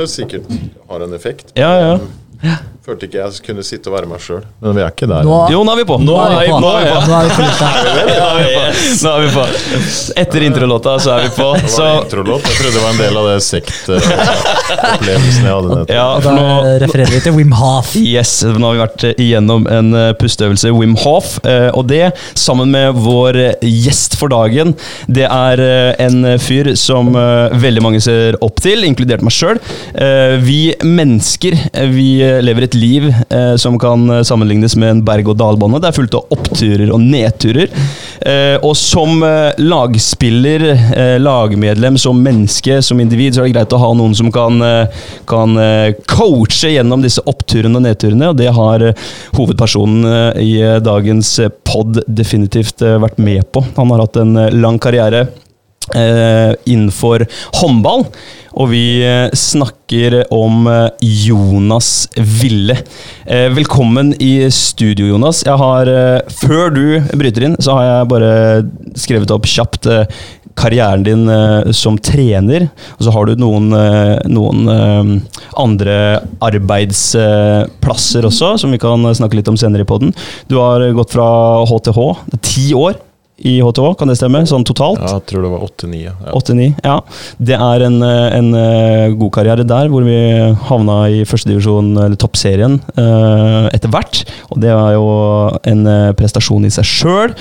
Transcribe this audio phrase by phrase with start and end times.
[0.00, 0.50] måte sikkert
[0.90, 1.54] har en effekt.
[1.58, 1.94] Ja, ja.
[2.80, 4.40] Følte ikke jeg kunne sitte og være meg sjøl.
[4.64, 5.26] Men vi er ikke der.
[5.28, 5.98] Nå, Jo, nå er vi på!
[6.00, 6.60] nå er vi på.
[6.64, 7.02] Nå er vi på.
[7.10, 7.68] Nå er vi på lufta.
[9.04, 9.44] Nå er vi på.
[10.24, 11.50] Etter introlåta så er vi på.
[11.60, 12.48] Det var introlåt.
[12.48, 15.92] Jeg trodde det var en del av det sektopplevelsen jeg hadde nettopp.
[15.94, 16.46] ja, da nå
[16.84, 17.92] refererer vi til Wim Hof.
[18.00, 21.36] Yes, nå har vi vært igjennom en eh, pusteøvelse, Wim Hof.
[21.44, 24.74] eh, Og det, sammen med vår eh, gjest for dagen,
[25.10, 29.60] det er eh, en fyr som eh, veldig mange ser opp til, inkludert meg sjøl.
[30.44, 32.08] Vi mennesker eh, vi
[32.44, 35.80] lever et liv eh, som kan sammenlignes med en berg-og-dal-bane.
[35.82, 37.70] Det er fullt av oppturer og nedturer.
[38.20, 40.64] Eh, Og som eh, lagspiller,
[40.96, 44.60] eh, lagmedlem, som menneske, som individ, så er det greit å ha noen som kan,
[45.28, 45.56] kan
[46.10, 48.84] coache gjennom disse oppturene og nedturene, og det har
[49.36, 50.52] hovedpersonen i
[50.84, 51.32] dagens
[51.66, 53.62] pod definitivt vært med på.
[53.76, 55.26] Han har hatt en lang karriere
[55.96, 57.26] eh, innenfor
[57.60, 58.06] håndball.
[58.58, 62.76] Og vi eh, snakker om eh, Jonas Ville.
[63.30, 65.44] Velkommen i studio, Jonas.
[65.46, 65.88] Jeg har,
[66.34, 68.30] før du bryter inn, så har jeg bare
[68.98, 69.86] skrevet opp kjapt
[70.58, 71.30] karrieren din
[71.76, 72.66] som trener.
[72.96, 73.70] Og så har du noen,
[74.34, 75.20] noen
[75.62, 75.94] andre
[76.42, 80.10] arbeidsplasser også, som vi kan snakke litt om senere i poden.
[80.50, 81.28] Du har gått fra
[81.70, 82.02] HTH.
[82.50, 82.98] Ti år
[83.46, 84.42] i HTH, kan det stemme?
[84.48, 85.00] Sånn totalt?
[85.00, 86.00] Ja, jeg tror det var 8-9.
[86.04, 86.14] Ja.
[86.36, 86.96] 8-9, ja.
[87.50, 90.16] Det er en, eh, en eh, god karriere der, hvor vi
[90.68, 94.22] havna i førstedivisjon, eller toppserien, eh, etter hvert.
[94.50, 95.06] Og det er jo
[95.72, 95.84] en
[96.18, 97.34] prestasjon i seg sjøl.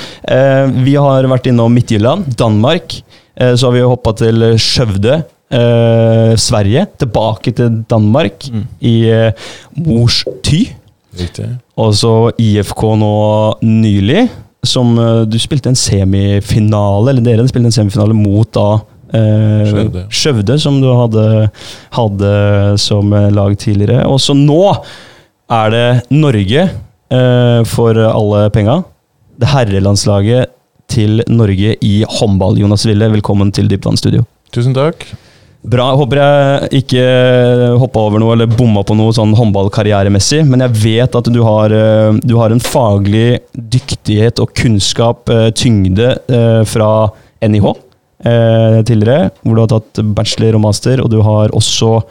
[0.86, 3.02] Vi har vært innom Midtjylland, Danmark.
[3.40, 5.24] Så har vi hoppa til Skjøvde.
[5.52, 8.44] eh, Sverige, tilbake til Danmark,
[8.86, 9.32] i eh,
[9.82, 10.60] Mors Ty.
[11.18, 11.48] Riktig.
[11.80, 13.14] Og så IFK nå
[13.66, 14.28] nylig,
[14.70, 18.68] som eh, du spilte en semifinale, eller dere spilte en semifinale mot da
[19.14, 20.06] eh, Skjøvde.
[20.14, 21.26] Skjøvde, som du hadde,
[21.98, 22.34] hadde
[22.82, 24.06] som eh, lag tidligere.
[24.10, 24.62] Og så nå
[25.50, 28.82] er det Norge eh, for alle penga.
[29.40, 30.54] Det herrelandslaget
[30.90, 32.58] til Norge i håndball.
[32.60, 34.26] Jonas Ville, velkommen til Dypvann studio.
[34.54, 35.06] Tusen takk.
[35.60, 35.90] Bra.
[36.00, 37.02] Håper jeg ikke
[37.82, 41.74] hoppa over noe eller bomma på noe sånn håndballkarrieremessig, men jeg vet at du har,
[41.76, 47.12] eh, du har en faglig dyktighet og kunnskap, eh, tyngde, eh, fra
[47.42, 47.76] NIH
[48.20, 52.04] tidligere, hvor du har tatt bachelor og master, og du har også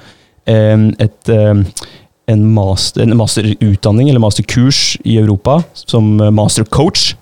[0.48, 7.14] et en, master, en masterutdanning eller masterkurs i Europa som mastercoach.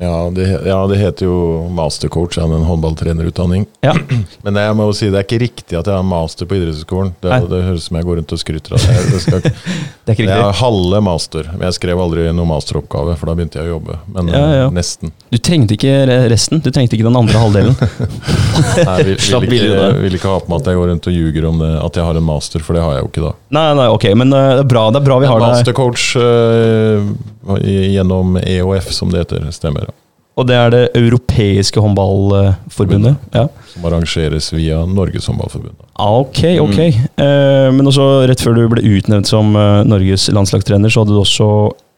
[0.00, 1.36] Ja det, ja, det heter jo
[1.72, 3.66] mastercoach, ja, en håndballtrenerutdanning.
[3.80, 3.94] Ja.
[4.44, 7.14] Men jeg må jo si det er ikke riktig at jeg har master på idrettshøyskolen.
[7.24, 8.96] Det, det høres ut som jeg går rundt og skryter av det.
[9.14, 9.46] det skal,
[10.06, 13.36] Det er ikke jeg har halve master, men jeg skrev aldri noen masteroppgave, for da
[13.38, 13.96] begynte jeg å jobbe.
[14.16, 14.66] Men Ja, ja.
[14.74, 15.14] nesten.
[15.32, 15.94] Du trengte ikke
[16.30, 17.78] resten, du trengte ikke den andre halvdelen.
[18.90, 21.48] Nei, vil, vil, ikke, vil ikke ha på meg at jeg går rundt og ljuger
[21.50, 23.32] om det, at jeg har en master, for det har jeg jo ikke da.
[23.56, 25.50] Nei, nei, ok, men eh, det er bra, det er bra vi har det.
[25.56, 29.88] Mastercoach i- gjennom EOF, som det heter, stemmer.
[30.36, 33.16] Og det er det europeiske håndballforbundet.
[33.32, 33.46] Ja.
[33.72, 35.78] Som arrangeres via Norges Håndballforbund.
[35.94, 36.80] Ah, ok, ok.
[36.84, 41.22] Eh, men også rett før du ble utnevnt som eh, Norges landslagstrener, så hadde du
[41.22, 41.48] også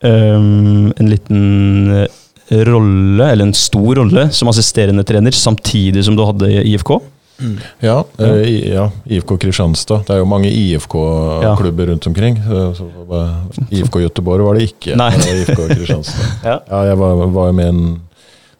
[0.07, 6.23] eh, en liten eh, rolle, eller en stor rolle, som assisterende trener, samtidig som du
[6.29, 6.77] hadde i
[7.39, 7.63] IFK.
[7.87, 10.05] Ja, eh, ja, IFK Kristianstad.
[10.07, 12.37] Det er jo mange IFK-klubber rundt omkring.
[12.49, 13.35] Så, så var-
[13.71, 14.97] IFK Göteborg var det ikke.
[14.97, 15.11] Nei.
[15.17, 16.27] Det IFK Kristianstad.
[16.45, 16.59] Ja.
[16.71, 17.83] Ja, jeg var, var med en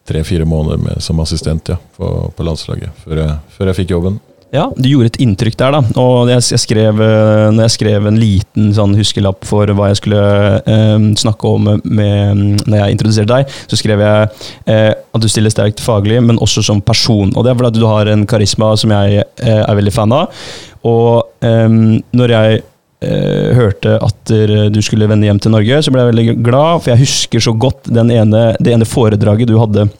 [0.07, 4.19] tre-fire måneder med, som assistent ja, på, på landslaget, før jeg, før jeg fikk jobben.
[4.49, 5.79] Ja, du gjorde et inntrykk der, da.
[6.01, 9.99] Og jeg, jeg skrev, eh, når jeg skrev en liten sånn huskelapp for hva jeg
[9.99, 10.23] skulle
[10.63, 15.53] eh, snakke om med, når jeg introduserte deg, så skrev jeg eh, at du stiller
[15.53, 17.29] sterkt faglig, men også som person.
[17.35, 20.41] Og det er fordi du har en karisma som jeg eh, er veldig fan av.
[20.89, 21.69] Og eh,
[22.17, 22.59] når jeg
[23.05, 24.35] eh, hørte at
[24.73, 27.53] du skulle vende hjem til Norge, så ble jeg veldig glad, for jeg husker så
[27.53, 29.91] godt ene, det ene foredraget du hadde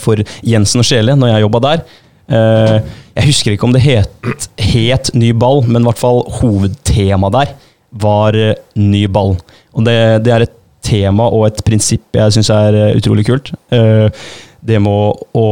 [0.00, 1.90] for Jensen og Sjele når jeg jobba der.
[2.30, 2.76] Eh,
[3.18, 7.54] jeg husker ikke om det het, het ny ball, men i hvert fall hovedtemaet der
[8.02, 9.34] var eh, ny ball.
[9.74, 9.96] Og det,
[10.26, 10.54] det er et
[10.86, 13.52] tema og et prinsipp jeg syns er eh, utrolig kult.
[14.60, 15.44] Det med å,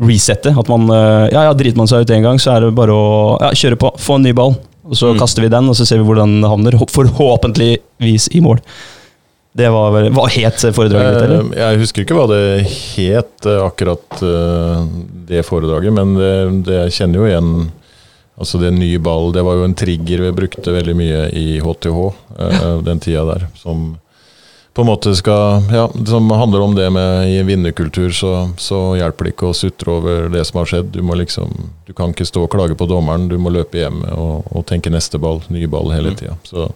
[0.00, 0.52] resette.
[0.56, 3.08] At man Ja, ja, driter man seg ut en gang, så er det bare å
[3.42, 3.90] ja, kjøre på.
[4.00, 4.54] Få en ny ball.
[4.86, 5.18] Og så Mm.
[5.20, 6.78] kaster vi den, og så ser vi hvor den havner.
[6.94, 8.60] Forhåpentligvis i mål.
[9.56, 11.48] Det var, hva het foredraget ditt, eller?
[11.48, 14.86] Eh, Jeg husker ikke hva det het, eh, akkurat eh,
[15.30, 16.32] det foredraget, men det,
[16.68, 17.52] det jeg kjenner jo igjen
[18.36, 22.00] Altså det nye ball, det var jo en trigger vi brukte veldig mye i HTH
[22.36, 23.46] eh, den tida der.
[23.56, 23.94] Som
[24.76, 28.80] på en måte skal Ja, som handler om det med i en vinnerkultur, så, så,
[29.00, 30.92] hjelper det ikke å sutre over det som har skjedd.
[30.92, 31.54] Du må liksom
[31.88, 34.92] Du kan ikke stå og klage på dommeren, du må løpe hjem og, og tenke
[34.92, 36.20] neste ball, ny ball hele mm.
[36.20, 36.36] tida.
[36.44, 36.68] Så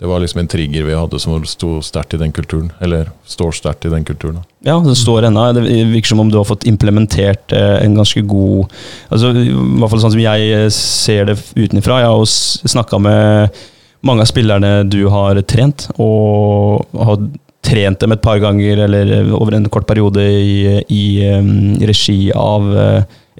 [0.00, 2.70] det var liksom en trigger vi hadde som sto sterkt i den kulturen.
[2.80, 4.38] Eller står sterkt i den kulturen.
[4.64, 5.42] Ja, det står ennå.
[5.52, 5.60] Det
[5.92, 8.72] virker som om du har fått implementert eh, en ganske god
[9.12, 12.00] altså I hvert fall sånn som jeg eh, ser det utenfra.
[12.00, 12.32] Jeg har
[12.72, 13.60] snakka med
[14.00, 17.20] mange av spillerne du har trent, og har
[17.60, 22.72] trent dem et par ganger eller over en kort periode i, i, i regi av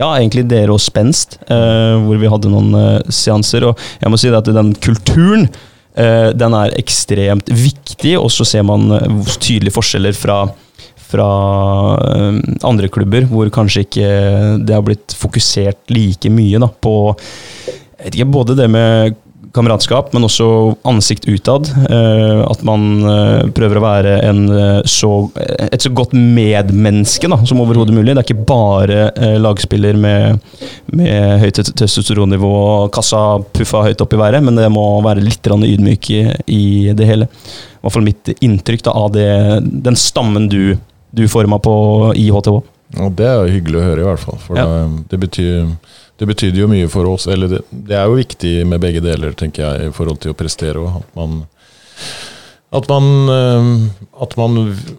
[0.00, 3.66] ja, egentlig dere og Spenst, eh, hvor vi hadde noen eh, seanser.
[3.68, 8.62] Og jeg må si at den kulturen eh, den er ekstremt viktig, og så ser
[8.62, 8.86] man
[9.42, 10.44] tydelige forskjeller fra
[11.10, 11.26] fra
[12.62, 14.10] andre klubber, hvor kanskje ikke
[14.62, 16.94] det har blitt fokusert like mye da, på
[18.06, 19.16] ikke, både det med
[19.54, 20.46] kameratskap, men også
[20.86, 21.68] ansikt utad.
[21.90, 25.10] Eh, at man eh, prøver å være en, eh, så,
[25.66, 28.14] et så godt medmenneske da, som overhodet mulig.
[28.14, 30.40] Det er ikke bare lagspiller med,
[30.96, 35.50] med høyt testosteronnivå og kassa puffa høyt opp i været, men det må være litt
[35.50, 36.64] ydmyk i, i
[36.96, 37.30] det hele.
[37.30, 39.30] I hvert fall mitt inntrykk da, av det,
[39.86, 40.76] den stammen du,
[41.16, 41.74] du forma på
[42.18, 42.60] i HTH.
[43.00, 44.38] Og det er hyggelig å høre, i hvert fall.
[44.42, 44.66] For ja.
[44.66, 45.74] det, det betyr
[46.20, 47.24] det betydde jo mye for oss.
[47.32, 50.36] Eller det, det, er jo viktig med begge deler, tenker jeg, i forhold til å
[50.36, 50.82] prestere.
[51.00, 51.38] At man,
[52.76, 53.70] at man, eh,
[54.26, 54.58] at man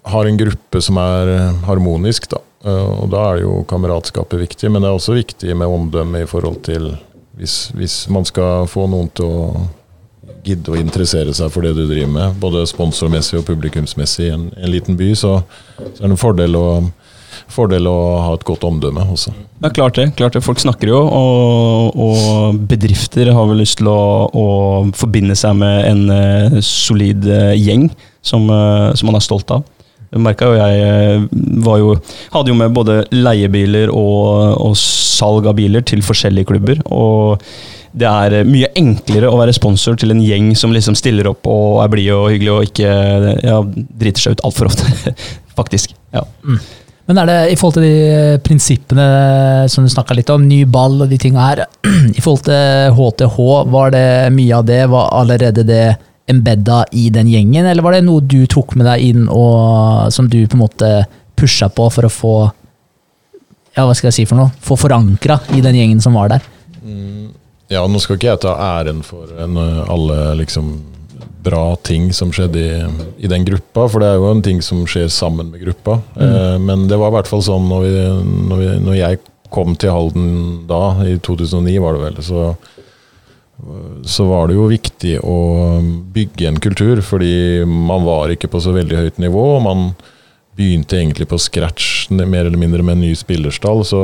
[0.09, 2.41] har en gruppe som er eh, harmonisk, da.
[2.65, 6.29] Eh, og da er jo kameratskapet viktig, men det er også viktig med omdømme i
[6.29, 6.89] forhold til
[7.37, 9.67] hvis, hvis man skal få noen til å
[10.45, 14.49] gidde å interessere seg for det du driver med, både sponsormessig og publikumsmessig i en,
[14.57, 15.37] en liten by, så,
[15.77, 16.65] så er det en fordel å
[17.51, 19.33] fordel å ha et godt omdømme også.
[19.61, 20.07] Ja, klart det.
[20.17, 20.43] klart det.
[20.45, 24.47] Folk snakker jo, og, og bedrifter har vel lyst til å, å
[24.97, 27.89] forbinde seg med en uh, solid uh, gjeng
[28.25, 29.67] som, uh, som, man er stolt av.
[30.11, 31.27] Merka jo jeg
[31.63, 31.91] var jo,
[32.33, 36.81] Hadde jo med både leiebiler og, og salg av biler til forskjellige klubber.
[36.91, 37.39] og
[37.91, 41.81] det er mye enklere å være sponsor til en gjeng som liksom stiller opp og
[41.83, 42.91] er blide og hyggelig og ikke
[43.43, 43.57] ja,
[43.99, 45.15] driter seg ut altfor ofte.
[45.59, 45.95] Faktisk.
[46.15, 46.23] Ja.
[46.47, 46.61] Mm.
[47.11, 49.05] Men er det i forhold til de prinsippene
[49.71, 51.61] som du snakka litt om, ny ball og de tinga her,
[52.17, 53.39] i forhold til HTH,
[53.73, 55.83] var det mye av det var allerede det
[56.31, 60.29] embedda i den gjengen, eller var det noe du tok med deg inn og som
[60.31, 60.91] du på en måte
[61.35, 62.33] pusha på for å få
[63.75, 66.47] ja, hva skal jeg si for noe, få forankra i den gjengen som var der?
[66.79, 67.27] Mm,
[67.71, 70.71] ja, nå skal ikke jeg ta æren for en, alle liksom
[71.43, 72.73] bra ting som skjedde i,
[73.17, 75.99] i, den gruppa, for det er jo en ting som skjer sammen med gruppa.
[76.15, 76.27] Mm.
[76.27, 78.05] Eh, men det var i hvert fall sånn når, vi,
[78.51, 79.21] når, vi, når, jeg
[79.51, 80.29] kom til Halden
[80.69, 82.45] da, i 2009 var det vel, så,
[84.07, 85.37] så var det jo viktig å
[86.15, 89.45] bygge en kultur, fordi man var ikke på så veldig høyt nivå.
[89.65, 89.91] man
[90.55, 93.85] begynte egentlig på scratch, mer eller mindre med en ny spillerstall.
[93.87, 93.99] Så,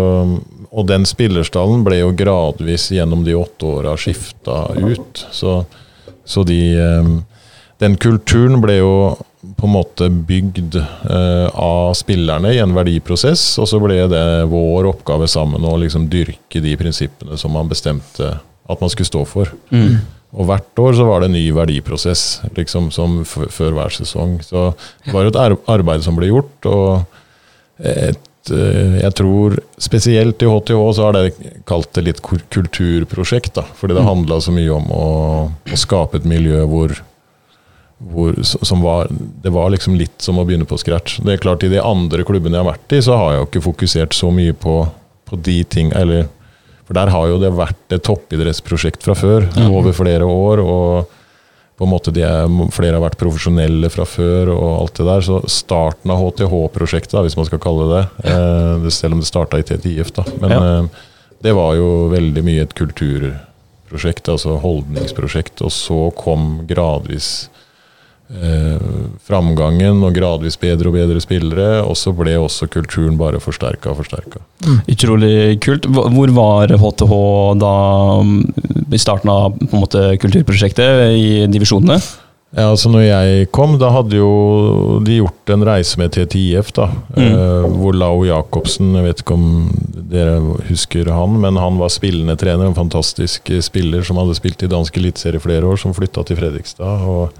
[0.67, 5.27] og den spillerstallen ble jo gradvis gjennom de åtte åra skifta ut.
[5.35, 5.61] Så
[6.27, 7.07] så de eh,
[7.81, 8.93] Den kulturen ble jo
[9.57, 14.89] på en måte bygd eh, av spillerne i en verdiprosess, og så ble det vår
[14.89, 18.33] oppgave sammen å liksom dyrke de prinsippene som man bestemte
[18.67, 19.53] at man skulle stå for.
[19.69, 19.99] Mm.
[20.37, 22.25] Og hvert år så var det en ny verdiprosess,
[22.57, 24.39] liksom som før hver sesong.
[24.43, 24.71] Så
[25.05, 30.49] det var jo et arbeid som ble gjort, og et Eh, jeg tror spesielt i
[30.49, 33.55] HTH så har det kalt det litt kulturprosjekt.
[33.59, 34.09] da, Fordi det mm.
[34.09, 35.07] handla så mye om å,
[35.51, 36.95] å, skape et miljø hvor,
[37.97, 39.07] hvor som var,
[39.41, 41.19] Det var liksom litt som å begynne på scratch.
[41.25, 43.47] Det er klart I de andre klubbene jeg har vært i, så har jeg jo
[43.49, 44.79] ikke fokusert så mye på,
[45.25, 46.27] på de ting eller,
[46.85, 50.61] For der har jo det vært et toppidrettsprosjekt fra før, over flere år.
[50.61, 51.15] og
[51.77, 55.25] på en måte er, Flere har vært profesjonelle fra før og alt det der.
[55.25, 59.67] Så starten av HTH-prosjektet, hvis man skal kalle det det, selv om det starta i
[59.67, 60.25] TTIF, da.
[60.41, 60.63] Men ja.
[60.63, 61.03] Eh,
[61.45, 65.61] det var jo veldig mye et kulturprosjekt, altså holdningsprosjekt.
[65.61, 67.56] Og så kom gradvis eh,
[69.27, 71.81] framgangen og gradvis bedre og bedre spillere.
[71.87, 74.43] Og så ble også kulturen bare forsterka og forsterka.
[74.65, 74.77] Mm.
[74.93, 75.87] Utrolig kult.
[75.87, 77.17] Hvor var HTH
[77.63, 77.73] da
[78.27, 78.37] mm,
[78.91, 81.99] i starten av på en måte, kulturprosjektet i divisjonene?
[82.55, 86.87] Ja, altså når jeg kom, da hadde jo de gjort en reise med TTIF, da.
[87.17, 87.25] Mm.
[87.25, 89.49] Eh, hvor Lau Jacobsen, jeg vet ikke om
[90.07, 90.37] dere
[90.69, 92.69] husker han, men han var spillende trener.
[92.69, 97.03] En fantastisk spiller som hadde spilt i dansk eliteserie flere år, som flytta til Fredrikstad.
[97.03, 97.35] og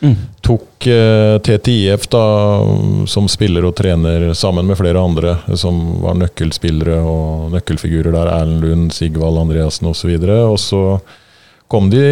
[0.00, 0.14] Mm.
[0.46, 2.24] Tok eh, TTIF da,
[3.10, 8.30] som spiller og trener sammen med flere andre som var nøkkelspillere og nøkkelfigurer der.
[8.36, 10.14] Erlend Lund, Sigvald Andreassen osv.
[10.14, 10.82] Og, og så
[11.68, 12.02] kom de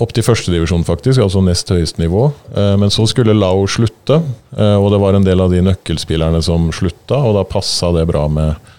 [0.00, 2.26] opp til førstedivisjon, faktisk, altså nest høyeste nivå.
[2.56, 4.22] Eh, Men så skulle Lau slutte,
[4.56, 8.08] eh, og det var en del av de nøkkelspillerne som slutta, og da passa det
[8.10, 8.72] bra med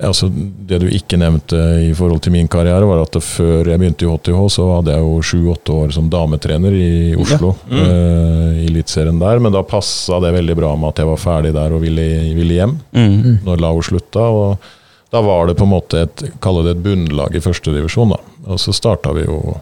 [0.00, 4.06] Altså, det du ikke nevnte i forhold til min karriere, var at før jeg begynte
[4.06, 7.50] i HTH, så hadde jeg jo sju-åtte år som dametrener i Oslo.
[7.68, 7.74] Ja.
[7.74, 7.80] Mm.
[7.90, 9.42] Uh, I Eliteserien der.
[9.42, 12.06] Men da passa det veldig bra med at jeg var ferdig der og ville,
[12.38, 13.40] ville hjem Mm.
[13.44, 14.24] når Lao slutta.
[14.30, 14.70] Og
[15.12, 18.14] da var det på en måte et, kalle det et bunnlag i førstedivisjon.
[18.46, 19.56] Og så starta vi jo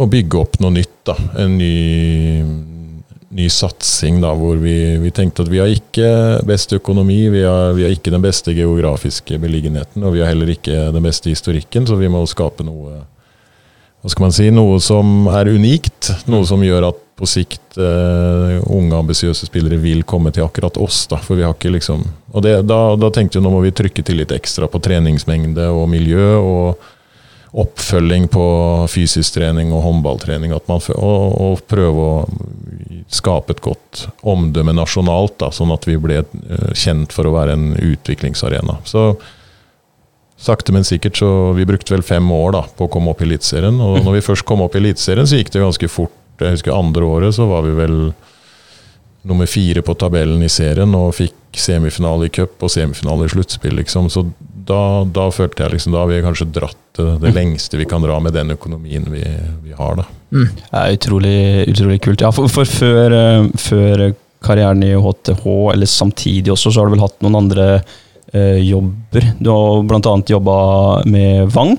[0.00, 0.96] å bygge opp noe nytt.
[1.06, 2.42] da, En ny,
[3.34, 6.10] ny satsing da, hvor vi, vi tenkte at vi har ikke
[6.46, 10.54] best økonomi, vi har, vi har ikke den beste geografiske beliggenheten, og vi har heller
[10.54, 13.02] ikke den beste historikken, så vi må skape noe
[14.04, 16.10] hva skal man si, noe som er unikt.
[16.28, 21.06] Noe som gjør at på sikt uh, unge, ambisiøse spillere vil komme til akkurat oss.
[21.08, 22.02] Da, for vi har ikke liksom
[22.34, 25.70] Og det, da, da tenkte vi nå må vi trykke til litt ekstra på treningsmengde
[25.72, 26.34] og miljø.
[26.36, 26.90] og
[27.54, 28.44] Oppfølging på
[28.90, 30.50] fysisk trening og håndballtrening.
[30.66, 32.16] Man, og, og prøve å
[33.14, 37.54] skape et godt omdømme nasjonalt, da, sånn at vi ble eh, kjent for å være
[37.54, 38.80] en utviklingsarena.
[38.88, 39.12] Så
[40.44, 43.28] sakte, men sikkert så Vi brukte vel fem år da, på å komme opp i
[43.28, 43.78] Eliteserien.
[43.80, 46.20] Og når vi først kom opp i Eliteserien, så gikk det ganske fort.
[46.40, 47.98] Jeg husker andre året så var vi vel
[49.24, 53.78] nummer fire på tabellen i serien og fikk semifinale i cup og semifinale i sluttspill.
[53.78, 54.10] Liksom.
[54.12, 54.26] Så
[54.68, 58.02] da, da følte jeg liksom, da har vi kanskje dratt det, det lengste vi kan
[58.04, 59.22] dra med den økonomien vi,
[59.64, 59.96] vi har.
[59.98, 60.04] da.
[60.30, 61.36] Det er utrolig,
[61.72, 62.22] utrolig kult.
[62.22, 64.04] Ja, for, for før, eh, før
[64.44, 67.66] karrieren i HTH, eller samtidig også, så har du vel hatt noen andre
[68.34, 69.26] eh, jobber.
[69.40, 70.14] Du har bl.a.
[70.36, 70.56] jobba
[71.08, 71.74] med Vang.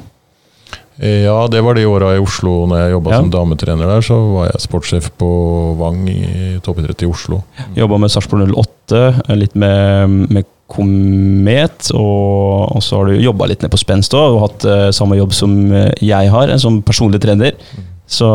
[0.96, 3.18] Ja, det var de åra i Oslo når jeg jobba Ja.
[3.20, 4.04] som dametrener der.
[4.08, 5.28] Så var jeg sportssjef på
[5.80, 7.42] Vang i toppidrett i Oslo.
[7.76, 13.62] Jobba med Sarpsborg 08, eh, litt med, med Komet, og, så har du jobba litt
[13.62, 17.22] ned på Spenst òg, og hatt uh, samme jobb som eh, jeg har, som personlig
[17.22, 17.54] trener.
[18.10, 18.28] Så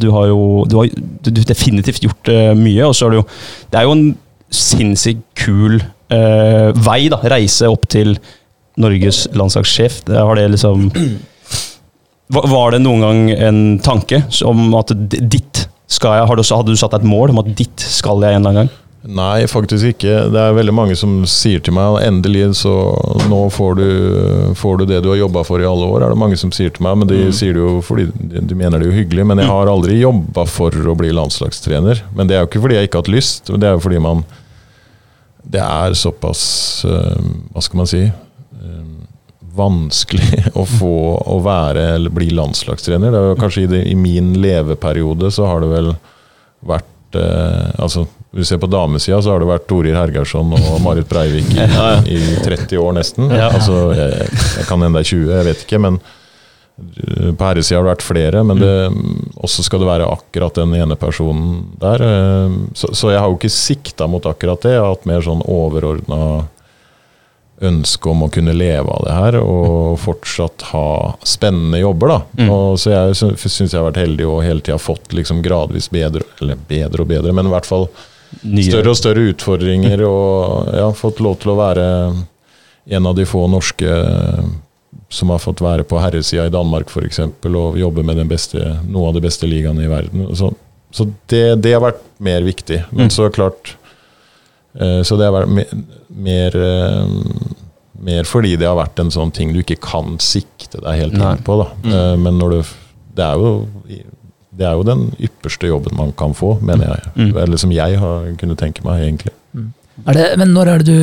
[0.00, 3.20] du har jo du har du, du definitivt gjort uh, mye, og så er det
[3.22, 3.26] jo
[3.72, 4.06] Det er jo en
[4.52, 7.22] sinnssykt kul uh, vei, da.
[7.32, 8.18] Reise opp til
[8.76, 10.02] Norges landslagssjef.
[10.12, 10.90] Har det liksom
[12.28, 17.04] var det noen gang en tanke om at ditt skal jeg, Hadde du satt deg
[17.04, 18.85] et mål om at ditt skal jeg en eller annen gang?
[19.06, 20.14] Nei, faktisk ikke.
[20.34, 22.72] Det er veldig mange som sier til meg endelig så
[23.30, 23.84] nå får du,
[24.58, 26.02] får du det du har jobba for i alle år.
[26.02, 28.82] er det mange som sier til meg, Men de sier det jo fordi de, mener
[28.82, 29.26] det jo hyggelig.
[29.30, 32.02] Men jeg har aldri jobba for å bli landslagstrener.
[32.16, 33.84] Men det er jo ikke fordi jeg ikke har hatt lyst, men det er jo
[33.86, 34.24] fordi man
[35.46, 37.22] Det er såpass eh,
[37.54, 38.02] Hva skal man si?
[38.02, 38.84] eh,
[39.54, 43.12] vanskelig å få å være eller bli landslagstrener.
[43.14, 45.94] Det er jo kanskje i, det, I min leveperiode så har det vel
[46.66, 51.08] vært eh, altså du ser på damesida, så har det vært Torir Hergersson og Marit
[51.10, 51.64] Breivik i,
[52.16, 53.30] i 30 år nesten.
[53.32, 53.48] Ja.
[53.56, 54.28] Altså, jeg,
[54.60, 55.80] jeg kan hende det er 20, jeg vet ikke.
[55.86, 58.42] Men eh, på herresida har det vært flere.
[58.44, 58.74] Men det,
[59.40, 62.04] også skal det være akkurat den ene personen der.
[62.04, 64.76] eh, Så, så jeg har jo ikke sikta mot akkurat det.
[64.76, 66.20] Jeg har hatt mer sånn overordna
[67.64, 72.10] ønske om å kunne leve av det her og fortsatt ha spennende jobber.
[72.12, 72.18] da.
[72.42, 72.50] Mm.
[72.52, 76.26] Og så jeg syns jeg har vært heldig og hele tida fått liksom gradvis bedre,
[76.42, 77.88] eller bedre og bedre, men i hvert fall
[78.42, 80.02] Nye- større og større utfordringer.
[80.06, 81.86] Og ja, fått lov til å være
[82.86, 83.90] en av de få norske
[85.08, 87.20] som har fått være på herresida i Danmark f.eks.
[87.46, 90.24] og jobbe med den beste, noen av de beste ligaene i verden.
[90.38, 90.50] Så,
[90.90, 92.80] så det, det har vært mer viktig.
[92.90, 93.10] Men Mm.
[93.14, 93.76] så klart
[94.78, 95.70] eh, Så det har vært mer,
[96.10, 97.06] mer, eh,
[98.02, 101.44] mer fordi det har vært en sånn ting du ikke kan sikte deg helt inn
[101.46, 101.56] på.
[101.62, 101.68] Da.
[101.84, 101.92] Mm.
[101.94, 102.62] Eh, Men når du
[103.16, 103.52] det er, jo,
[104.56, 107.10] det er jo den ypperste jobben man kan få, mener jeg.
[107.14, 107.36] Mm.
[107.42, 109.32] Eller som jeg har kunnet tenke meg, egentlig.
[109.56, 109.66] Er
[109.96, 110.98] det, men når er det du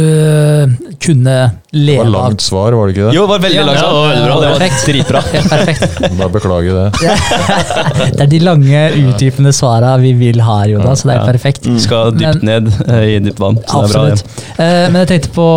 [1.09, 3.13] leve av Det var langt svar, var det ikke det?
[3.17, 3.79] Jo, det var veldig Ja, langt.
[3.79, 4.35] ja, det var veldig bra.
[4.39, 4.85] Det var perfekt.
[4.89, 5.21] dritbra.
[5.49, 6.17] Perfekt.
[6.19, 6.85] Bare beklager det.
[8.13, 11.63] Det er de lange, utdypende svara vi vil ha, Jonas, så det er perfekt.
[11.65, 13.57] Du Skal dypt ned eh, i dypt vann.
[13.65, 14.03] Så det er bra.
[14.13, 14.45] Absolutt.
[14.59, 15.47] Eh, Men jeg tenkte på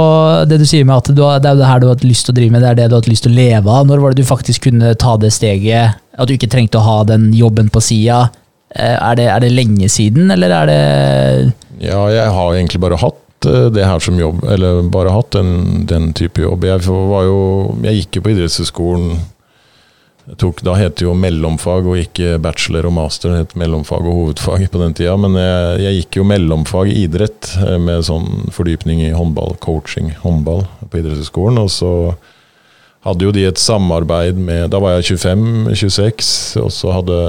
[0.48, 2.26] det du sier med at du har, det er det her du har hatt lyst
[2.26, 3.86] til å drive med, det er det du har hatt lyst til å leve av.
[3.90, 6.00] Når var det du faktisk kunne ta det steget?
[6.16, 8.24] At du ikke trengte å ha den jobben på sida?
[8.76, 10.80] Er, det- er det lenge siden, eller er det
[11.84, 15.86] Ja, jeg har egentlig bare hatt eh, det her som jobb, eller bare hatt den,
[15.86, 16.64] den type jobb.
[16.64, 17.40] Jeg, var jo,
[17.84, 19.18] jeg gikk jo på idrettshøyskolen
[20.34, 24.20] tok, Da het det jo mellomfag og ikke bachelor og master, det het mellomfag og
[24.20, 25.14] hovedfag på den tida.
[25.20, 30.64] Men jeg, jeg gikk jo mellomfag idrett eh, med sånn fordypning i håndball, coaching håndball
[30.90, 31.60] på idrettshøyskolen.
[31.62, 31.92] Og så
[33.06, 37.20] hadde jo de et samarbeid med Da var jeg 25-26, og så hadde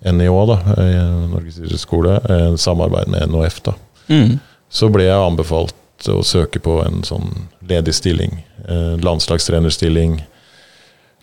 [0.00, 2.16] NIH, da, eh, Norges idrettsskole,
[2.56, 3.60] samarbeid med NHF.
[3.68, 3.76] da.
[4.10, 4.38] Mm.
[4.70, 7.28] Så ble jeg anbefalt å søke på en sånn
[7.68, 8.40] ledig stilling.
[8.68, 10.20] Eh, landslagstrenerstilling.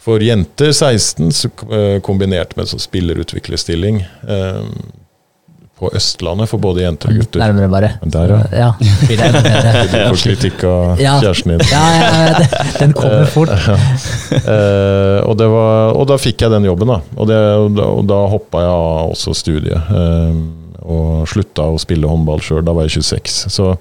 [0.07, 4.61] For jenter 16, så eh, kombinert med sånn spillerutviklerstilling eh,
[5.77, 7.41] på Østlandet for både jenter og gutter.
[7.43, 7.89] Nærmere, bare.
[8.01, 8.69] Der, ja.
[9.13, 9.27] Ja.
[9.91, 11.17] Du får kritikk av Ja.
[11.21, 11.65] kjæresten din.
[11.69, 13.51] Ja, ja, ja, den kommer fort.
[13.51, 16.97] Uh, og, det var, og da fikk jeg den jobben, da.
[17.17, 19.91] Og, det, og da, og da hoppa jeg av også studiet.
[19.93, 20.39] Eh,
[20.87, 22.63] og slutta å spille håndball sjøl.
[22.65, 23.39] Da var jeg 26.
[23.53, 23.71] Så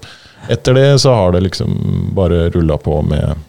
[0.51, 1.77] etter det så har det liksom
[2.15, 3.45] bare rulla på med,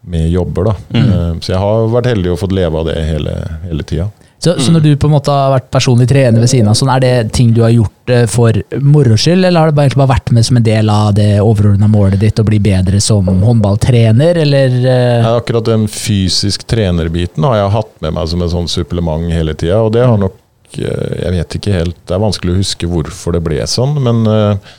[0.00, 0.76] med jobber, da.
[0.94, 1.08] Mm.
[1.08, 4.10] Eh, så jeg har vært heldig og fått leve av det hele, hele tida.
[4.38, 6.90] Så, så når du på en måte har vært personlig trener ved siden av, sånn,
[6.92, 10.02] er det ting du har gjort eh, for moro skyld, eller har det bare, egentlig
[10.02, 13.26] bare vært med som en del av det overordna målet ditt å bli bedre som
[13.26, 18.52] håndballtrener, eller eh, Ja, akkurat den fysisk trenerbiten har jeg hatt med meg som en
[18.52, 20.36] sånn supplement hele tida, og det har nok
[20.74, 24.70] Jeg vet ikke helt Det er vanskelig å huske hvorfor det ble sånn, men eh,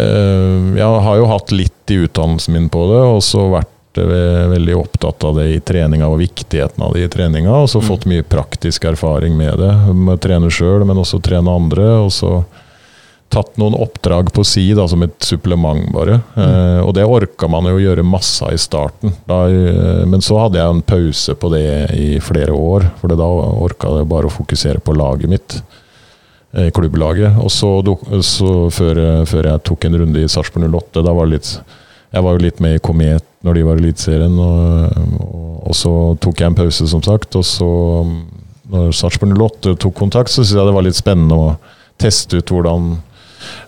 [0.00, 4.44] eh, jeg har jo hatt litt i utdannelsen min på det, og så vært eh,
[4.52, 8.08] veldig opptatt av det i treninga og viktigheten av det i treninga, og så fått
[8.10, 9.72] mye praktisk erfaring med det.
[9.92, 11.90] Med å trene sjøl, men også trene andre.
[12.02, 12.40] og så
[13.32, 16.20] tatt noen oppdrag på si da, som et supplement, bare.
[16.38, 19.12] Eh, og det orka man jo gjøre masse av i starten.
[19.28, 21.64] Da, eh, men så hadde jeg en pause på det
[21.96, 25.58] i flere år, for da orka jeg bare å fokusere på laget mitt.
[26.56, 27.36] eh, Klubblaget.
[27.42, 27.68] Og så,
[28.24, 31.50] så før, eh, før jeg tok en runde i Sarpsborg 08, da var det litt
[32.14, 35.74] Jeg var jo litt med i Komet når de var i Eliteserien, og, og, og
[35.76, 35.90] så
[36.22, 37.34] tok jeg en pause, som sagt.
[37.36, 37.66] Og så,
[38.70, 41.50] når Sarpsborg 08 tok kontakt, så syntes jeg det var litt spennende å
[42.00, 42.94] teste ut hvordan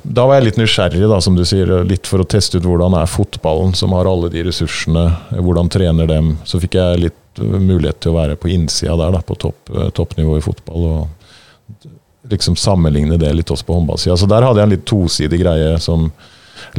[0.02, 2.97] da var jeg litt nysgjerrig, da, som du sier, litt for å teste ut hvordan
[2.99, 6.37] er fotballen, som har alle de ressursene, hvordan trener dem.
[6.49, 9.61] Så fikk jeg litt uh, mulighet til å være på innsida der, da, på topp,
[9.75, 10.89] uh, toppnivå i fotball.
[10.89, 11.89] Og
[12.30, 14.17] liksom sammenligne det litt også på håndballsida.
[14.21, 16.11] Så der hadde jeg en litt tosidig greie som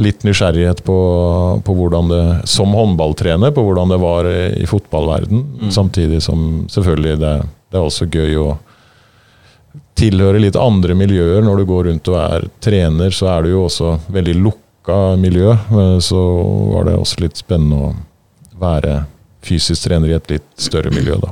[0.00, 0.96] litt nysgjerrighet på,
[1.64, 5.70] på hvordan det, som håndballtrener, på hvordan det var i fotballverden.
[5.72, 7.32] Samtidig som selvfølgelig det,
[7.72, 8.50] det er også gøy å
[9.94, 11.42] tilhøre litt andre miljøer.
[11.44, 15.52] Når du går rundt og er trener, så er du jo også veldig lukka miljø.
[15.52, 16.20] Eh, Så
[16.74, 17.94] var det også litt spennende å
[18.60, 19.04] være
[19.42, 21.30] fysisk trener i et litt større miljø, da.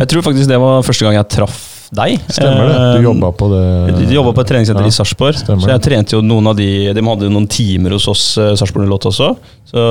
[0.00, 2.20] Jeg tror faktisk det var første gang jeg traff deg.
[2.30, 2.76] Stemmer det.
[2.76, 5.82] Eh, Du jobba på det De jobba på et treningssenter Ja, i Sarpsborg, så jeg
[5.82, 9.10] trente jo noen av de De hadde jo noen timer hos oss, eh, Sarpsborg 08
[9.10, 9.30] også.
[9.70, 9.82] Så,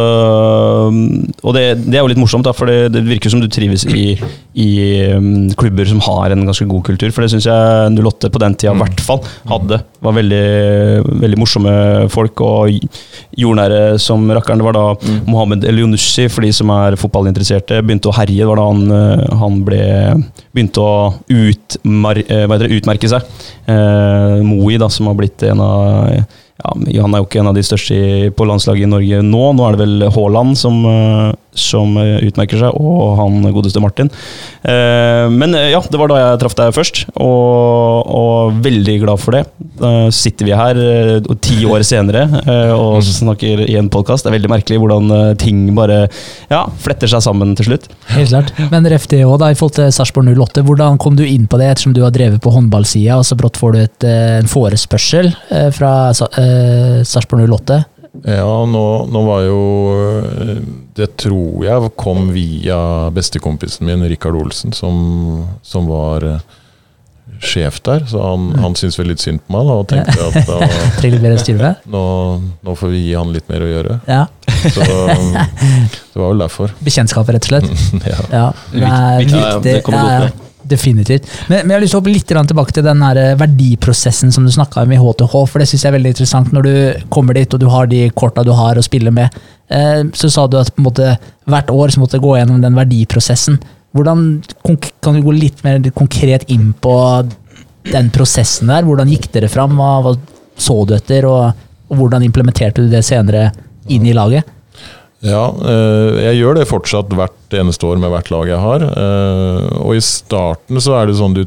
[0.90, 0.98] um,
[1.44, 3.86] og det, det er jo litt morsomt, da, for det, det virker som du trives
[3.88, 4.18] i,
[4.60, 4.70] i
[5.16, 7.12] um, klubber som har en ganske god kultur.
[7.16, 8.84] For det syns jeg 08 på den tida i Mm.
[8.84, 9.80] hvert fall hadde.
[10.04, 10.42] Var veldig,
[11.24, 11.72] veldig morsomme
[12.12, 12.76] folk og
[13.40, 14.60] jordnære som rakkeren.
[14.62, 15.22] Det var da Mm.
[15.32, 18.38] Mohammed Elionussi, for de som er fotballinteresserte, begynte å herje.
[18.44, 19.82] Det var da han, eh, han ble,
[20.54, 23.26] begynte å utmar, eh, utmerke seg.
[23.66, 26.24] Eh, Moi, da, som har blitt en av
[26.60, 29.44] ja, Han er jo ikke en av de største på landslaget i Norge nå.
[29.56, 34.10] Nå er det vel Haaland som, eh, som eh, utmerker seg, og han godeste Martin.
[34.64, 39.22] Eh, men eh, ja, det var da jeg traff deg først, og, og veldig glad
[39.22, 39.44] for det.
[39.80, 40.80] Da sitter vi her
[41.42, 42.26] ti år senere
[42.76, 44.26] og snakker i en podkast.
[44.26, 46.02] Det er veldig merkelig hvordan ting bare
[46.52, 47.88] ja, fletter seg sammen til slutt.
[48.12, 48.52] Helt klart.
[48.74, 50.66] Men RFD òg, da, i forhold til Sarpsborg 08.
[50.68, 53.60] Hvordan kom du inn på det, ettersom du har drevet på håndballsida, og så brått
[53.62, 54.10] får du et,
[54.42, 55.32] en forespørsel
[55.76, 56.32] fra Sa-
[57.08, 57.80] Sarpsborg 08?
[58.26, 59.60] Ja, nå, nå var jo
[60.42, 60.56] eh,
[60.98, 62.80] Det tror jeg kom via
[63.14, 66.42] bestekompisen min, Rikard Olsen, som, som var eh,
[67.40, 68.04] sjef der.
[68.10, 72.04] Så han, han syntes vel litt synd på meg da, og tenkte at da, nå,
[72.66, 74.00] nå får vi gi han litt mer å gjøre.
[74.10, 74.26] Ja.
[74.66, 76.76] Så det var vel derfor.
[76.84, 77.72] Bekjentskap, rett og slett.
[78.10, 78.20] Ja.
[78.34, 79.40] Ja, det er Viktig.
[79.40, 81.26] Ja, ja, det kommer godt ja, Definitivt.
[81.48, 84.46] Men, men jeg har lyst til å hoppe litt tilbake til den eh, verdiprosessen som
[84.46, 86.52] du snakka om i HTH, for det syns jeg er veldig interessant.
[86.54, 86.74] Når du
[87.14, 89.36] kommer dit og du har de korta du har å spille med,
[89.74, 91.16] eh, så sa du at måte,
[91.50, 93.58] hvert år så måtte du gå gjennom den verdiprosessen.
[93.98, 94.28] Hvordan,
[95.02, 96.94] kan du gå litt mer konkret inn på
[97.90, 98.86] den prosessen der?
[98.86, 99.74] Hvordan gikk dere fram?
[99.80, 100.14] Hva, hva
[100.60, 103.48] så du etter, og, og hvordan implementerte du det senere
[103.90, 104.46] inn i laget?
[105.26, 108.86] Ja, eh, jeg gjør det fortsatt hvert eneste år med hvert lag jeg har.
[108.88, 111.46] Eh, Og i starten så er det sånn du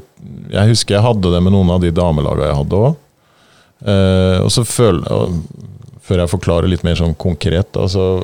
[0.53, 2.99] Jeg husker jeg hadde det med noen av de damelagene jeg hadde òg.
[4.45, 5.33] Og så føler
[6.05, 8.23] Før jeg forklarer litt mer sånn konkret, da, så,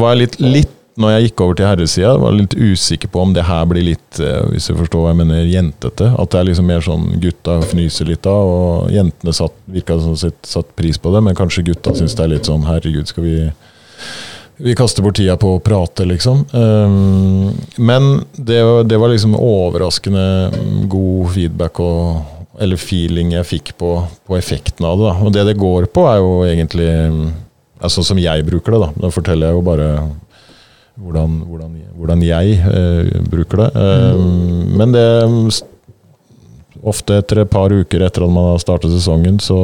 [0.00, 3.20] var jeg litt, litt når jeg gikk over til herresida, var jeg litt usikker på
[3.20, 6.08] om det her blir litt, eh, hvis du forstår hva jeg mener, jentete.
[6.16, 10.16] At det er liksom mer sånn gutta fnyser litt av, og jentene satt, virka sånn
[10.16, 13.26] sett satt pris på det, men kanskje gutta syns det er litt sånn herregud, skal
[13.28, 13.36] vi
[14.56, 16.46] vi kaster bort tida på å prate, liksom.
[16.52, 23.90] Um, men det, det var liksom overraskende god feedback og eller feeling jeg fikk på,
[24.24, 25.08] på effekten av det.
[25.10, 25.14] Da.
[25.26, 26.88] Og det det går på, er jo egentlig
[27.76, 28.82] altså som jeg bruker det.
[28.86, 28.90] da.
[29.04, 29.88] Da forteller jeg jo bare
[30.96, 33.70] hvordan, hvordan, hvordan jeg eh, bruker det.
[34.16, 34.76] Mm.
[34.80, 35.08] men det
[36.86, 39.56] Ofte etter et par uker etter at man har startet sesongen, så,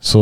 [0.00, 0.20] så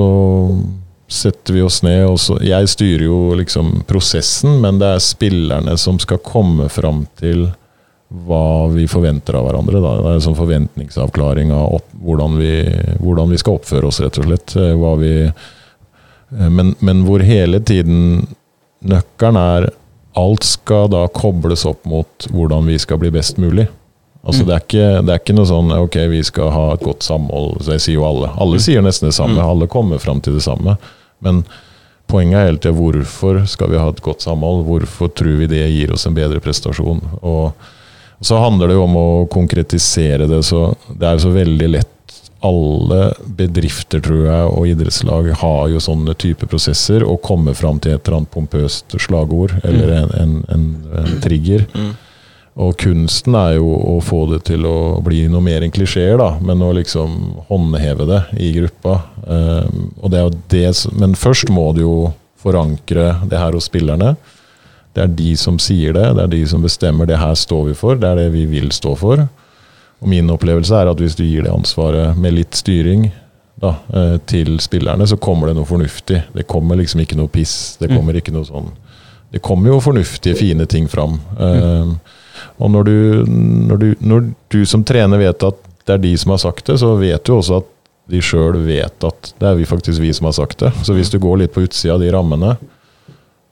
[1.08, 5.76] setter vi oss ned og så, Jeg styrer jo liksom prosessen, men det er spillerne
[5.78, 7.48] som skal komme fram til
[8.08, 9.80] hva vi forventer av hverandre.
[9.82, 9.94] Da.
[9.98, 12.52] Det er en sånn forventningsavklaring av opp, hvordan, vi,
[13.00, 14.54] hvordan, vi, skal oppføre oss, rett og slett.
[14.60, 18.28] Eh, vi, eh, men, men, hvor hele tiden
[18.86, 19.72] nøkkelen er
[20.16, 23.66] Alt skal da kobles opp mot hvordan vi skal bli best mulig.
[24.26, 24.48] Altså mm.
[24.48, 27.60] det, er ikke, det, er ikke, noe sånn ok, vi skal ha et godt samhold.
[27.62, 28.32] Så jeg sier jo alle.
[28.34, 28.64] Alle mm.
[28.66, 29.38] sier nesten det samme.
[29.38, 29.46] Mm.
[29.46, 30.74] Alle kommer fram til det samme.
[31.22, 31.44] Men
[32.10, 34.64] poenget er hele tida hvorfor skal vi ha et godt samhold?
[34.66, 37.04] Hvorfor tror vi det gir oss en bedre prestasjon?
[37.22, 37.54] Og
[38.24, 40.42] så handler det jo om å konkretisere det.
[40.42, 41.92] så Det er jo så veldig lett
[42.46, 47.94] alle bedrifter tror jeg, og idrettslag har jo sånne type prosesser og kommer fram til
[47.94, 50.66] et eller annet pompøst slagord eller en, en, en,
[51.00, 51.64] en trigger.
[51.74, 51.94] Mm.
[52.56, 56.38] Og kunsten er jo å få det til å bli noe mer enn klisjeer, da,
[56.40, 57.18] men å liksom
[57.50, 58.94] håndheve det i gruppa.
[59.26, 61.96] Um, og det er jo det, men først må du jo
[62.40, 64.14] forankre det her hos spillerne.
[64.96, 67.76] Det er de som sier det, det er de som bestemmer det her står vi
[67.76, 69.26] for, det er det vi vil stå for.
[70.00, 73.10] Og min opplevelse er at hvis du gir det ansvaret med litt styring
[73.60, 76.22] da, eh, til spillerne, så kommer det noe fornuftig.
[76.32, 77.76] Det kommer liksom ikke noe piss.
[77.80, 77.96] Det mm.
[77.96, 78.72] kommer ikke noe sånn
[79.32, 81.18] Det kommer jo fornuftige, fine ting fram.
[81.36, 81.96] Mm.
[82.56, 82.98] Og når du,
[83.70, 86.78] når, du, når du, som trener vet at det er de som har sagt det,
[86.82, 87.72] så vet du også at
[88.10, 90.72] de sjøl vet at det er vi faktisk vi som har sagt det.
[90.86, 92.56] Så hvis du går litt på utsida av de rammene,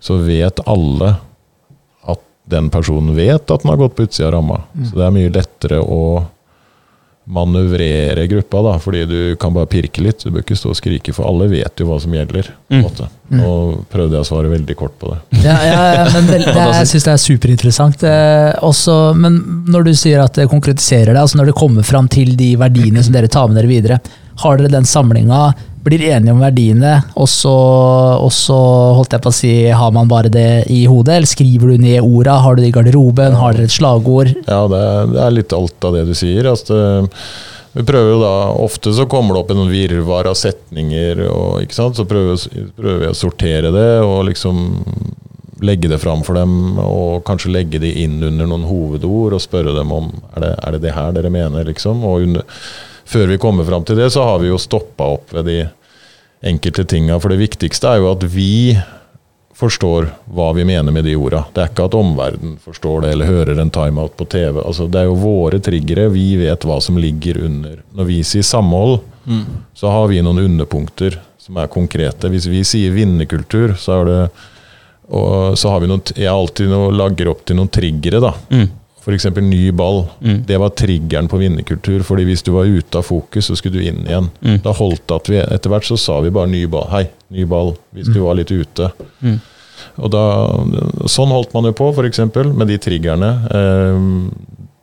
[0.03, 1.15] så vet alle
[2.11, 4.61] at den personen vet at den har gått på utsida av ramma.
[4.75, 4.87] Mm.
[4.87, 6.01] Så det er mye lettere å
[7.25, 10.25] manøvrere gruppa, da, fordi du kan bare pirke litt.
[10.25, 12.51] Du bør ikke stå og skrike, for alle vet jo hva som gjelder.
[12.73, 12.85] Mm.
[13.39, 13.53] Nå
[13.93, 15.21] prøvde jeg å svare veldig kort på det.
[15.47, 18.05] Ja, ja, ja men det, det, Jeg syns det er superinteressant.
[18.11, 19.41] Eh, også, men
[19.73, 23.05] når du sier at det konkretiserer det, altså når det kommer fram til de verdiene
[23.05, 24.01] som dere tar med dere videre,
[24.45, 25.47] har dere den samlinga
[25.85, 27.55] blir enige om verdiene, og så,
[28.19, 28.59] og så,
[28.99, 31.19] holdt jeg på å si, har man bare det i hodet?
[31.19, 32.39] Eller skriver du ned orda?
[32.45, 33.37] Har du det i garderoben?
[33.39, 34.33] Har dere et slagord?
[34.47, 36.49] Ja, det er, det er litt alt av det du sier.
[36.51, 36.79] Altså,
[37.75, 41.77] vi prøver jo da, Ofte så kommer det opp en virvar av setninger, og, ikke
[41.77, 41.99] sant?
[41.99, 42.41] så prøver,
[42.79, 44.65] prøver vi å sortere det og liksom
[45.65, 49.75] legge det fram for dem, og kanskje legge det inn under noen hovedord og spørre
[49.77, 51.65] dem om er det er det, det her dere mener.
[51.65, 52.45] liksom, og under
[53.05, 55.59] før vi kommer fram til det, så har vi jo stoppa opp ved de
[56.45, 57.19] enkelte tinga.
[57.21, 58.77] For det viktigste er jo at vi
[59.55, 61.45] forstår hva vi mener med de orda.
[61.55, 64.59] Det er ikke at omverdenen forstår det eller hører en timeout på TV.
[64.65, 66.09] Altså, det er jo våre triggere.
[66.13, 67.79] Vi vet hva som ligger under.
[67.95, 69.45] Når vi sier samhold, mm.
[69.79, 72.33] så har vi noen underpunkter som er konkrete.
[72.33, 74.19] Hvis vi sier vinnerkultur, så er det
[75.05, 78.23] og så har vi noen, jeg alltid noe, lagger opp til noen triggere.
[78.25, 78.33] da.
[78.49, 78.71] Mm.
[79.05, 79.27] F.eks.
[79.37, 80.07] ny ball.
[80.21, 80.45] Mm.
[80.49, 82.03] Det var triggeren på vinnerkultur.
[82.03, 84.31] fordi hvis du var ute av fokus, så skulle du inn igjen.
[84.41, 84.63] Mm.
[84.65, 86.89] Da holdt det at vi Etter hvert så sa vi bare 'ny ball'.
[86.91, 87.75] Hei, ny ball.
[87.93, 88.15] Hvis mm.
[88.15, 88.91] du var litt ute.
[89.21, 89.41] Mm.
[89.97, 90.25] Og da,
[91.07, 92.25] Sånn holdt man jo på, f.eks.
[92.55, 93.31] med de triggerne.
[93.53, 94.01] Eh,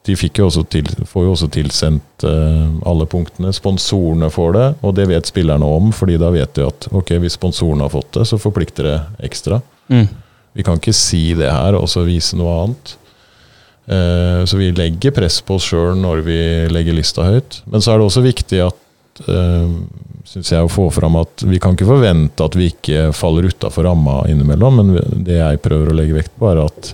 [0.05, 3.53] de jo til, får jo også tilsendt eh, alle punktene.
[3.53, 5.91] Sponsorene får det, og det vet spillerne om.
[5.91, 8.97] fordi da vet de at ok, hvis sponsorene har fått det, så forplikter det
[9.29, 9.61] ekstra.
[9.89, 10.07] Mm.
[10.53, 12.97] Vi kan ikke si det her og så vise noe annet.
[13.91, 16.39] Eh, så vi legger press på oss sjøl når vi
[16.71, 17.59] legger lista høyt.
[17.67, 19.73] Men så er det også viktig at eh,
[20.31, 23.89] synes jeg å få fram at vi kan ikke forvente at vi ikke faller utafor
[23.89, 26.93] ramma innimellom, men det jeg prøver å legge vekt på, er at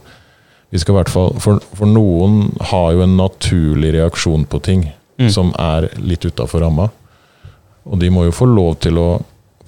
[0.74, 4.82] vi skal i hvert fall For, for noen har jo en naturlig reaksjon på ting
[5.22, 5.30] mm.
[5.32, 6.90] som er litt utafor ramma.
[7.88, 9.10] Og de må jo få lov til å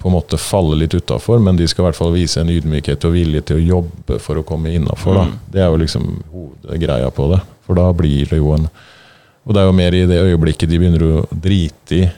[0.00, 3.04] på en måte falle litt utafor, men de skal i hvert fall vise en ydmykhet
[3.04, 5.18] og vilje til å jobbe for å komme innafor.
[5.26, 5.34] Mm.
[5.52, 7.40] Det er jo liksom hovedgreia på det.
[7.66, 8.70] For da blir det jo en
[9.44, 12.08] Og det er jo mer i det øyeblikket de begynner å drite i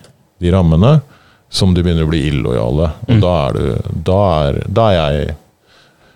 [0.42, 1.00] de rammene,
[1.48, 2.88] som de begynner å bli illojale.
[3.06, 3.20] Og mm.
[3.22, 5.36] da er du Da er, da er jeg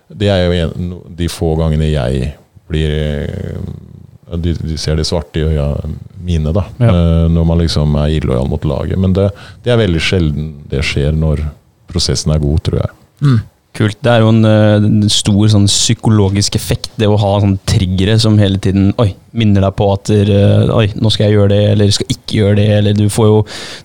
[0.08, 2.32] Det er jo en, de få gangene jeg
[2.66, 2.94] blir
[4.34, 5.66] de, de, ser det svarte i øya
[6.26, 6.66] mine, da.
[6.82, 6.92] Ja.
[6.92, 8.98] Uh, når man liksom er illojal mot laget.
[8.98, 9.28] Men det,
[9.64, 11.44] det, er veldig sjelden det skjer når
[11.90, 12.96] prosessen er god, tror jeg.
[13.22, 13.38] Mm.
[13.76, 13.98] Kult.
[14.00, 18.16] Det er jo en, en eh, stor sånn, psykologisk effekt, det å ha sånn triggere
[18.22, 21.60] som hele tiden oi, minner deg på at uh, oi, nå skal jeg gjøre det,
[21.74, 22.66] eller skal ikke gjøre det.
[22.78, 23.38] Eller du får jo,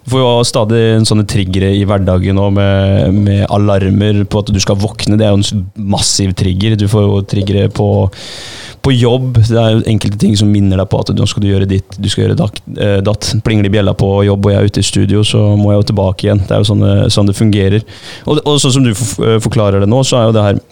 [0.05, 4.59] du får jo stadig sånne triggere i hverdagen og med, med, alarmer på at du
[4.63, 5.19] skal våkne.
[5.19, 6.79] Det er jo en massiv trigger.
[6.79, 7.91] Du får jo triggere på
[8.81, 9.37] på jobb.
[9.37, 11.97] Det er jo enkelte ting som minner deg på at nå skal du gjøre ditt,
[12.01, 12.61] du skal gjøre datt.
[12.73, 13.29] Eh, datt.
[13.45, 15.87] Plinger det bjella på jobb og jeg er ute i studio, så må jeg jo
[15.91, 16.43] tilbake igjen.
[16.47, 17.85] Det er jo sånn, sånn det fungerer.
[18.25, 20.70] Og, og sånn som du eh, forklarer det nå, så er jo det her eh,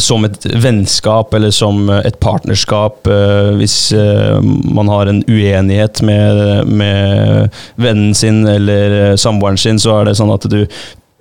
[0.00, 3.06] som et vennskap eller som et partnerskap.
[3.06, 10.00] Eh, hvis eh, man har en uenighet med, med vennen sin eller samboeren sin, så
[10.00, 10.62] er det sånn at du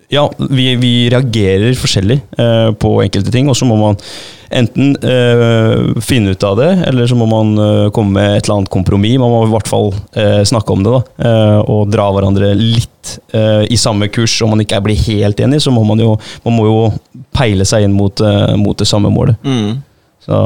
[0.09, 3.97] Ja, vi, vi reagerer forskjellig eh, på enkelte ting, og så må man
[4.55, 8.61] enten eh, finne ut av det, eller så må man eh, komme med et eller
[8.61, 9.17] annet kompromiss.
[9.19, 9.91] Man må i hvert fall
[10.47, 11.31] snakke om det, da,
[11.67, 14.33] og dra hverandre litt i samme kurs.
[14.43, 16.15] Om man ikke blir helt enig, så må man jo,
[16.45, 16.79] man må jo
[17.35, 18.23] peile seg inn mot,
[18.59, 19.39] mot det samme målet.
[19.43, 19.83] Mm.
[20.27, 20.37] Så,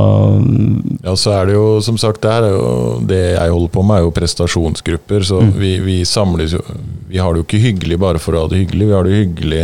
[1.02, 4.14] ja, så er det jo som sagt jo, det jeg holder på med, er jo
[4.14, 5.26] prestasjonsgrupper.
[5.26, 5.54] Så mm.
[5.58, 6.62] vi, vi, samles jo
[7.10, 8.88] Vi har det jo ikke hyggelig bare for å ha det hyggelig.
[8.88, 9.64] Vi har det hyggelig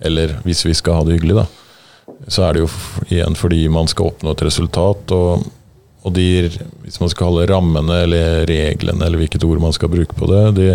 [0.00, 1.46] eller hvis vi skal ha det hyggelig, da.
[2.28, 2.70] Så er det jo
[3.12, 5.12] igjen fordi man skal oppnå et resultat.
[5.12, 5.44] Og,
[6.00, 6.48] og de,
[6.86, 10.42] hvis man skal kalle rammene eller reglene, eller hvilket ord man skal bruke på det,
[10.56, 10.68] de,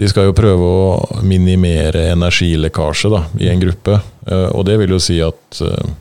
[0.00, 4.00] de skal jo prøve å minimere energilekkasje da, i en gruppe.
[4.28, 5.92] Eh, og det vil jo si at eh,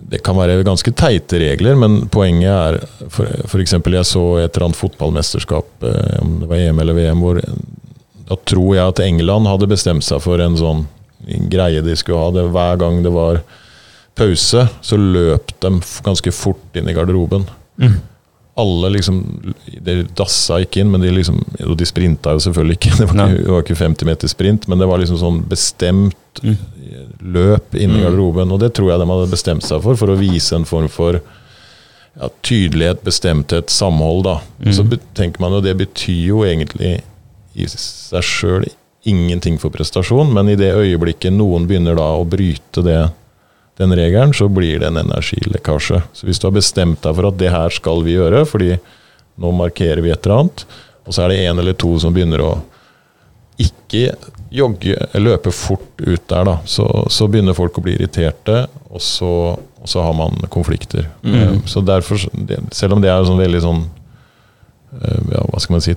[0.00, 2.78] det kan være ganske teite regler, men poenget er
[3.08, 3.74] F.eks.
[3.74, 7.40] jeg så et eller annet fotballmesterskap, eh, om det var EM eller VM, hvor
[8.26, 10.84] da tror jeg at England hadde bestemt seg for en sånn
[11.50, 12.32] greie de skulle ha.
[12.34, 13.40] Det, hver gang det var
[14.16, 15.72] pause, så løp de
[16.06, 17.46] ganske fort inn i garderoben.
[17.82, 17.98] Mm.
[18.56, 19.18] Alle liksom
[19.84, 22.94] De dassa ikke inn, men de liksom Og de sprinta jo selvfølgelig ikke.
[23.00, 26.40] Det var, ikke, det var ikke 50 meter sprint, men det var liksom sånn bestemt
[26.42, 26.56] mm
[27.20, 28.02] løp inni mm.
[28.02, 28.52] garderoben.
[28.52, 31.18] Og det tror jeg de hadde bestemt seg for, for å vise en form for
[31.18, 34.24] ja, tydelighet, bestemthet, samhold.
[34.26, 34.38] da.
[34.62, 34.72] Mm.
[34.76, 36.98] Så tenker man jo det betyr jo egentlig
[37.56, 38.66] i seg sjøl
[39.06, 43.04] ingenting for prestasjon, men i det øyeblikket noen begynner da å bryte det,
[43.76, 46.00] den regelen, så blir det en energilekkasje.
[46.16, 48.76] Så hvis du har bestemt deg for at det her skal vi gjøre, fordi
[49.36, 50.64] nå markerer vi et eller annet,
[51.06, 52.54] og så er det en eller to som begynner å
[53.60, 54.16] ikke
[54.52, 59.30] jogge, løpe fort ut der, da, så, så begynner folk å bli irriterte, og så,
[59.56, 61.10] og så har man konflikter.
[61.22, 61.36] Mm.
[61.36, 62.20] Eh, så derfor,
[62.72, 63.82] selv om det er sånn veldig sånn
[65.00, 65.96] eh, ja, Hva skal man si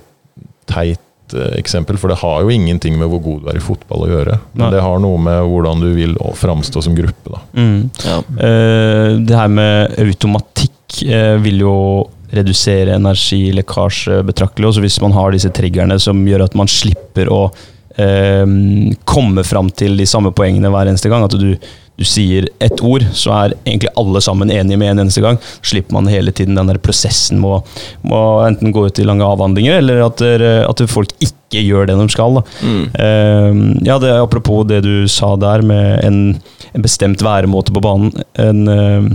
[0.70, 4.06] teit eh, eksempel, for det har jo ingenting med hvor god du er i fotball
[4.06, 4.38] å gjøre.
[4.54, 4.70] Men Nei.
[4.76, 7.34] det har noe med hvordan du vil framstå som gruppe.
[7.34, 7.42] Da.
[7.56, 7.90] Mm.
[8.04, 8.16] Ja.
[8.30, 11.76] Uh, det her med automatikk uh, vil jo
[12.34, 14.70] redusere energilekkasje betraktelig.
[14.70, 17.68] Også hvis man har disse triggerne som gjør at man slipper å eh,
[19.08, 21.24] komme fram til de samme poengene hver eneste gang.
[21.26, 25.24] At du, du, sier ett ord, så er egentlig alle sammen enige med en eneste
[25.24, 25.40] gang.
[25.66, 27.60] Slipper man hele tiden den der prosessen med
[28.10, 30.22] å enten gå ut i lange avhandlinger, eller at,
[30.66, 32.40] at folk ikke gjør det de skal.
[32.62, 32.84] Mm.
[32.94, 36.22] Eh, ja, det, apropos det du sa der med en,
[36.72, 38.14] en bestemt væremåte på banen.
[38.40, 39.12] En eh,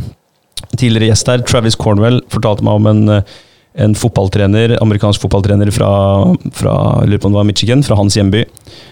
[0.76, 3.20] tidligere gjest her, Travis Cornwell, fortalte meg om en,
[3.78, 5.90] en fotballtrener, amerikansk fotballtrener fra,
[6.56, 8.46] fra, Michigan, fra hans hjemby,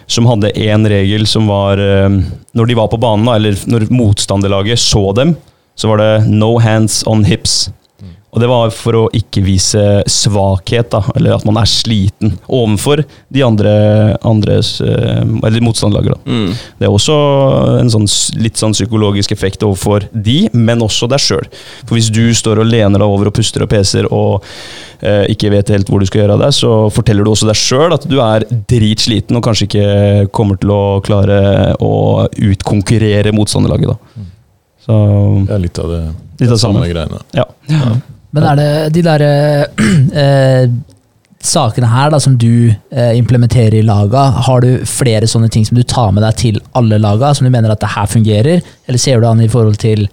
[0.06, 2.20] som hadde én regel som var eh,
[2.54, 5.34] Når de var på banen, eller når motstanderlaget så dem,
[5.74, 7.72] så var det 'no hands on hips'.
[8.34, 13.04] Og det var for å ikke vise svakhet, da, eller at man er sliten overfor
[13.30, 13.74] de andre
[14.26, 16.18] andres, eh, eller motstanderlaget.
[16.26, 16.48] Mm.
[16.80, 17.18] Det er også
[17.78, 18.08] en sånn,
[18.42, 21.46] litt sånn psykologisk effekt overfor de, men også deg sjøl.
[21.84, 24.42] For hvis du står og lener deg over og puster og peser og
[24.98, 27.60] eh, ikke vet helt hvor du skal gjøre av deg, så forteller du også deg
[27.60, 29.86] sjøl at du er dritsliten og kanskje ikke
[30.34, 31.38] kommer til å klare
[31.78, 31.94] å
[32.50, 33.94] utkonkurrere motstanderlaget.
[33.94, 34.18] da.
[34.18, 34.32] Mm.
[34.84, 34.98] Så,
[35.48, 36.02] ja, litt av det,
[36.42, 37.22] litt av samme greiene.
[37.32, 37.46] Ja.
[37.70, 37.94] ja.
[38.34, 39.24] Men er det de der
[40.24, 40.66] eh,
[41.44, 45.78] sakene her da, som du eh, implementerer i laga, har du flere sånne ting som
[45.78, 48.62] du tar med deg til alle laga, som du mener at det her fungerer?
[48.88, 50.06] Eller ser du an i forhold til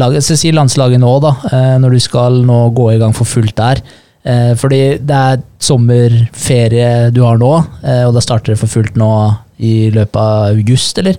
[0.00, 3.28] laget, så si landslaget nå, da, eh, når du skal nå gå i gang for
[3.28, 3.82] fullt der?
[4.20, 7.52] Eh, fordi det er sommerferie du har nå,
[7.84, 9.12] eh, og da starter det for fullt nå
[9.60, 11.16] i løpet av august, eller?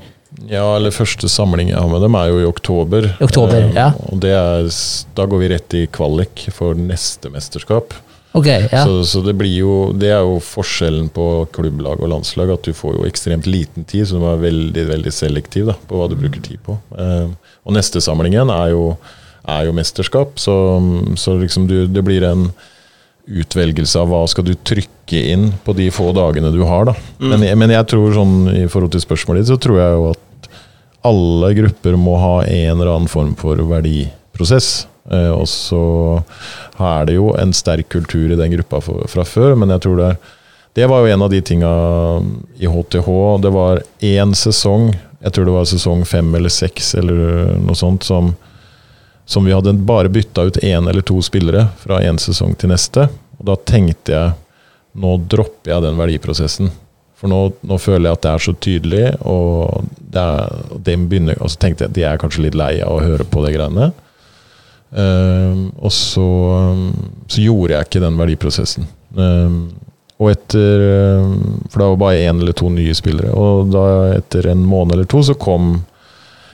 [0.50, 3.12] Ja, eller første samling jeg har med dem, er jo i oktober.
[3.22, 3.92] oktober eh, ja.
[4.10, 4.70] Og er,
[5.18, 7.94] da går vi rett i kvalik for neste mesterskap.
[8.32, 8.86] Okay, ja.
[8.88, 12.72] så, så, det blir jo Det er jo forskjellen på klubblag og landslag, at du
[12.76, 16.08] får jo ekstremt liten tid, så du må være veldig veldig selektiv da, på hva
[16.08, 16.78] du bruker tid på.
[16.96, 17.28] Eh,
[17.68, 18.86] og neste samlingen er jo,
[19.44, 20.56] er jo mesterskap, så,
[21.20, 22.48] så liksom du, det blir en
[23.28, 26.88] utvelgelse av hva skal du trykke inn på de få dagene du har.
[26.90, 26.96] da.
[27.20, 27.32] Mm.
[27.36, 30.28] Men, men, jeg tror sånn, i forhold til spørsmålet ditt, så tror jeg jo at
[31.08, 34.88] alle grupper må ha en eller annen form for verdiprosess.
[35.12, 35.84] Eh, og så
[36.78, 40.14] er det jo en sterk kultur i den gruppa fra før, men jeg tror det
[40.74, 41.70] Det var jo en av de tinga
[42.56, 43.08] i HTH.
[43.44, 48.04] Det var én sesong, jeg tror det var sesong fem eller seks eller noe sånt,
[48.08, 48.30] som,
[49.26, 53.10] som vi hadde bare bytta ut én eller to spillere fra én sesong til neste.
[53.40, 54.32] Og da tenkte jeg
[54.96, 56.72] nå dropper jeg den verdiprosessen.
[57.22, 59.84] For nå, nå føler jeg at det er så tydelig, og
[60.18, 63.04] er, og begynner, og så tenkte jeg at de er kanskje litt lei av å
[63.04, 63.92] høre på de greiene.
[64.92, 66.26] Um, og så,
[67.30, 68.90] så gjorde jeg ikke den verdiprosessen.
[69.16, 69.62] Um,
[70.22, 70.84] og etter
[71.72, 73.32] For det var bare én eller to nye spillere.
[73.34, 73.86] Og da
[74.18, 75.80] etter en måned eller to så kom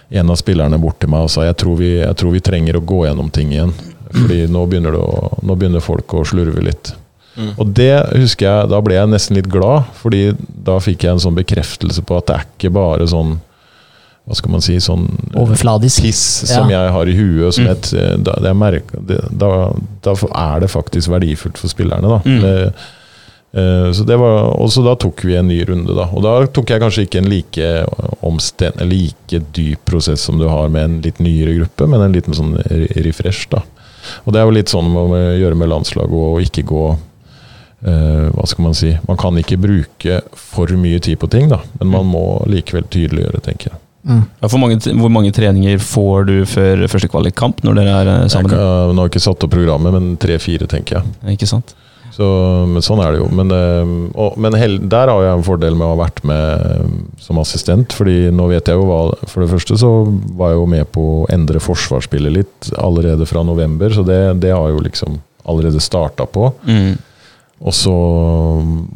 [0.07, 2.77] en av spillerne bort til meg og sa jeg tror vi, jeg tror vi trenger
[2.79, 3.73] å gå gjennom ting igjen.
[4.07, 6.93] Fordi nå begynner, å, nå begynner folk å slurve litt.
[7.37, 7.51] Mm.
[7.61, 10.31] Og det husker jeg, da ble jeg nesten litt glad, fordi
[10.67, 13.35] da fikk jeg en sånn bekreftelse på at det er ikke bare sånn
[14.27, 15.05] Hva skal man si sånn
[15.39, 16.01] Overfladisk.
[16.03, 16.19] piss
[16.49, 17.53] som jeg har i huet.
[17.55, 17.71] Som Mm.
[17.71, 17.91] et,
[18.25, 19.71] da, det jeg merker, det, da,
[20.03, 22.09] da er det faktisk verdifullt for spillerne.
[22.11, 22.17] Da.
[22.25, 22.41] Mm.
[22.41, 22.73] Det,
[23.53, 26.09] eh, så det var, og så da tok vi en ny runde, da.
[26.11, 27.69] Og da tok jeg kanskje ikke en like,
[28.21, 32.35] omsten, like dyp prosess som du har med en litt nyere gruppe, men en liten
[32.35, 32.57] sånn
[33.05, 33.61] refresh, da.
[34.25, 36.83] Og det er jo litt sånn man må gjøre med landslag og ikke gå
[37.85, 41.59] eh, Hva skal man si Man kan ikke bruke for mye tid på ting, da,
[41.79, 43.81] men man må likevel tydeliggjøre, tenker jeg.
[44.07, 44.21] Mm.
[44.39, 48.21] Ja, for mange, hvor mange treninger får du før første kvalikkamp når dere er eh,
[48.27, 48.53] Jeg sammen?
[48.53, 51.35] kan, nå har jeg ikke satt opp programmet, men tre-fire, tenker jeg.
[51.35, 51.73] Ikke sant?
[52.17, 52.25] Så,
[52.65, 53.27] men sånn er det jo.
[53.35, 56.95] Men, eh, og, men hel, der har jeg en fordel med å ha vært med
[57.21, 57.93] som assistent.
[57.93, 59.91] fordi nå vet jeg jo hva For det første så
[60.39, 64.55] var jeg jo med på å endre forsvarsspillet litt allerede fra november, så det, det
[64.55, 66.49] har jeg jo liksom allerede starta på.
[66.65, 66.95] Mm.
[67.57, 67.93] Og så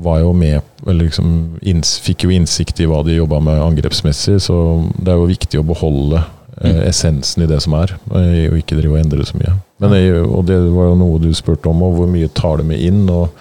[0.03, 3.61] var jeg jo med eller liksom, inns, Fikk jo innsikt i hva de jobba med
[3.61, 4.55] angrepsmessig, så
[4.97, 6.29] det er jo viktig å beholde eh,
[6.61, 6.81] Mm.
[6.89, 9.55] essensen i det som er, og ikke drive og endre så mye.
[9.81, 12.67] Men det, og det var jo noe du spurte om, og hvor mye tar det
[12.69, 13.07] med inn?
[13.09, 13.31] og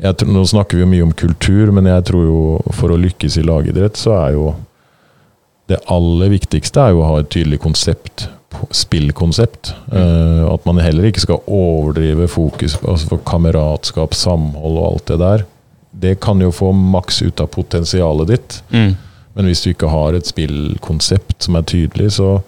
[0.00, 2.38] jeg, Nå snakker vi jo mye om kultur, men jeg tror jo
[2.72, 4.54] for å lykkes i lagidrett, så er jo
[5.68, 8.28] det aller viktigste er jo å ha et tydelig konsept,
[8.74, 9.74] spillkonsept.
[9.92, 15.08] Eh, at man heller ikke skal overdrive fokus på altså for kameratskap, samhold og alt
[15.12, 15.44] det der.
[16.04, 18.60] Det kan jo få maks ut av potensialet ditt.
[18.74, 18.94] Mm.
[19.34, 22.38] Men hvis du ikke har et spillkonsept som er tydelig, så,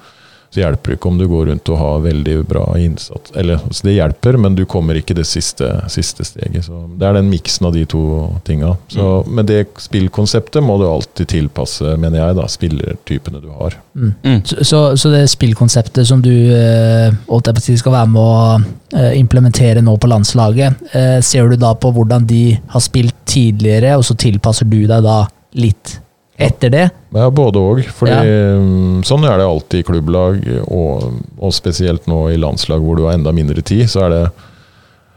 [0.50, 3.32] så hjelper det ikke om du går rundt og har veldig bra innsats.
[3.36, 6.66] Eller, altså det hjelper, men du kommer ikke det siste, siste steget.
[6.68, 8.02] Så det er den miksen av de to
[8.46, 8.74] tinga.
[8.92, 13.76] Så, Men det spillkonseptet må du alltid tilpasse, mener jeg, da, spillertypene du har.
[13.94, 14.14] Mm.
[14.22, 14.40] Mm.
[14.44, 18.12] Så, så, så det spillkonseptet som du eh, holdt jeg på å si, skal være
[18.14, 22.84] med å eh, implementere nå på landslaget, eh, ser du da på hvordan de har
[22.84, 25.24] spilt tidligere, og så tilpasser du deg da
[25.56, 25.98] litt
[26.38, 26.84] etter det?
[27.16, 27.84] Ja, både òg.
[27.96, 28.58] Fordi Ja.
[28.60, 31.06] mm, sånn er det alltid i klubblag, og,
[31.38, 33.86] og spesielt nå i landslag hvor du har enda mindre tid.
[33.88, 34.24] så er det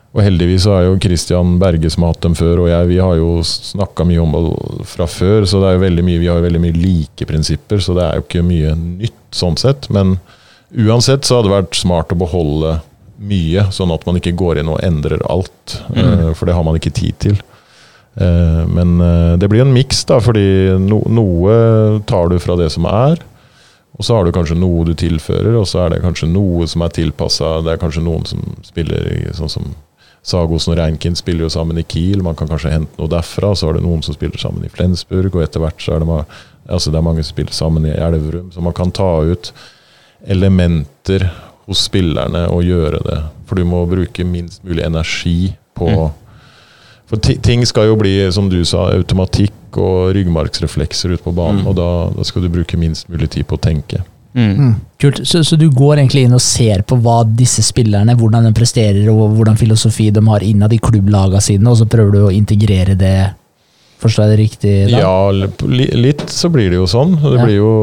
[0.09, 2.97] og heldigvis så er jo Christian Berge som har hatt dem før, og jeg, vi
[2.97, 6.29] har jo snakka mye om det fra før, så det er jo veldig mye, vi
[6.31, 9.85] har jo veldig mye like prinsipper, så det er jo ikke mye nytt sånn sett.
[9.93, 10.15] Men
[10.73, 12.79] uansett så hadde det vært smart å beholde
[13.21, 15.77] mye, sånn at man ikke går inn og endrer alt.
[15.93, 16.01] Mm.
[16.01, 17.37] eh, For det har man ikke tid til.
[18.15, 22.71] Eh, Men eh, det blir en miks, da, fordi no, noe tar du fra det
[22.71, 23.19] som er.
[23.99, 26.81] Og så har du kanskje noe du tilfører, og så er det kanskje noe som
[26.85, 27.57] er tilpassa.
[27.65, 29.73] Det er kanskje noen som spiller sånn som
[30.23, 33.53] Sagosen og Reinkind spiller jo sammen i Kiel, man kan kanskje hente noe derfra.
[33.55, 36.17] Så er det noen som spiller sammen i Flensburg, og etter hvert så er det,
[36.67, 38.49] altså det er mange som spiller sammen i Elverum.
[38.51, 39.51] Så man kan ta ut
[40.27, 41.29] elementer
[41.67, 43.19] hos spillerne og gjøre det.
[43.47, 46.11] For du må bruke minst mulig energi på Mm.
[47.09, 51.63] For ting skal jo bli, som du sa, automatikk og ryggmargsreflekser ute på banen.
[51.63, 51.69] Mm.
[51.71, 54.03] Og da, da skal du bruke minst mulig tid på å tenke.
[54.37, 54.51] Mm.
[54.53, 54.75] Mm.
[55.01, 55.23] Kult.
[55.27, 59.09] Så, så du går egentlig inn og ser på hva disse spillerne, hvordan de presterer,
[59.09, 62.93] og hvordan filosofi de har innad i klubblagene sine, og så prøver du å integrere
[62.99, 63.15] det.
[63.99, 64.73] Forstår jeg det riktig?
[64.93, 65.01] da?
[65.01, 67.17] Ja, litt så blir det jo sånn.
[67.19, 67.43] Det Ja.
[67.43, 67.73] blir jo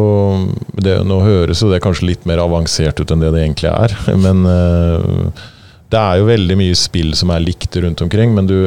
[0.80, 3.92] det, Nå høres jo det kanskje litt mer avansert ut enn det det egentlig er.
[4.24, 5.44] Men eh,
[5.92, 8.58] det er jo veldig mye spill som er likt rundt omkring, men du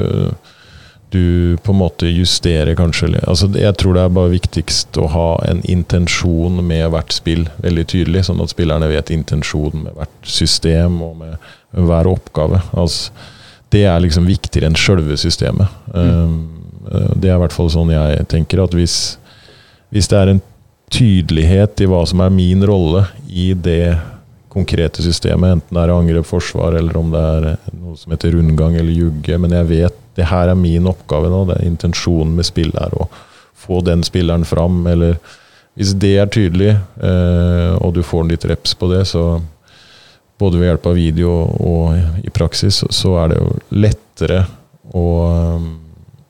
[1.10, 5.30] du på en måte justerer kanskje altså Jeg tror det er bare viktigst å ha
[5.50, 11.02] en intensjon med hvert spill veldig tydelig, sånn at spillerne vet intensjonen med hvert system
[11.02, 12.62] og med hver oppgave.
[12.78, 13.10] Altså,
[13.74, 15.74] det er liksom viktigere enn sjølve systemet.
[15.94, 16.38] Um,
[16.90, 19.18] eh, det er i hvert fall sånn jeg tenker, at hvis,
[19.94, 20.42] hvis det er en
[20.94, 23.98] tydelighet i hva som er min rolle i det
[24.60, 27.50] konkrete systemet, enten det er angrep, forsvar, eller om det er
[27.80, 31.46] noe som heter rundgang eller jugge, men jeg vet det her er min oppgave nå,
[31.48, 33.08] det er intensjonen med spillet er å
[33.60, 35.18] få den spilleren fram, eller
[35.80, 39.40] hvis det er tydelig, eh, og du får litt reps på det, så
[40.40, 44.42] både ved hjelp av video og i praksis, så er det jo lettere
[44.96, 45.06] å,
[45.60, 45.70] um,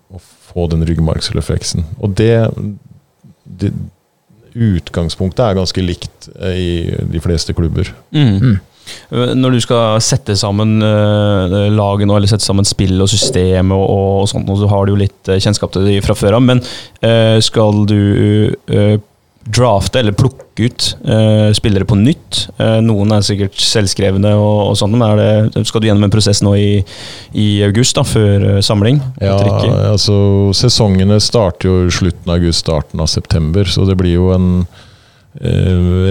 [0.10, 1.86] å få den ryggmargsrefleksen.
[2.02, 2.34] Og det,
[3.46, 3.72] det
[4.60, 6.72] Utgangspunktet er ganske likt eh, i
[7.14, 7.92] de fleste klubber.
[8.16, 8.36] Mm.
[8.40, 8.58] Mm.
[9.12, 13.74] Eh, Når du skal sette sammen uh, laget nå, eller sette sammen spill og system
[13.76, 16.46] og, og sånt, og så har du jo litt kjennskap til det fra før av,
[16.46, 16.64] men
[17.06, 18.02] uh, skal du
[18.74, 18.98] eh,
[19.50, 22.44] drafte eller plukke ut uh, spillere på nytt?
[22.60, 26.44] Uh, noen er sikkert selvskrevne og, og sånt, men det, skal du gjennom en prosess
[26.46, 26.84] nå i,
[27.34, 29.02] i august, da, før uh, samling?
[29.24, 29.40] Ja,
[29.94, 30.20] altså
[30.58, 34.52] Sesongene starter jo slutten av august, starten av september, så det blir jo en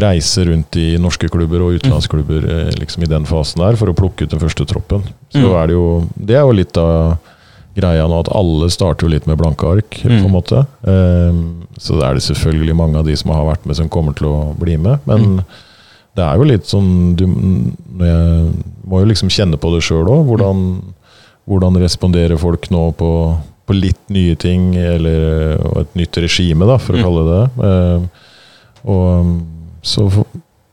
[0.00, 2.44] reise rundt i norske klubber og utenlandsklubber
[2.78, 5.02] liksom i den fasen der, for å plukke ut den første troppen.
[5.34, 5.56] Så Mm.
[5.58, 7.18] er det jo Det er jo litt av
[7.78, 10.24] greia nå, at alle starter jo litt med blanke ark, på Mm.
[10.26, 10.66] en måte.
[10.82, 11.40] Um,
[11.78, 14.54] så er det selvfølgelig mange av de som har vært med, som kommer til å
[14.58, 15.44] bli med, men Mm.
[16.18, 17.26] det er jo litt sånn du,
[18.88, 20.24] må jo liksom kjenne på det sjøl òg.
[20.26, 20.64] Hvordan,
[21.48, 23.10] hvordan responderer folk nå på,
[23.68, 27.04] på litt nye ting, eller et nytt regime, da, for å Mm.
[27.04, 27.64] kalle det det.
[27.64, 28.10] Um,
[28.84, 29.42] og
[29.82, 30.08] så,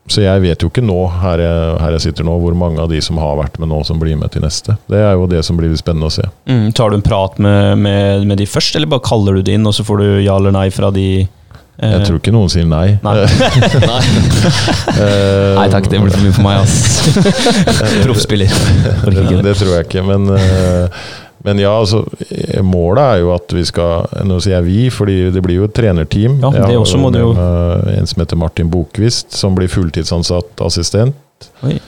[0.08, 2.90] så jeg vet jo ikke nå, her jeg, her jeg sitter nå, hvor mange av
[2.92, 4.76] de som har vært med nå, som blir med til neste.
[4.90, 6.26] Det er jo det som blir spennende å se.
[6.46, 9.56] Mm, tar du en prat med, med, med de først, eller bare kaller du de
[9.58, 11.06] inn, og så får du ja eller nei fra de?
[11.26, 12.98] eh, Jeg tror ikke noen sier nei.
[13.02, 13.16] Nei.
[14.96, 17.02] Eh, Nei takk, det blir for mye for meg, ass.
[18.06, 18.52] Proffspiller.
[19.04, 19.54] Det, det.
[19.60, 21.02] tror jeg ikke, men, eh,
[21.46, 22.00] men ja, altså
[22.66, 25.74] Målet er jo at vi skal Nå sier jeg vi, fordi det blir jo et
[25.78, 26.40] trenerteam.
[26.42, 27.36] Ja, det også må det jo-
[27.96, 31.14] En som heter Martin Bokvist, som blir fulltidsansatt assistent.
[31.62, 31.78] Oi.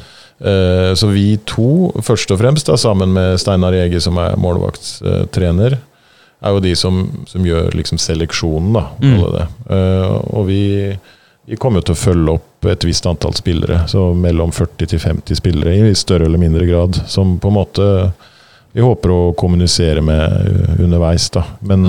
[0.41, 5.79] Eh, Så vi to, først og fremst, da, sammen med Steinar Ege, som er målvaktstrener,
[6.43, 8.85] er jo de som, som gjør liksom seleksjonen, da.
[9.03, 9.33] Mm.
[9.35, 9.47] det.
[9.75, 10.63] Eh, Og vi,
[11.49, 15.35] vi kommer til å følge opp et visst antall spillere, så mellom 40 til 50
[15.41, 18.13] spillere i større eller mindre grad, som på en måte
[18.79, 21.43] vi håper å kommunisere med uh, underveis, da.
[21.67, 21.83] Men,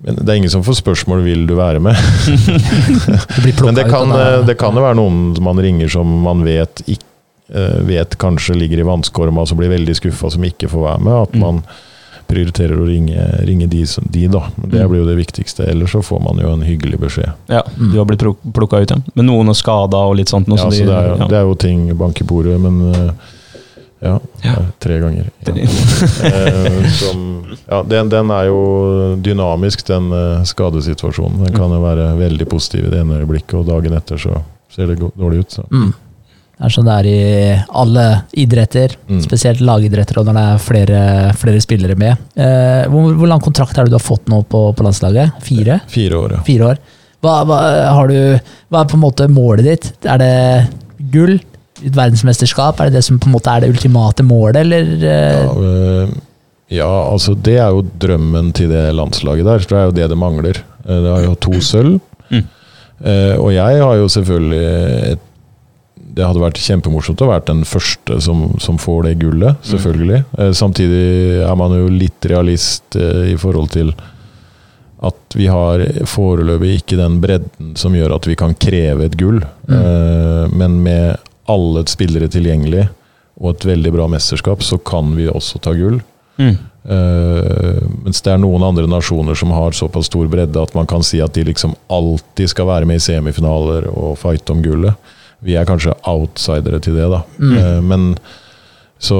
[0.00, 1.98] men det er ingen som får spørsmål vil du være med.
[3.42, 6.82] Blir Men det kan, eh, det kan jo være noen man ringer som man vet,
[6.86, 7.06] ikk-
[7.52, 11.14] eh, vet kanskje ligger i vannskorma, som blir veldig skuffa som ikke får være med.
[11.26, 11.40] At Mm.
[11.44, 11.62] man
[12.30, 14.44] prioriterer å ringe, ringe de, som- de, da.
[14.56, 14.88] Det Mm.
[14.90, 15.66] blir jo det viktigste.
[15.68, 17.32] Ellers så får man jo en hyggelig beskjed.
[17.48, 18.22] Ja, du har blitt
[18.54, 18.96] plukka ut, ja.
[19.16, 20.46] Men noen er skada og litt sånt.
[20.48, 21.26] Ja, de- det, er, ja.
[21.26, 23.10] det er jo ting bank i bordet, men eh,
[24.02, 24.54] ja, Ja.
[24.80, 25.30] tre ganger.
[25.46, 25.54] Ja.
[26.24, 27.24] Eh, som,
[27.68, 28.60] ja, den, den er jo
[29.22, 31.44] dynamisk, den eh, skadesituasjonen.
[31.46, 34.38] Den kan jo være veldig positiv i det ene øyeblikket, og dagen etter så
[34.72, 35.58] ser det dårlig ut.
[35.58, 35.64] Så.
[35.72, 35.90] Mm.
[36.60, 37.20] Det er sånn det er i
[37.82, 39.20] alle idretter, Mm.
[39.24, 40.98] spesielt lagidretter, og når det er flere,
[41.40, 42.18] flere spillere med.
[42.36, 45.40] Eh, hvor, hvor lang kontrakt er det du har fått nå på, på landslaget?
[45.42, 45.80] Fire?
[45.88, 46.42] Fire år, ja.
[46.44, 46.82] Fire år.
[47.20, 47.56] Hva, hva,
[47.96, 48.18] har du,
[48.72, 49.88] hva er på en måte målet ditt?
[50.08, 50.68] Er det
[51.12, 51.38] gull?
[51.86, 52.80] Et verdensmesterskap?
[52.80, 54.90] Er det det som på en måte er det ultimate målet, eller?
[55.00, 56.08] eh, Ja, øh,
[56.70, 59.58] ja, altså det er jo drømmen til det landslaget der.
[59.58, 60.60] Det er jo det det mangler.
[60.86, 62.00] Eh, Det har jo to sølv.
[62.30, 62.44] Mm.
[63.00, 65.20] Uh, og jeg har jo selvfølgelig et,
[66.16, 70.24] Det hadde vært kjempemorsomt å være den første som, som får det gullet, selvfølgelig.
[70.38, 73.92] Eh, samtidig er man jo litt realist uh, i forhold til
[75.00, 79.38] at vi har foreløpig ikke den bredden som gjør at vi kan kreve et gull.
[79.70, 81.16] Eh, men med
[81.50, 82.86] alle spillere tilgjengelig
[83.40, 86.00] og et veldig bra mesterskap, så kan vi også ta gull.
[86.40, 86.56] Mm.
[86.80, 91.04] Uh, mens det er noen andre nasjoner som har såpass stor bredde at man kan
[91.04, 95.10] si at de liksom alltid skal være med i semifinaler og fighte om gullet.
[95.44, 97.22] Vi er kanskje outsidere til det, da.
[97.40, 97.56] Mm.
[97.56, 98.08] Uh, men
[99.00, 99.16] så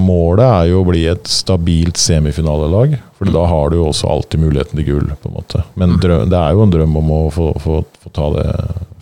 [0.00, 4.40] målet er jo å bli et stabilt semifinalelag, for da har du jo også alltid
[4.40, 5.60] muligheten til gull, på en måte.
[5.80, 8.48] Men drøm, det er jo en drøm om å få, få, få ta det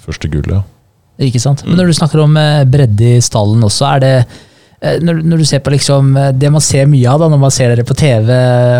[0.02, 0.58] første gullet.
[0.58, 0.77] Ja.
[1.18, 1.64] Ikke sant?
[1.66, 5.42] Men når du snakker om eh, bredde i stallen også, er det eh, når, når
[5.42, 7.86] du ser på liksom eh, Det man ser mye av da, når man ser dere
[7.88, 8.30] på TV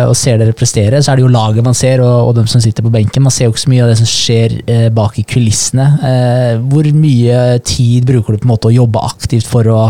[0.07, 2.63] og ser dere prestere, så er det jo laget man ser, og, og dem som
[2.63, 3.25] sitter på benken.
[3.25, 5.89] Man ser jo ikke så mye av det som skjer eh, bak i kulissene.
[6.11, 9.81] Eh, hvor mye tid bruker du på en måte å jobbe aktivt for å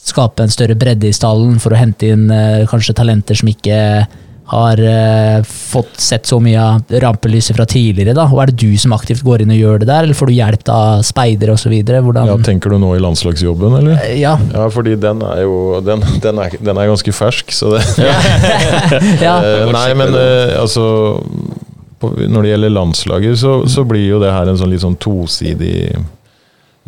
[0.00, 3.76] skape en større bredde i stallen, for å hente inn eh, kanskje talenter som ikke
[4.50, 8.14] har uh, fått sett så mye av rampelyset fra tidligere.
[8.18, 10.30] da, og Er det du som aktivt går inn og gjør det der, eller får
[10.30, 11.74] du hjelp av speidere osv.?
[11.78, 13.98] Ja, tenker du nå i landslagsjobben, eller?
[14.04, 14.36] Eh, Ja.
[14.52, 17.84] Ja, fordi den er jo Den, den, er, den er ganske fersk, så det
[19.26, 19.36] ja.
[19.38, 20.84] Eh, Nei, men uh, altså
[22.00, 24.98] på, Når det gjelder landslaget, så, så blir jo det her en sånn litt sånn
[25.00, 25.94] tosidig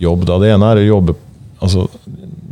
[0.02, 0.26] jobb.
[0.26, 0.40] da.
[0.42, 1.16] Det ene er å jobbe
[1.62, 1.86] altså,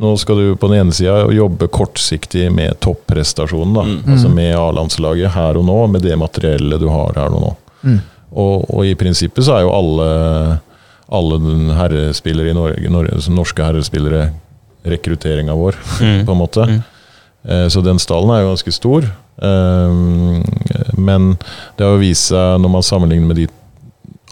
[0.00, 3.74] Nå skal du på den ene sida jobbe kortsiktig med topprestasjonen.
[3.74, 4.12] da, Mm.
[4.14, 7.56] altså Med A-landslaget her og nå, med det materiellet du har her og nå.
[7.84, 8.00] Mm.
[8.32, 10.60] Og, og i prinsippet så er jo alle,
[11.12, 14.30] alle herrespillere i Norge, Norge norske herrespillere
[14.86, 16.24] rekrutteringa vår, Mm.
[16.26, 16.64] på en måte.
[16.66, 16.82] Mm.
[17.48, 19.02] Eh, Så den stallen er jo ganske stor.
[19.42, 19.92] Eh,
[20.96, 21.36] Men
[21.76, 23.46] det har jo vist seg, når man sammenligner med de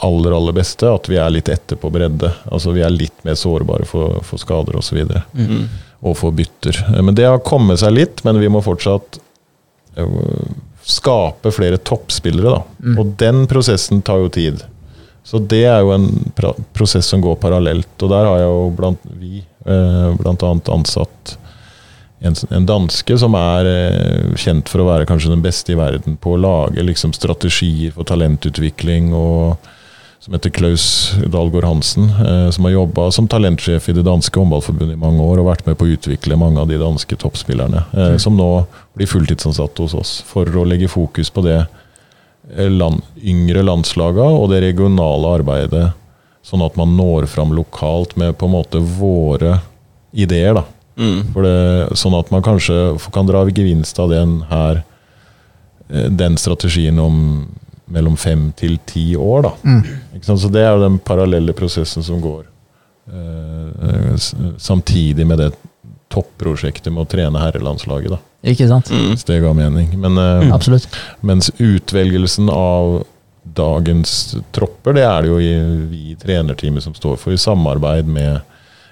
[0.05, 2.31] aller aller beste, at vi er litt etter på bredde.
[2.53, 4.79] Altså Vi er litt mer sårbare for, for skader osv.
[4.79, 5.69] Og, så videre, Mm.
[6.03, 6.79] og for bytter.
[7.03, 9.19] Men det har kommet seg litt, men vi må fortsatt
[9.97, 10.07] eh,
[10.87, 12.51] skape flere toppspillere.
[12.55, 12.63] da.
[12.85, 12.99] Mm.
[12.99, 14.63] Og den prosessen tar jo tid.
[15.29, 17.91] Så det er jo en pra prosess som går parallelt.
[18.01, 21.35] Og der har jeg jo blant vi eh, annet ansatt
[22.21, 26.17] en, en danske som er eh, kjent for å være kanskje den beste i verden
[26.19, 29.13] på å lage liksom, strategier for talentutvikling.
[29.15, 29.69] og
[30.21, 34.97] som heter Klaus Dalgaard Hansen, eh, som har jobba som talentsjef i det danske håndballforbundet
[34.97, 38.17] i mange år og vært med på å utvikle mange av de danske toppspillerne, eh,
[38.19, 38.67] som nå
[38.99, 44.51] blir fulltidsansatte hos oss, for å legge fokus på det eh, land, yngre landslaga og
[44.51, 45.87] det regionale arbeidet,
[46.43, 49.61] sånn at man når fram lokalt med på en måte våre
[50.13, 50.59] ideer.
[50.59, 50.65] da.
[50.99, 51.31] Mm.
[51.31, 54.83] Det, sånn at man kanskje kan dra gevinst av den her
[55.89, 57.47] Den strategien om
[57.93, 59.53] mellom fem til ti år, da.
[59.65, 59.83] Mm.
[60.17, 60.43] Ikke sant?
[60.43, 62.45] Så det er jo den parallelle prosessen som går
[63.13, 64.15] eh,
[64.61, 65.53] samtidig med det
[66.13, 68.21] topprosjektet med å trene herrelandslaget, da.
[68.49, 68.91] Ikke sant?
[68.95, 69.13] Mm.
[69.13, 69.93] Hvis det ga mening.
[70.01, 70.89] Men, eh, Absolutt.
[71.21, 73.03] mens utvelgelsen av
[73.43, 75.53] dagens tropper, det er det jo i,
[75.89, 78.41] vi i trenerteamet som står for, i samarbeid med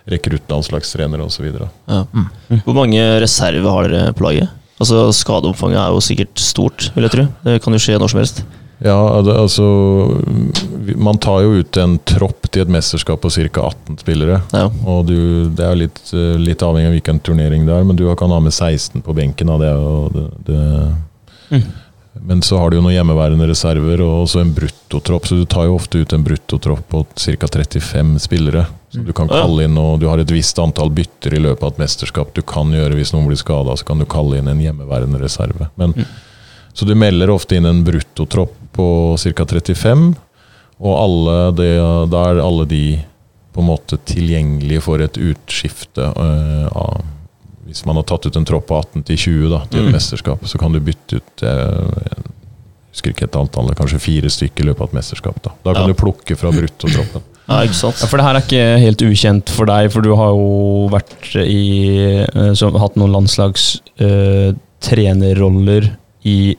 [0.06, 1.48] rekruttlandslagstrenere osv.
[1.50, 2.04] Ja.
[2.12, 2.60] Mm.
[2.64, 4.52] Hvor mange reserver har dere på laget?
[4.76, 7.26] Altså Skadeomfanget er jo sikkert stort, vil jeg tro.
[7.46, 8.42] Det kan jo skje når som helst.
[8.78, 9.64] Ja, altså
[10.96, 13.62] Man tar jo ut en tropp til et mesterskap på ca.
[13.70, 14.42] 18 spillere.
[14.52, 14.66] Ja.
[14.84, 18.04] Og du, det er litt, eh, litt avhengig av hvilken turnering det er, men du
[18.18, 19.52] kan ha med 16 på benken.
[19.60, 19.72] Det
[20.12, 20.60] det, det.
[21.50, 21.66] Mm.
[22.26, 25.66] Men så har du jo noen hjemmeværende reserver og også en bruttotropp, så du tar
[25.68, 27.48] jo ofte ut en bruttotropp på ca.
[27.48, 28.66] 35 spillere.
[28.92, 31.74] Så du kan kalle inn, og du har et visst antall bytter i løpet av
[31.74, 34.62] et mesterskap du kan gjøre hvis noen blir skada, så kan du kalle inn en
[34.62, 35.72] hjemmeværende reserve.
[35.76, 36.04] Men, Mm.
[36.76, 38.86] Så du melder ofte inn en bruttotropp på
[39.18, 39.44] ca.
[39.48, 40.14] 35,
[40.78, 41.72] og alle det,
[42.12, 42.82] da er alle de
[43.56, 46.04] på en måte tilgjengelige for et utskifte.
[46.16, 47.04] uh, av,
[47.66, 49.96] hvis man har tatt ut en tropp på 18 til 20 da, til et Mm.
[49.96, 54.62] mesterskap, så kan du bytte ut eh, jeg husker ikke et antall, kanskje fire stykker
[54.64, 55.40] i løpet av et mesterskap.
[55.42, 55.88] Da, da kan Ja.
[55.88, 57.22] du plukke fra bruttotroppen.
[57.48, 57.98] ja, ikke sant?
[58.00, 61.34] Ja, for det her er ikke helt ukjent for deg, for du har jo vært
[61.42, 65.90] i eh, som, Hatt noen landslags eh, trenerroller
[66.24, 66.54] i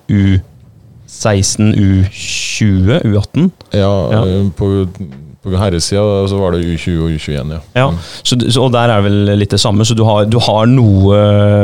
[1.08, 3.50] U16, U20, U18.
[3.74, 4.26] Ja, Ja.
[4.28, 4.88] eh, På,
[5.44, 7.60] på herresida så var det U20 og U21, ja.
[7.76, 7.98] Ja, Mm.
[8.24, 11.16] så, så, og der er vel litt det samme, så du har, du har noe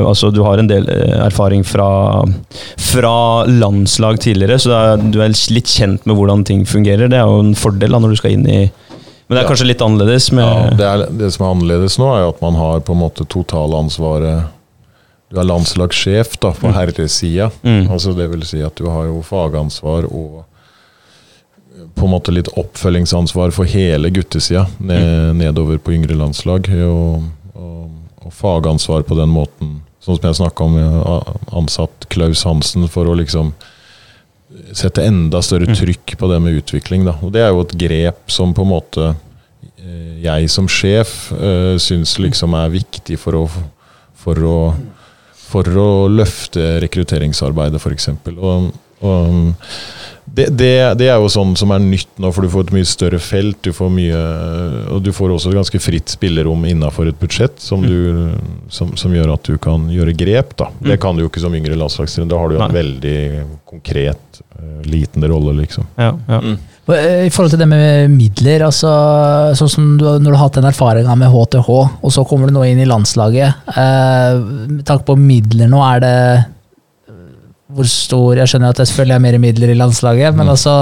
[0.08, 2.24] Altså du har en del eh, erfaring fra,
[2.80, 7.10] fra landslag tidligere, så er, du er litt kjent med hvordan ting fungerer.
[7.12, 8.62] Det er jo en fordel da når du skal inn i
[9.28, 9.50] Men det er Ja.
[9.50, 12.42] kanskje litt annerledes med Ja, det, er, det som er annerledes nå, er jo at
[12.42, 14.44] man har på en måte totalansvaret
[15.34, 16.74] Du er landslagssjef da, på Mm.
[16.78, 17.48] herresida.
[17.64, 17.88] Mm.
[17.90, 20.44] Altså, det vil si at du har jo fagansvar og
[21.96, 26.70] på en måte litt oppfølgingsansvar for hele guttesida ned, nedover på yngre landslag.
[26.86, 27.24] Og,
[27.58, 27.90] og,
[28.24, 30.78] og fagansvar på den måten, sånn som jeg snakka om,
[31.64, 33.54] ansatt Klaus Hansen for å liksom
[34.74, 35.76] sette enda større Mm.
[35.80, 37.06] trykk på det med utvikling.
[37.06, 37.16] Da.
[37.24, 39.16] Og det er jo et grep som på en måte
[39.82, 43.50] eh, jeg som sjef øh, syns liksom er viktig for å,
[44.14, 44.58] for å,
[45.54, 48.10] for å løfte rekrutteringsarbeidet, f.eks.
[48.34, 48.72] Og,
[49.06, 49.54] og
[50.26, 52.88] det, det, det er jo sånn som er nytt nå, for du får et mye
[52.88, 53.60] større felt.
[53.66, 54.22] Du får mye,
[54.96, 58.32] og du får også et ganske fritt spillerom innafor et budsjett, som, du,
[58.74, 60.56] som, som gjør at du kan gjøre grep.
[60.60, 60.72] Da.
[60.82, 62.32] Det kan du jo ikke som yngre landslagstrener.
[62.32, 62.80] Da har du jo en Nei.
[62.80, 63.20] veldig
[63.70, 65.90] konkret, eh, liten rolle, liksom.
[66.00, 66.42] Ja, ja.
[66.42, 66.58] Mm.
[66.84, 68.90] I forhold til det med midler, altså,
[69.56, 71.70] sånn som du, når du har hatt den erfaringa med HTH,
[72.04, 73.62] og så kommer du nå inn i landslaget.
[73.72, 76.16] Eh, med tanke på midler nå, er det
[77.74, 80.52] hvor stor Jeg skjønner at det selvfølgelig er mer midler i landslaget, men Mm.
[80.52, 80.74] altså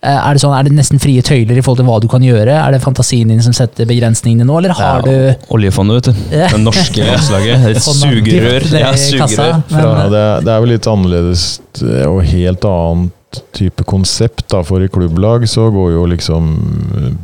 [0.00, 2.22] eh, er det, sånn, er det nesten frie tøyler i forhold til hva du kan
[2.22, 2.54] gjøre?
[2.54, 6.24] Er det fantasien din som setter begrensningene nå, eller har Ja, du Oljefondet, vet du.
[6.54, 7.66] Det norske landslaget.
[7.74, 8.70] Et sugerør.
[8.78, 9.26] Ja, sugerør.
[9.26, 11.44] kassa, men- Ja, det, er, det er vel litt annerledes
[11.82, 13.12] eh, og helt annet
[13.52, 14.46] type konsept.
[14.48, 16.48] da, For i klubblag så går jo liksom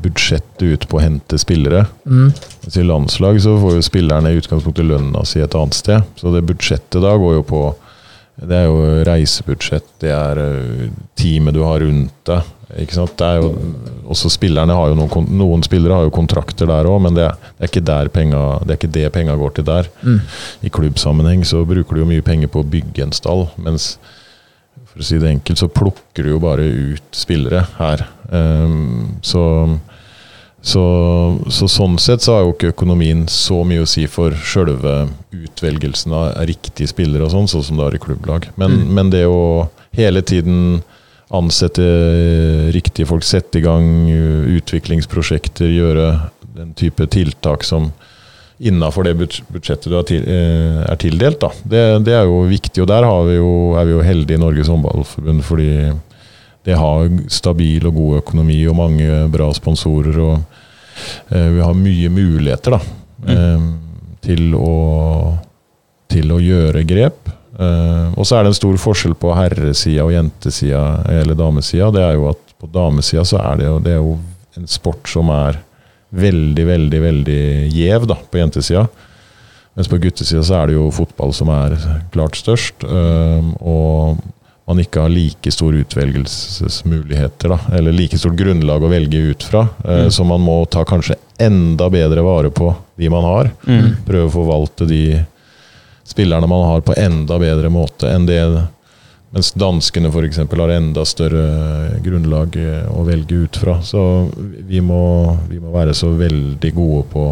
[0.04, 1.86] budsjettet ut på å hente spillere.
[2.06, 2.32] mm,
[2.64, 6.02] Mens i landslag så får jo spillerne i utgangspunktet lønna si et annet sted.
[6.20, 7.64] Så det budsjettet da går jo på
[8.34, 12.48] Det er jo reisebudsjett, det er eh, teamet du har rundt deg.
[12.82, 13.12] Ikke sant?
[13.14, 13.52] Det er jo,
[14.10, 17.36] også spillerne har jo noen, noen spillere har jo kontrakter der òg, men det er,
[17.54, 19.86] det er ikke der penga, det er ikke det penga går til der.
[20.02, 20.18] mm.
[20.66, 23.92] I klubbsammenheng så bruker du jo mye penger på å bygge en stall, mens
[24.94, 26.62] for å si det enkelt, så plukker du jo bare
[26.94, 28.04] ut spillere her.
[28.30, 29.42] Um, så,
[30.62, 30.84] så,
[31.50, 36.14] så sånn sett så har jo ikke økonomien så mye å si for sjølve utvelgelsen
[36.14, 38.48] av riktige spillere og sånn, sånn som det har i klubblag.
[38.56, 38.94] Men, Mm.
[38.94, 39.68] men det å
[39.98, 40.82] hele tiden
[41.34, 41.82] ansette
[42.72, 44.06] riktige folk, sette i gang
[44.54, 46.08] utviklingsprosjekter, gjøre
[46.54, 47.90] den type tiltak som
[48.58, 51.40] innafor det budsjettet du eh, er tildelt.
[51.42, 51.50] Da.
[51.62, 54.42] Det, det er jo viktig, og der har vi jo, er vi jo heldige i
[54.42, 55.70] Norges håndballforbund, fordi
[56.64, 60.20] det har stabil og god økonomi og mange bra sponsorer.
[60.20, 62.82] og eh, Vi har mye muligheter da,
[63.34, 63.66] eh,
[64.24, 64.74] til, å,
[66.12, 67.34] til å gjøre grep.
[67.54, 70.80] Og så er det en stor forskjell på herresida og jentesida
[71.20, 71.92] eller damesida.
[71.94, 74.16] Det er jo at på damesida så er det jo, det er jo
[74.58, 75.60] en sport som er
[76.14, 77.40] veldig, veldig veldig
[77.74, 78.86] gjev da, på jentesida.
[79.74, 81.74] Mens på guttesida så er det jo fotball som er
[82.14, 82.84] klart størst.
[82.86, 84.20] og
[84.64, 89.66] man ikke har like store utvelgelsesmuligheter, da, eller like stort grunnlag å velge ut fra.
[89.84, 90.10] eh, Mm.
[90.10, 93.50] Så man må ta kanskje enda bedre vare på de man har.
[93.66, 93.96] Mm.
[94.06, 95.24] Prøve å forvalte de
[96.04, 98.40] spillerne man har på enda bedre måte enn det
[99.34, 100.38] mens danskene f.eks.
[100.46, 103.80] har enda større grunnlag eh, å velge ut fra.
[103.82, 104.00] Så
[104.68, 107.24] vi må, vi må være så veldig gode på,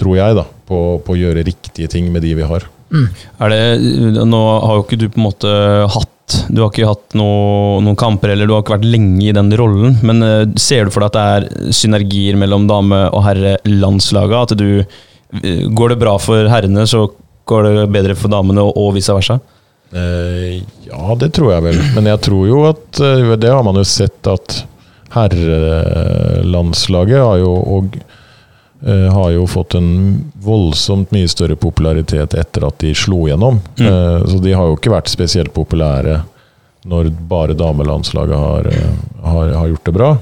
[0.00, 2.64] tror jeg, da, på, på å gjøre riktige ting med de vi har.
[2.94, 3.62] Er det,
[4.28, 5.52] nå har jo ikke du på en måte
[5.90, 6.10] hatt
[6.54, 9.50] Du har ikke hatt noe, noen kamper, eller du har ikke vært lenge i den
[9.60, 9.98] rollen.
[10.06, 11.24] Men eh, ser du for deg at det
[11.68, 14.54] er synergier mellom dame- og herrelandslaget?
[14.54, 17.10] At du eh, Går det bra for herrene, så
[17.44, 19.36] går det bedre for damene, og vice versa?
[19.94, 21.78] Eh, ja, det tror jeg vel.
[21.94, 24.66] Men jeg tror jo at eh, Det har man jo sett at
[25.14, 27.96] herrelandslaget har jo og
[28.82, 29.90] eh, har jo fått en
[30.42, 33.60] voldsomt mye større popularitet etter at de slo gjennom.
[33.78, 34.26] Mm.
[34.26, 36.26] Så de har jo ikke vært spesielt populære
[36.90, 38.62] når bare damelandslaget har,
[39.22, 40.18] har, har gjort det bra.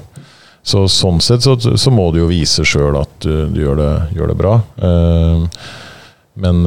[0.63, 3.93] Så sånn sett så, så må du jo vise sjøl at du, du gjør, det,
[4.15, 4.53] gjør det bra.
[6.39, 6.57] Men,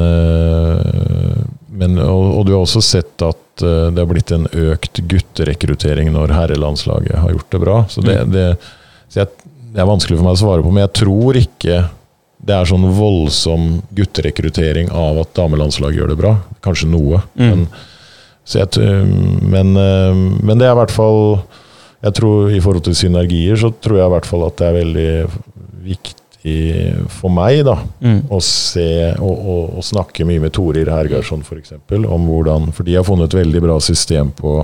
[1.77, 6.11] men og, og du har også sett at uh, det har blitt en økt gutterekruttering
[6.15, 7.77] når herrelandslaget har gjort det bra.
[7.93, 8.33] Så det, Mm.
[8.35, 8.47] det,
[9.13, 11.83] så jeg, det er vanskelig for meg å svare på, men jeg tror ikke
[12.47, 16.35] det er sånn voldsom gutterekruttering av at damelandslaget gjør det bra.
[16.65, 17.23] Kanskje noe.
[17.35, 17.47] Mm.
[17.49, 17.65] Men,
[18.47, 18.99] så jeg,
[19.43, 20.13] men, eh,
[20.47, 21.41] men det er i hvert fall
[22.05, 24.77] jeg tror I forhold til synergier så tror jeg i hvert fall at det er
[24.77, 25.11] veldig
[25.87, 26.26] viktig
[27.13, 28.21] for meg da, Mm.
[28.31, 28.87] å se
[29.19, 31.73] og, og, og snakke mye med Torir Hergarsson f.eks.
[32.07, 34.61] om hvordan For de har funnet et veldig bra system på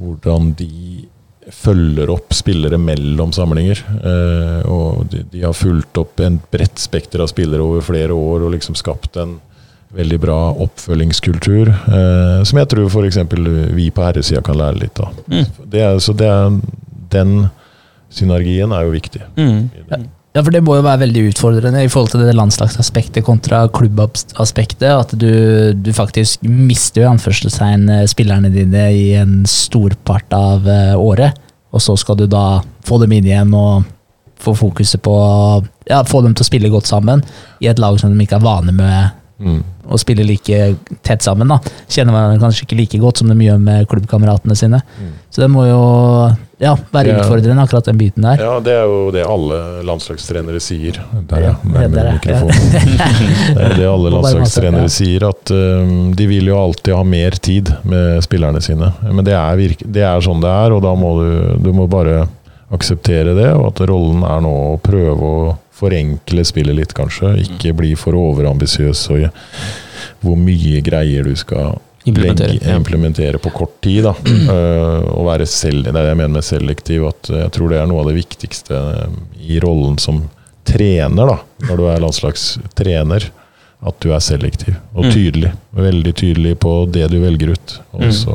[0.00, 1.06] hvordan de
[1.50, 3.80] følger opp spillere mellom samlinger.
[4.04, 8.44] Eh, og de, de har fulgt opp en bredt spekter av spillere over flere år
[8.46, 9.38] og liksom skapt en
[9.96, 11.72] veldig bra oppfølgingskultur.
[11.72, 13.18] Eh, som jeg tror f.eks.
[13.74, 15.16] vi på herresida kan lære litt av.
[15.26, 15.44] Mm.
[15.72, 16.60] Det er, så det er,
[17.10, 17.34] den
[18.14, 19.24] synergien er jo viktig.
[19.38, 20.06] Mm.
[20.30, 24.86] Ja, for det må jo være veldig utfordrende i forhold til det landslagsaspektet kontra klubbaspektet.
[24.86, 25.30] At du,
[25.74, 31.34] du faktisk mister jo anførselstegn eh, spillerne dine i en stor part av eh, året.
[31.74, 33.88] Og så skal du da få dem inn igjen og
[34.40, 35.16] få fokuset på
[35.90, 37.24] ja, få dem til å spille godt sammen
[37.60, 39.62] i et lag som de ikke er vane med Mm.
[39.88, 40.56] Og spiller like
[41.02, 41.48] tett sammen.
[41.48, 41.56] da.
[41.88, 44.82] Kjenner hverandre kanskje ikke like godt som de gjør med klubbkameratene sine.
[45.00, 45.10] Mm.
[45.32, 45.80] Så det må jo
[46.60, 47.20] ja, være Ja.
[47.22, 48.36] utfordrende, akkurat den biten der.
[48.44, 50.98] Ja, det er jo det alle landslagstrenere sier.
[51.30, 51.54] Der, ja.
[51.56, 53.56] Ja, det er Nærmere det.
[53.64, 58.20] er det alle landslagstrenere sier, at um, de vil jo alltid ha mer tid med
[58.26, 58.92] spillerne sine.
[59.08, 61.32] Men det er, virke, det er sånn det er, og da må du,
[61.64, 62.26] du må bare
[62.70, 65.40] akseptere det, og at rollen er nå å prøve å
[65.80, 67.34] forenkle spillet litt, kanskje.
[67.46, 69.30] Ikke bli for overambisiøs og
[70.20, 71.78] hvor mye greier du skal
[72.08, 72.54] Implementere.
[72.54, 74.04] legge, implementere på kort tid.
[74.08, 74.14] Da.
[74.16, 77.04] Uh, og være selv, det er det jeg mener med selektiv.
[77.10, 78.80] At jeg tror det er noe av det viktigste
[79.44, 80.22] i rollen som
[80.70, 83.30] trener, da, når du er landslagstrener.
[83.80, 85.12] At du er selektiv og Mm.
[85.14, 85.50] tydelig.
[85.72, 87.78] Veldig tydelig på det du velger ut.
[87.94, 88.12] Og Mm.
[88.12, 88.34] så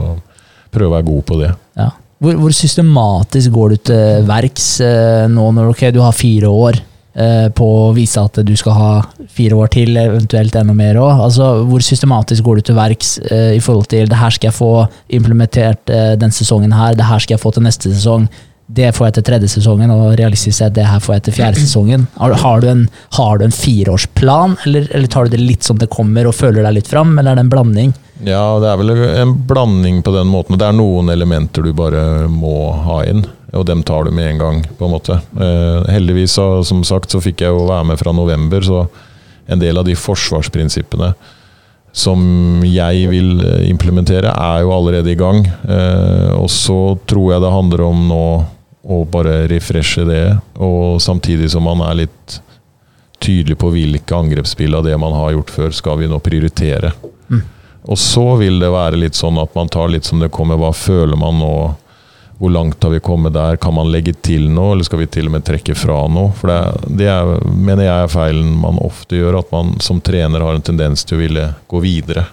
[0.74, 1.52] prøve å være god på det.
[1.78, 1.92] Ja.
[2.22, 6.80] Hvor, hvor systematisk går du til verks eh, nå når okay, du har fire år
[7.56, 8.90] på å vise at du skal ha
[9.32, 11.22] fire år til, eventuelt enda mer òg?
[11.28, 14.58] Altså, hvor systematisk går du til verks eh, i forhold til det her skal jeg
[14.58, 14.74] få
[15.16, 18.28] implementert eh, den sesongen her, det her skal jeg få til neste sesong,
[18.66, 21.62] det får jeg til tredje sesongen, og realistisk sett det her får jeg til fjerde
[21.62, 22.08] sesongen.
[22.18, 25.78] Har, har, du, en, har du en fireårsplan, eller, eller tar du det litt som
[25.78, 27.94] det kommer og føler deg litt fram, eller er det en blanding?
[28.26, 30.58] Ja, det er vel en blanding på den måten.
[30.58, 33.26] Det er noen elementer du bare må ha inn,
[33.56, 35.20] og dem tar du med en gang, på en måte.
[35.40, 38.86] Eh, heldigvis, så, som sagt, så fikk jeg jo være med fra november, så
[39.46, 41.14] en del av de forsvarsprinsippene
[41.96, 42.20] som
[42.68, 45.46] jeg vil eh, implementere, er jo allerede i gang.
[45.48, 48.26] Eh, og så tror jeg det handler om nå
[48.86, 50.26] å bare refreshe det,
[50.62, 52.40] og samtidig som man er litt
[53.24, 56.92] tydelig på hvilke angrepsspill av det man har gjort før, skal vi nå prioritere.
[57.32, 57.42] Mm.
[57.90, 60.60] Og så vil det være litt sånn at man tar litt som det kommer.
[60.62, 61.56] Hva føler man nå
[62.40, 63.56] hvor langt har vi kommet der?
[63.58, 66.34] Kan man legge til noe, eller skal vi til og med trekke fra noe?
[66.36, 70.02] For det, er- det er, mener jeg er feilen man ofte gjør, at man som
[70.04, 72.26] trener har en tendens til å ville gå videre.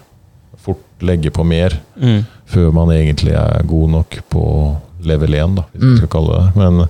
[0.62, 2.24] Fort legge på mer, Mm.
[2.46, 4.42] før man egentlig er god nok på
[5.02, 5.90] level 1, da, hvis Mm.
[5.92, 6.56] vi skal kalle det det.
[6.56, 6.88] Men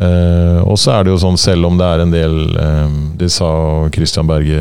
[0.00, 2.88] eh, Og så er det jo sånn, selv om det er en del uh,
[3.18, 4.58] Det sa Christian Berge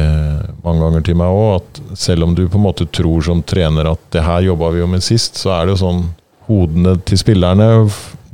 [0.63, 3.89] mange ganger til meg òg, at selv om du på en måte tror som trener
[3.91, 6.03] at det her jobba vi jo med sist, så er det jo sånn
[6.47, 7.67] Hodene til spillerne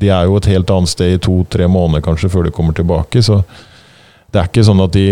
[0.03, 3.21] de er jo et helt annet sted i to-tre måneder kanskje før de kommer tilbake.
[3.23, 3.41] Så
[4.33, 5.07] det er ikke sånn at de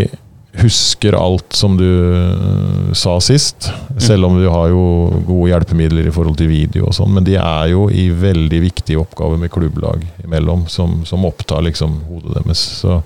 [0.60, 3.70] husker alt som du øh, sa sist.
[4.02, 4.84] Selv om du har jo
[5.28, 7.14] gode hjelpemidler i forhold til video og sånn.
[7.16, 12.02] Men de er jo i veldig viktige oppgaver med klubblag imellom, som, som opptar liksom
[12.10, 12.66] hodet deres.
[12.82, 13.00] Så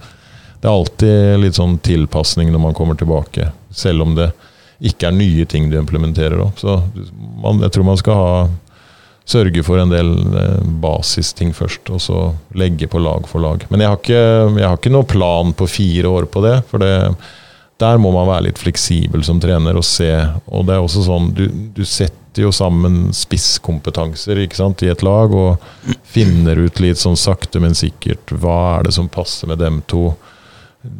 [0.62, 3.52] det er alltid litt sånn tilpasning når man kommer tilbake.
[3.70, 4.32] Selv om det
[4.86, 6.42] ikke er nye ting du implementerer.
[6.58, 6.80] Så
[7.44, 8.32] man, jeg tror man skal ha
[9.26, 12.20] sørge for en del eh, basisting først, og så
[12.58, 13.66] legge på lag for lag.
[13.72, 14.26] Men jeg har ikke,
[14.60, 16.94] jeg har ikke noe plan på fire år på det, for det,
[17.82, 20.12] der må man være litt fleksibel som trener og se.
[20.46, 24.48] Og det er også sånn, du, du setter jo sammen spisskompetanser i
[24.92, 29.50] et lag, og finner ut litt sånn sakte, men sikkert hva er det som passer
[29.50, 30.12] med dem to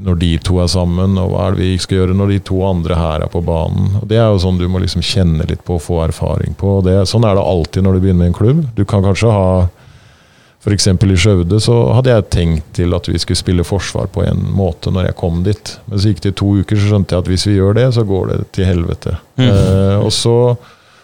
[0.06, 2.60] når de to er sammen, og hva er det vi skal gjøre når de to
[2.68, 3.96] andre her er på banen.
[4.02, 6.80] Og Det er jo sånn du må liksom kjenne litt på og få erfaring på.
[6.80, 8.62] Og det, sånn er det alltid når du begynner med en klubb.
[8.78, 9.50] Du kan kanskje ha
[10.66, 10.88] F.eks.
[10.88, 14.90] i Skjøvde så hadde jeg tenkt til at vi skulle spille forsvar på en måte
[14.90, 15.76] når jeg kom dit.
[15.86, 18.06] Men så gikk det to uker, så skjønte jeg at hvis vi gjør det, så
[18.08, 19.14] går det til helvete.
[19.38, 19.46] Mm.
[19.46, 20.38] Eh, og så,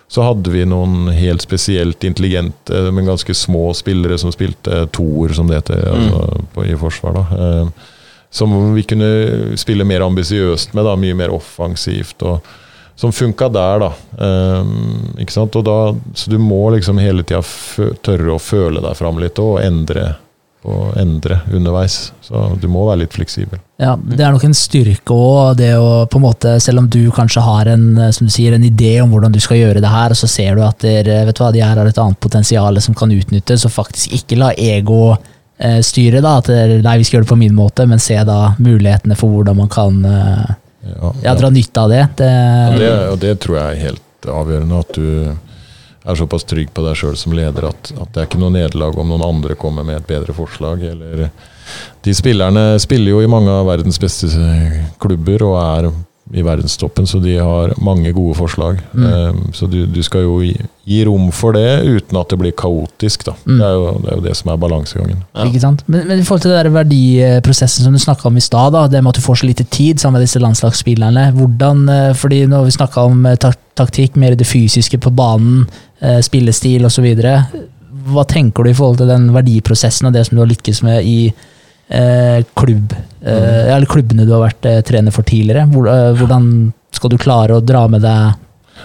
[0.09, 5.51] så hadde vi noen helt spesielt intelligente, men ganske små spillere som spilte toer, som
[5.51, 7.21] det heter, altså, på, i forsvar.
[7.21, 7.45] da.
[7.45, 7.90] Eh,
[8.31, 12.23] som vi kunne spille mer ambisiøst med, da, mye mer offensivt.
[12.23, 12.39] og
[12.95, 13.91] Som funka der, da.
[14.17, 15.55] Um, ikke sant?
[15.67, 15.77] Da.
[16.15, 17.41] Så du må liksom hele tida
[18.05, 20.13] tørre å føle deg fram litt og endre,
[20.63, 22.13] og endre underveis.
[22.21, 23.59] Så du må være litt fleksibel.
[23.81, 27.09] Ja, Det er nok en styrke òg, det å på en måte, selv om du
[27.11, 30.13] kanskje har en som du sier, en idé om hvordan du skal gjøre det her,
[30.13, 32.79] og så ser du at der, vet du hva, de her har et annet potensial
[32.79, 35.17] som kan utnyttes, og faktisk ikke la ego
[35.61, 36.21] eh, styre.
[36.23, 39.33] da, At nei, vi skal gjøre det på min måte, men se da mulighetene for
[39.35, 40.51] hvordan man kan eh,
[40.81, 42.01] Ja, ja, dra nytte av det.
[42.17, 42.33] det,
[42.81, 44.79] det, og det tror jeg er helt avgjørende.
[44.81, 45.35] At du
[46.01, 48.97] er såpass trygg på deg sjøl som leder at, at det er ikke noe nederlag
[48.97, 50.81] om noen andre kommer med et bedre forslag.
[50.81, 51.27] Eller
[52.01, 54.31] de spillerne spiller jo i mange av verdens beste
[55.01, 55.91] klubber og er
[56.33, 58.79] i verdenstoppen, så de har mange gode forslag.
[58.93, 59.05] Mm.
[59.05, 60.53] Um, så du, du skal jo gi,
[60.87, 63.27] gi rom for det uten at det blir kaotisk.
[63.45, 63.57] Mm.
[63.57, 65.23] Det, er jo, det er jo det som er balansegangen.
[65.35, 65.47] Ja.
[65.47, 65.83] Ikke sant?
[65.87, 69.03] Men, men i forhold til den der verdiprosessen som du snakka om i stad, det
[69.03, 71.31] med at du får så lite tid sammen med disse landslagsspillerne.
[71.35, 75.13] hvordan, eh, fordi Nå har vi snakka om eh, tak taktikk, mer det fysiske på
[75.15, 75.65] banen,
[76.01, 77.07] eh, spillestil osv.
[78.11, 81.05] Hva tenker du i forhold til den verdiprosessen og det som du har lykkes med
[81.07, 81.33] i
[82.55, 85.65] klubb, eh, eller klubbene du har vært eh, trener for tidligere?
[85.73, 86.47] Hvor, eh, hvordan
[86.95, 88.33] skal du klare å dra med deg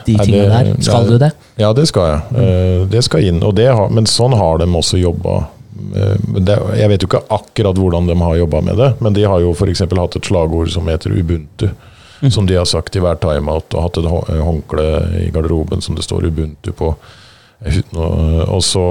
[0.07, 0.73] de tingene der?
[0.83, 1.31] Skal du det?
[1.61, 2.41] Ja, det skal jeg.
[2.43, 3.43] Eh, Det skal inn.
[3.43, 5.47] Og det har, men sånn har de også jobba.
[5.95, 6.17] Eh,
[6.81, 9.53] jeg vet jo ikke akkurat hvordan de har jobba med det, men de har jo
[9.55, 9.81] f.eks.
[9.87, 11.71] hatt et slagord som heter Ubuntu.
[12.33, 14.87] Som de har sagt i hver timeout, og hatt et eh, håndkle
[15.27, 16.95] i garderoben som det står Ubuntu på.
[17.65, 18.87] Og så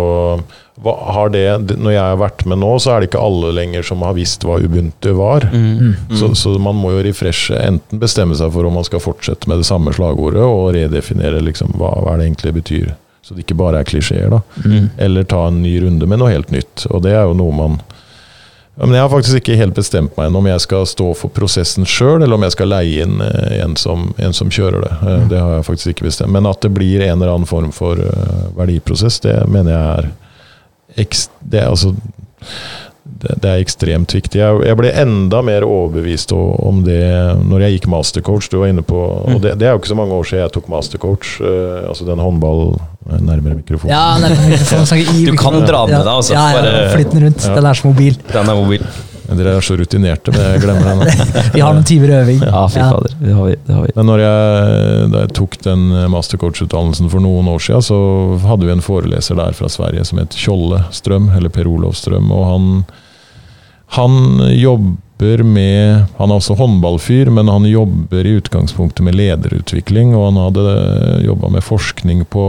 [0.82, 3.86] hva, har det Når jeg har vært med nå, så er det ikke alle lenger
[3.86, 5.48] som har visst hva Ubuntu var.
[5.54, 5.94] Mm.
[6.18, 9.62] Så, så man må jo refreshe, enten bestemme seg for om man skal fortsette med
[9.62, 12.94] det samme slagordet, og redefinere liksom hva, hva det egentlig betyr.
[13.26, 14.42] Så det ikke bare er klisjeer, da.
[14.66, 14.90] Mm.
[15.02, 16.86] Eller ta en ny runde med noe helt nytt.
[16.92, 17.80] Og det er jo noe man
[18.76, 21.88] Men jeg har faktisk ikke helt bestemt meg ennå om jeg skal stå for prosessen
[21.88, 24.94] sjøl, eller om jeg skal leie inn eh, en som, en som kjører det.
[25.00, 25.28] Mm.
[25.32, 26.34] Det har jeg faktisk ikke bestemt.
[26.36, 31.06] Men at det blir en eller annen form for eh, verdiprosess, det mener jeg er
[31.06, 31.94] ekst, det, er altså,
[33.22, 34.40] det, det er ekstremt viktig.
[34.42, 37.02] Jeg, jeg ble enda mer overbevist om det
[37.46, 38.50] når jeg gikk mastercoach.
[38.52, 40.56] Du var inne på, og det, det er jo ikke så mange år siden jeg
[40.58, 41.38] tok mastercoach.
[41.40, 43.92] Uh, altså den håndball Nærmere mikrofonen.
[43.94, 46.34] Ja, nærmere mikrofonen, i Du kan dra med deg, altså.
[46.34, 47.44] Ja, ja, ja Flytt den rundt.
[47.46, 47.58] Ja.
[47.60, 48.18] Den er så mobil.
[48.32, 48.88] Den er mobil.
[49.26, 51.30] Dere er så rutinerte, men jeg glemmer den.
[51.56, 52.44] Vi har noen timer øving.
[52.46, 52.90] Ja, fy Ja.
[52.94, 53.16] fader.
[53.20, 53.56] Det har vi.
[53.66, 53.94] Det har vi.
[53.96, 57.98] Men når jeg, da jeg tok den mastercoach-utdannelsen for noen år siden, så
[58.46, 62.30] hadde vi en foreleser der fra Sverige som het Kjolle Strøm, eller Per Olov Strøm.
[62.36, 62.70] Og han,
[63.88, 70.12] han jobber med Han er også håndballfyr, men han jobber i utgangspunktet med lederutvikling.
[70.16, 72.44] Og han hadde jobba med forskning på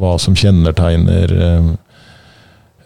[0.00, 1.68] hva som kjennetegner eh,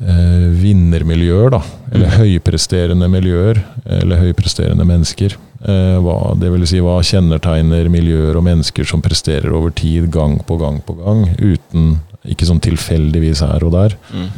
[0.05, 1.63] eh, vinnermiljøer, da.
[1.95, 3.63] Eller høypresterende miljøer,
[4.01, 5.39] eller høypresterende mennesker.
[5.65, 10.37] Eh, hva, det vil si hva kjennetegner miljøer og mennesker som presterer over tid, gang
[10.45, 13.93] på gang på gang, uten Ikke sånn tilfeldigvis her og der.
[14.11, 14.31] Mm.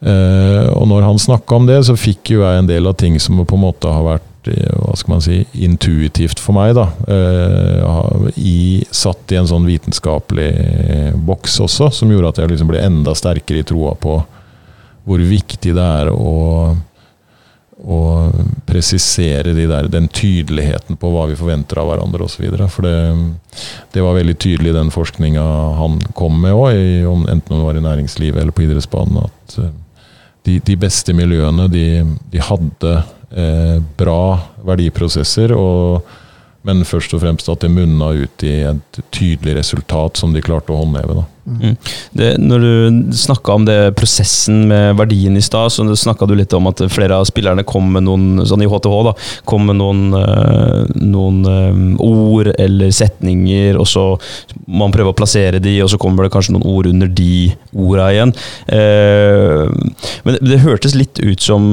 [0.00, 3.16] Eh, og når han snakka om det, så fikk jo jeg en del av ting
[3.22, 6.74] som på en måte har vært eh, hva skal man si, intuitivt for meg.
[6.76, 10.50] da, Uh, i, Satt i en sånn vitenskapelig
[11.26, 14.18] boks også, som gjorde at jeg liksom ble enda sterkere i troa på
[15.06, 16.74] hvor viktig det er å,
[17.78, 17.98] å
[18.66, 22.48] presisere de der, den tydeligheten på hva vi forventer av hverandre osv.
[22.74, 22.96] For det,
[23.94, 25.46] det var veldig tydelig i den forskninga
[25.78, 26.74] han kom med òg,
[27.30, 29.58] enten om det var i næringslivet eller på idrettsbanen, at
[30.46, 31.86] de, de beste miljøene de,
[32.32, 32.94] de hadde
[33.34, 34.20] eh, bra
[34.66, 36.06] verdiprosesser, og,
[36.66, 40.74] men først og fremst at det munna ut i et tydelig resultat som de klarte
[40.74, 41.20] å håndheve.
[41.20, 41.26] da.
[42.10, 46.54] Det, når du snakka om det prosessen med verdien i stad, så snakka du litt
[46.58, 49.12] om at flere av spillerne kom med noen sånn i HTH da,
[49.46, 54.06] kom med noen, eh, noen eh, ord eller setninger, og så
[54.66, 57.36] man prøver å plassere de, og så kommer det kanskje noen ord under de
[57.76, 58.34] orda igjen.
[58.66, 59.70] Eh,
[60.26, 61.70] men det, det hørtes litt ut som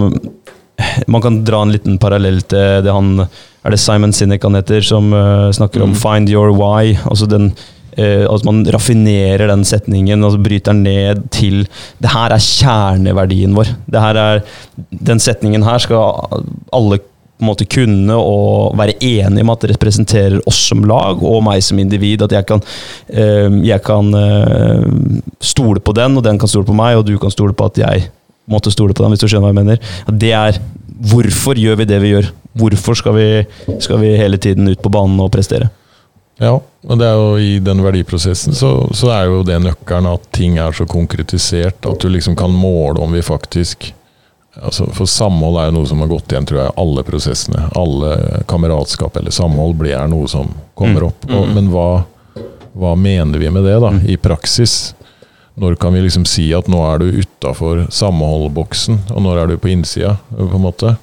[1.09, 3.25] man kan dra en liten parallell til det han
[3.63, 6.97] Er det Simon Sinek han heter, som eh, snakker om 'find your why'?
[7.09, 7.53] altså den
[7.97, 11.67] Eh, at man raffinerer den setningen og bryter den ned til
[12.01, 13.69] Det her er kjerneverdien vår.
[13.93, 14.39] Er,
[14.89, 16.39] den setningen her skal
[16.73, 21.21] alle på en måte kunne og være enige om at det representerer oss som lag
[21.21, 22.23] og meg som individ.
[22.23, 22.61] At jeg kan,
[23.09, 24.13] eh, jeg kan
[25.41, 27.77] stole på den, og den kan stole på meg, og du kan stole på at
[27.77, 28.09] jeg
[28.49, 29.77] måtte stole på den, hvis du skjønner hva jeg mener.
[30.19, 30.59] Det er
[30.99, 32.27] Hvorfor gjør vi det vi gjør?
[32.59, 33.27] Hvorfor skal vi,
[33.81, 35.69] skal vi hele tiden ut på banen og prestere?
[36.41, 40.23] Ja, og det er jo i den verdiprosessen så, så er jo det nøkkelen at
[40.33, 43.91] ting er så konkretisert at du liksom kan måle om vi faktisk
[44.53, 47.63] altså For samhold er jo noe som har gått igjen, tror jeg, alle prosessene.
[47.73, 51.07] Alle kameratskap eller samhold blir noe som kommer Mm.
[51.07, 51.25] opp.
[51.33, 51.85] Og, men hva,
[52.77, 54.93] hva mener vi med det, da, i praksis?
[55.59, 59.59] Når kan vi liksom si at nå er du utafor samholdboksen, og når er du
[59.61, 60.15] på innsida?
[60.33, 60.95] på en måte?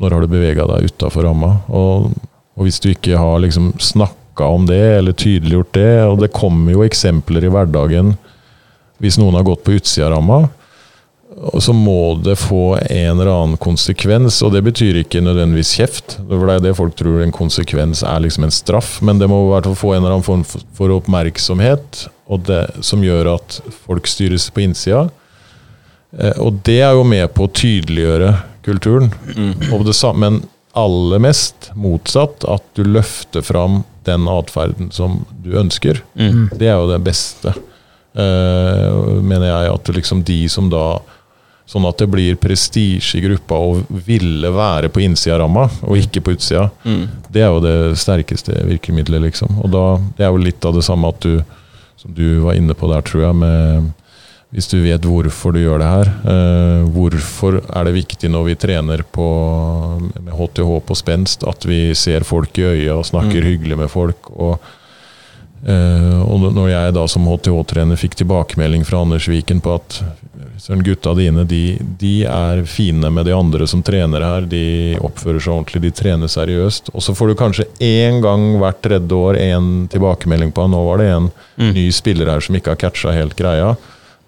[0.00, 1.56] Når har du bevega deg utafor ramma?
[1.68, 2.12] Og,
[2.54, 6.72] og hvis du ikke har liksom snakka om det, eller tydeliggjort det Og det kommer
[6.72, 8.14] jo eksempler i hverdagen
[9.00, 10.42] hvis noen har gått på utsida av ramma.
[11.40, 16.18] Og så må det få en eller annen konsekvens, og det betyr ikke nødvendigvis kjeft.
[16.28, 19.38] For det er det folk tror en konsekvens er liksom en straff, men det må
[19.46, 23.56] i hvert fall få en eller annen form for- oppmerksomhet, og det, som gjør at
[23.86, 25.06] folk styres på innsida.
[26.18, 29.08] Eh, Og det er jo med på å tydeliggjøre kulturen.
[29.72, 30.42] Og det samme, men
[30.76, 36.02] aller mest motsatt, at du løfter fram den atferden som du ønsker.
[36.14, 36.50] Mm.
[36.58, 37.54] Det er jo det beste,
[38.14, 39.72] eh, mener jeg.
[39.72, 41.00] At liksom de som da
[41.70, 43.76] Sånn at det blir prestisje i gruppa å
[44.08, 46.64] ville være på innsida av ramma, og ikke på utsida.
[46.82, 47.04] Mm.
[47.30, 49.60] Det er jo det sterkeste virkemidlet, liksom.
[49.62, 49.84] Og da,
[50.18, 51.36] det er jo litt av det samme at du,
[52.00, 53.90] som du var inne på der, tror jeg, med
[54.50, 56.08] hvis du vet hvorfor du gjør det her.
[56.26, 59.26] Eh, hvorfor er det viktig når vi trener på,
[60.18, 63.46] med HTH på spenst, at vi ser folk i øya og snakker Mm.
[63.46, 64.30] hyggelig med folk?
[64.34, 64.58] Og,
[65.66, 70.00] eh, og når jeg da som HTH-trener fikk tilbakemelding fra Anders Viken på at
[70.60, 75.40] Søren, gutta dine de, de er fine med de andre som trener her, de oppfører
[75.40, 76.90] seg ordentlig, de trener seriøst.
[76.92, 81.00] Og så får du kanskje én gang hvert tredje år en tilbakemelding på nå var
[81.00, 81.30] det en
[81.60, 81.72] Mm.
[81.76, 83.72] ny spiller her som ikke har catcha helt greia.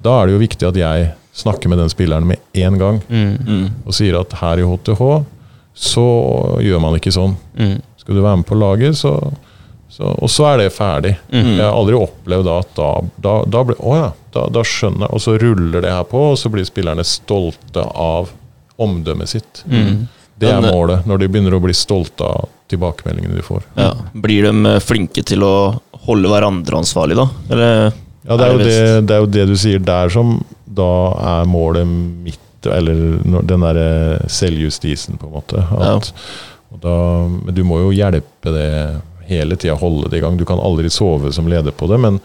[0.02, 3.36] Da er det jo viktig at jeg snakker med den spilleren med en gang Mm.
[3.46, 3.68] Mm.
[3.86, 5.24] og sier at her i HTH
[5.76, 6.06] så
[6.64, 7.36] gjør man ikke sånn.
[7.58, 7.78] Mm.
[8.00, 9.14] Skal du være med på laget, så,
[9.92, 11.12] så Og så er det ferdig.
[11.28, 11.50] Mm.
[11.58, 12.88] Jeg har aldri opplevd at da,
[13.26, 15.12] da, da ble, Å ja, da, da skjønner jeg.
[15.12, 18.32] Og så ruller det her på, og så blir spillerne stolte av
[18.80, 19.64] omdømmet sitt.
[19.68, 20.06] Mm.
[20.40, 23.66] Det er eh, målet, når de begynner å bli stolte av tilbakemeldingene de får.
[23.76, 23.90] Ja.
[24.24, 25.52] Blir de eh, flinke til å
[26.06, 27.28] holde hverandre ansvarlig, da?
[27.52, 27.76] Eller
[28.22, 30.88] Ja, det er, Er det det, det er jo det du sier der som da
[31.36, 35.62] er målet mitt, eller den derre selvjustisen, på en måte.
[35.84, 36.12] At,
[36.72, 36.96] og da,
[37.28, 38.68] men du må jo hjelpe det
[39.28, 40.36] hele tida, holde det i gang.
[40.40, 42.20] Du kan aldri sove som leder på det, men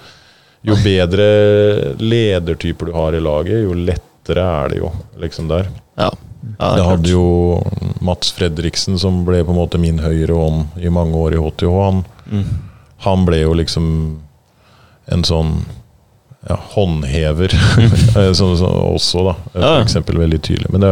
[0.68, 1.26] jo bedre
[2.02, 4.92] ledertyper du har i laget, jo lettere er det jo,
[5.22, 5.70] liksom der.
[5.96, 6.10] Ja.
[6.60, 7.26] ja det, det hadde jo
[8.04, 11.74] Mats Fredriksen, som ble på en måte min høyre hånd i mange år i HTH.
[11.86, 12.44] Han, Mm.
[13.06, 13.86] han ble jo liksom
[15.08, 15.54] en sånn
[16.50, 17.54] ja, håndhever,
[18.18, 19.34] Eh, så, så, også, da.
[19.54, 20.70] For eksempel veldig tydelig.
[20.74, 20.92] Men det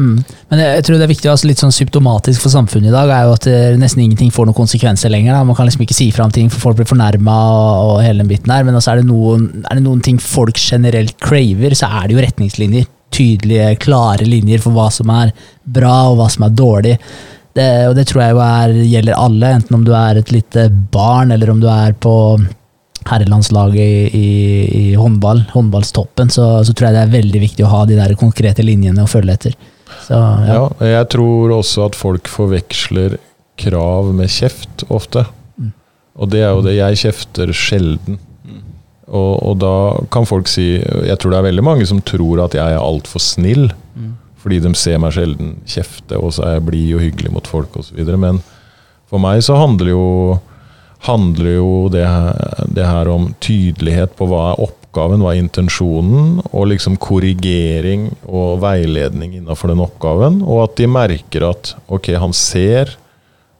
[0.00, 0.16] Mm.
[0.48, 3.10] Men jeg, jeg tror det er viktig, altså litt sånn symptomatisk for samfunnet i dag,
[3.12, 5.34] er jo at eh, nesten ingenting får noen konsekvenser lenger.
[5.36, 5.42] Da.
[5.46, 8.30] Man kan liksom ikke si fra ting, for folk blir fornærma og, og hele den
[8.30, 8.64] biten der.
[8.66, 12.16] Men altså er, det noen, er det noen ting folk generelt craver, så er det
[12.16, 12.88] jo retningslinjer.
[13.10, 15.34] Tydelige, klare linjer for hva som er
[15.66, 16.94] bra og hva som er dårlig.
[17.58, 20.68] Det, og det tror jeg jo er, gjelder alle, enten om du er et lite
[20.94, 22.14] barn, eller om du er på
[23.08, 24.30] herrelandslaget i, i,
[24.80, 28.14] i håndball, håndballstoppen, så, så tror jeg det er veldig viktig å ha de der
[28.20, 29.58] konkrete linjene å følge etter.
[30.10, 30.54] Så, ja.
[30.80, 33.14] Ja, jeg tror også at folk forveksler
[33.60, 35.22] krav med kjeft ofte.
[35.60, 35.70] Mm.
[36.18, 36.72] Og det er jo det.
[36.80, 38.18] Jeg kjefter sjelden.
[39.10, 39.70] Og, og da
[40.14, 43.22] kan folk si Jeg tror det er veldig mange som tror at jeg er altfor
[43.22, 43.68] snill.
[43.98, 44.12] Mm.
[44.40, 47.74] Fordi de ser meg sjelden kjefte, og så er jeg blid og hyggelig mot folk
[47.76, 47.98] osv.
[48.16, 48.38] Men
[49.10, 50.04] for meg så handler jo,
[51.06, 56.40] handler jo det, her- det her om tydelighet på hva er oppgaven, hva er intensjonen,
[56.50, 60.40] og liksom korrigering og veiledning innenfor den oppgaven.
[60.42, 62.96] Og at de merker at ok, han ser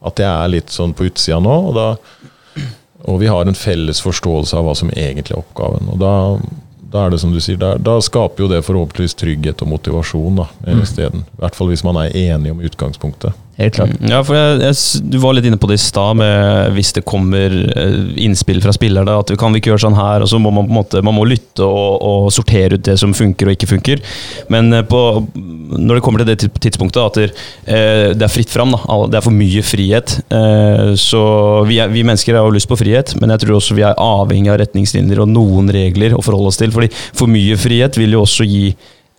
[0.02, 2.64] at jeg er litt sånn på utsida nå, og, da,
[3.06, 5.90] og vi har en felles forståelse av hva som egentlig er oppgaven.
[5.92, 6.14] Og da,
[6.90, 10.40] da er det som du sier, da, da skaper jo det forhåpentligvis trygghet og motivasjon
[10.42, 10.82] da, Mm.
[10.82, 11.22] isteden.
[11.36, 13.36] I hvert fall hvis man er enig om utgangspunktet.
[13.60, 13.92] Helt klart.
[14.00, 16.92] Mm, Ja, for jeg, jeg, Du var litt inne på det i stad, med hvis
[16.96, 19.18] det kommer eh, innspill fra spillerne.
[19.20, 21.02] At vi kan vi ikke gjøre sånn her, og så må man på en måte
[21.04, 24.04] man må lytte og, og sortere ut det som funker og ikke funker.
[24.52, 25.00] Men eh, på,
[25.76, 29.00] når det kommer til det tidspunktet at eh, det er fritt fram, da.
[29.10, 30.16] Det er for mye frihet.
[31.00, 31.20] Så
[31.68, 33.98] vi, er, vi mennesker har jo lyst på frihet, men jeg tror også vi er
[34.00, 36.72] avhengig av retningslinjer og noen regler å forholde oss til.
[36.74, 38.64] fordi for mye frihet vil jo også gi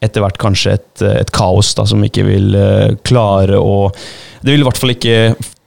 [0.02, 3.90] etter hvert kanskje et, et kaos da, som ikke vil eh, klare å
[4.42, 5.18] Det vil i hvert fall ikke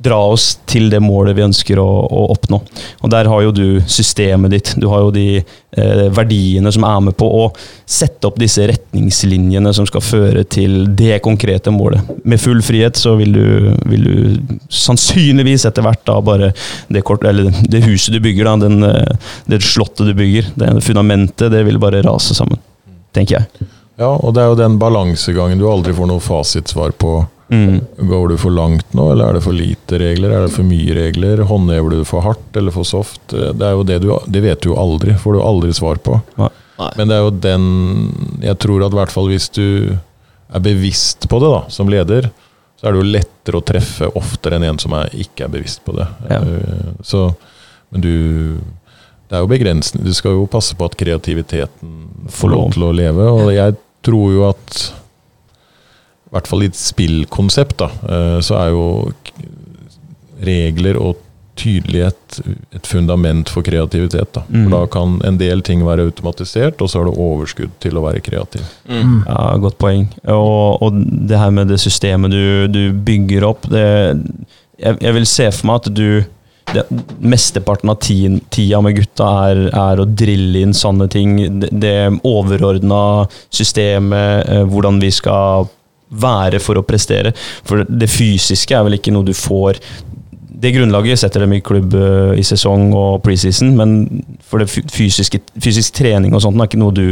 [0.04, 2.58] dra oss til det målet vi ønsker å, å oppnå.
[3.06, 6.98] Og der har jo du systemet ditt, du har jo de eh, verdiene som er
[7.06, 7.44] med på å
[7.86, 12.02] sette opp disse retningslinjene som skal føre til det konkrete målet.
[12.26, 13.46] Med full frihet så vil du,
[13.86, 16.50] vil du sannsynligvis etter hvert da bare
[16.92, 21.48] det, kort, det huset du bygger, da, den, eh, det slottet du bygger, det fundamentet,
[21.54, 22.60] det vil bare rase sammen.
[23.14, 23.72] Tenker jeg.
[24.00, 27.12] Ja, og det er jo den balansegangen du aldri får noe fasitsvar på.
[27.52, 27.76] Mm.
[28.08, 30.32] Går du for langt nå, eller er det for lite regler?
[30.34, 31.44] Er det for mye regler?
[31.46, 33.20] Håndhever du for hardt eller for soft?
[33.30, 36.18] Det er jo det du Det vet du jo aldri, får du aldri svar på.
[36.40, 36.48] Nei.
[36.80, 36.88] Nei.
[36.98, 37.66] Men det er jo den
[38.42, 39.66] Jeg tror at i hvert fall hvis du
[40.54, 42.26] er bevisst på det da, som leder,
[42.80, 45.80] så er det jo lettere å treffe oftere enn en som er, ikke er bevisst
[45.86, 46.06] på det.
[46.30, 46.40] Ja.
[46.42, 47.28] Eh, Så,
[47.90, 48.12] men du
[49.28, 50.04] Det er jo begrensende.
[50.04, 54.32] Du skal jo passe på at kreativiteten får lov til å leve, og jeg tror
[54.34, 54.80] jo at
[56.24, 58.86] i hvert fall i et spillkonsept, da, eh, så er jo
[60.44, 61.20] regler og
[61.54, 62.40] tydelighet
[62.74, 64.32] et fundament for kreativitet.
[64.34, 64.42] Da.
[64.48, 64.64] Mm.
[64.64, 68.02] For da kan en del ting være automatisert, og så har du overskudd til å
[68.02, 68.66] være kreativ.
[68.90, 69.20] Mm.
[69.28, 70.08] Ja, Godt poeng.
[70.26, 70.98] Og, og
[71.30, 73.86] det her med det systemet du, du bygger opp det,
[74.80, 76.08] jeg, jeg vil se for meg at du
[76.74, 76.84] det,
[77.24, 81.36] Mesteparten av tida med gutta er, er å drille inn sånne ting.
[81.62, 81.96] Det, det
[82.26, 85.68] overordna systemet, eh, hvordan vi skal
[86.14, 87.34] være for å prestere.
[87.66, 89.80] For det fysiske er vel ikke noe du får
[90.64, 95.42] det grunnlaget setter dem i klubb eh, i sesong og preseason, men for det fysiske,
[95.60, 97.06] fysisk trening og sånt er ikke noe du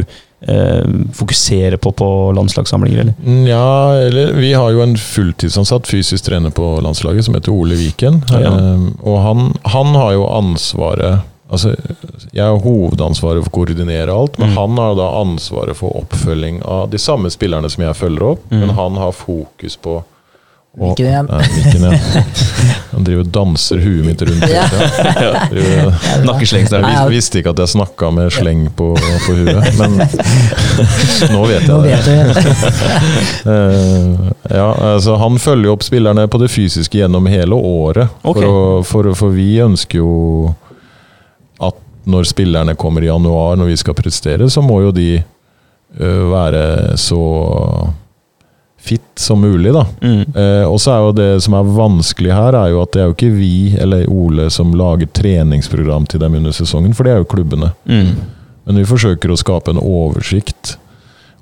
[0.48, 3.14] eh, fokuserer på på landslagssamlinger, eller?
[3.24, 7.74] Mm, Ja, eller vi har jo en fulltidsansatt fysisk trener på landslaget som heter Ole
[7.74, 8.22] Viken.
[8.30, 8.38] Ja.
[8.40, 11.20] Eh, og han, han har jo ansvaret
[11.52, 11.74] Altså,
[12.32, 14.56] jeg har hovedansvaret for å koordinere alt, men Mm.
[14.56, 18.60] han har da ansvaret for oppfølging av de samme spillerne som jeg følger opp, Mm.
[18.60, 19.98] men han har fokus på
[20.72, 21.26] Viken igjen.
[21.28, 21.98] Nei, igjen.
[22.92, 24.44] Han driver og danser huet mitt rundt.
[24.48, 24.62] Ja.
[25.20, 25.42] Ja.
[25.52, 29.98] Jeg visste ikke at jeg snakka med sleng på, på huet, men
[31.34, 32.16] nå vet jeg det.
[32.16, 32.40] vet.
[33.42, 38.12] Eh, ja, altså Han følger jo opp spillerne på det fysiske gjennom hele året.
[38.22, 40.12] For, å, for, for vi ønsker jo
[41.62, 46.22] at når spillerne kommer i januar, når vi skal prestere, så må jo de eh,
[46.32, 46.62] være
[47.00, 47.20] så
[48.82, 49.84] fit som mulig, da.
[50.02, 50.22] Mm.
[50.34, 53.08] Eh, og så er jo det som er vanskelig her, er jo at det er
[53.10, 57.22] jo ikke vi eller Ole som lager treningsprogram til dem under sesongen, for det er
[57.22, 57.72] jo klubbene.
[57.86, 58.14] Mm.
[58.66, 60.76] Men vi forsøker å skape en oversikt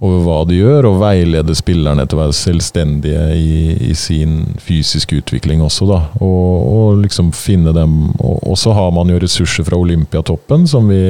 [0.01, 5.19] over hva de gjør, og veilede spillerne til å være selvstendige i, i sin fysiske
[5.21, 5.99] utvikling også, da.
[6.25, 10.89] Og, og liksom finne dem Og, og så har man jo ressurser fra Olympiatoppen som
[10.89, 11.03] vi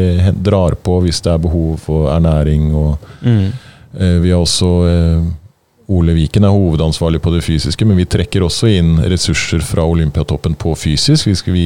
[0.42, 2.72] drar på hvis det er behov for ernæring.
[2.74, 3.52] og Mm.
[3.94, 5.22] eh, Vi har også eh,
[5.90, 10.54] Ole Viken er hovedansvarlig på det fysiske, men vi trekker også inn ressurser fra Olympiatoppen
[10.54, 11.64] på fysisk, hvis vi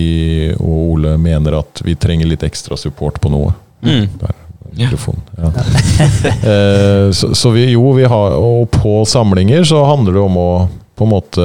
[0.56, 3.52] og Ole mener at vi trenger litt ekstra support på noe.
[3.84, 4.08] Mm.
[4.22, 4.40] Der,
[4.74, 4.88] Ja.
[4.88, 5.20] mikrofon.
[5.38, 5.50] Ja.
[6.50, 10.48] eh, så, så vi, jo, vi har Og på samlinger så handler det om å
[10.98, 11.44] på en måte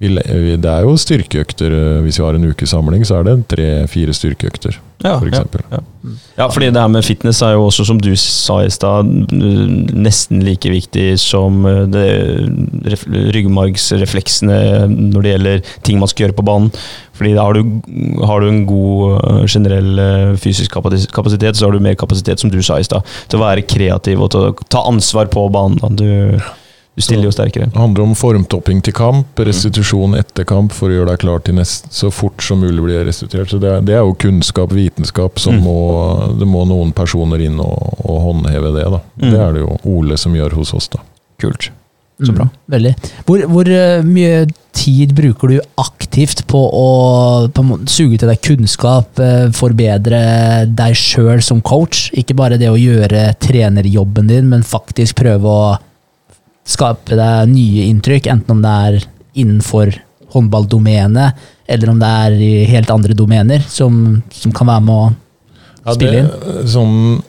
[0.00, 1.72] det er jo styrkeøkter.
[1.74, 5.32] eh, Hvis vi har en ukes samling, så er det tre-fire styrkeøkter, Ja, for ja.
[5.32, 5.60] eksempel.
[6.38, 10.40] Ja, fordi det her med fitness er jo også, som du sa i stad, nesten
[10.42, 12.46] like viktig som eh,
[13.34, 16.70] ryggmargsrefleksene når det gjelder ting man skal gjøre på banen.
[17.18, 17.62] Fordi da har du,
[18.22, 20.02] har du en god eh, generell
[20.38, 23.66] fysisk kapasitet, så har du mer kapasitet, som du sa i stad, til å være
[23.66, 25.82] kreativ og til å ta ansvar på banen.
[25.98, 26.38] Du,
[26.98, 27.68] du stiller jo sterkere.
[27.70, 31.54] Det handler om formtopping til kamp, restitusjon etter kamp for å gjøre deg klar til
[31.60, 33.52] nest, så fort som mulig blir restituert.
[33.54, 35.64] Så det, det er jo kunnskap, vitenskap, som Mm.
[35.64, 35.78] må,
[36.38, 38.86] det må noen personer inn og, og håndheve det.
[38.92, 39.00] da.
[39.22, 39.30] Mm.
[39.30, 40.88] Det er det jo Ole som gjør hos oss.
[40.92, 41.00] da.
[41.40, 41.70] Kult.
[42.18, 42.48] Så bra.
[42.48, 42.92] Mm, veldig.
[43.26, 46.86] Hvor, hvor eh, mye tid bruker du aktivt på å
[47.54, 52.08] på suge til deg kunnskap, eh, forbedre deg sjøl som coach?
[52.18, 55.76] Ikke bare det å gjøre trenerjobben din, men faktisk prøve å
[56.68, 58.98] skape deg nye inntrykk, enten om det er
[59.38, 59.94] innenfor
[60.34, 65.08] håndballdomenet, eller om det er i helt andre domener, som, som kan være med å
[65.88, 67.22] Ja, Spille det, som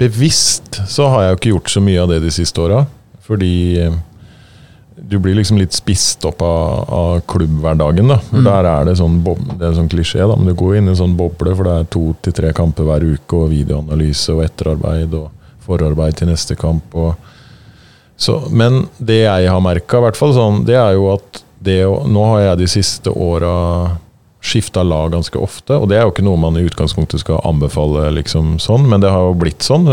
[0.00, 2.82] bevisst så har jeg jo ikke gjort så mye av det de siste åra.
[3.24, 3.94] Fordi eh,
[4.96, 8.08] du blir liksom litt spist opp av, av klubbhverdagen.
[8.12, 8.18] da.
[8.28, 8.44] For Mm.
[8.48, 10.88] Der er det sånn, bob, det er en sånn klisjé, da, men du går inn
[10.90, 14.34] i en sånn boble, for det er to til tre kamper hver uke, og videoanalyse
[14.34, 15.30] og etterarbeid og
[15.64, 16.94] forarbeid til neste kamp.
[16.94, 17.14] og
[18.20, 22.58] så, men det jeg har merka, sånn, det er jo at det Nå har jeg
[22.62, 23.98] de siste åra
[24.40, 28.06] skifta lag ganske ofte, og det er jo ikke noe man i utgangspunktet skal anbefale,
[28.16, 29.84] liksom sånn, men det har jo blitt sånn.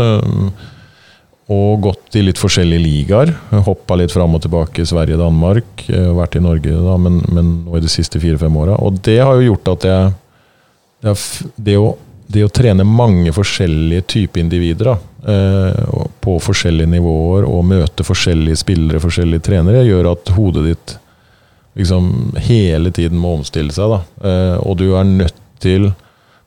[1.48, 3.34] Og gått i litt forskjellige ligaer.
[3.64, 5.84] Hoppa litt fram og tilbake i Sverige Danmark.
[5.88, 8.76] øh, Vært i Norge, da, men, men nå i de siste fire-fem åra.
[8.84, 10.10] Og det har jo gjort at jeg
[11.56, 11.94] det, å,
[12.28, 14.96] det å trene mange forskjellige typer individer da,
[15.32, 20.96] eh, på forskjellige nivåer og møte forskjellige spillere, forskjellige trenere, gjør at hodet ditt
[21.78, 23.94] liksom hele tiden må omstille seg.
[23.94, 24.28] Da.
[24.28, 25.92] Eh, og du er nødt til,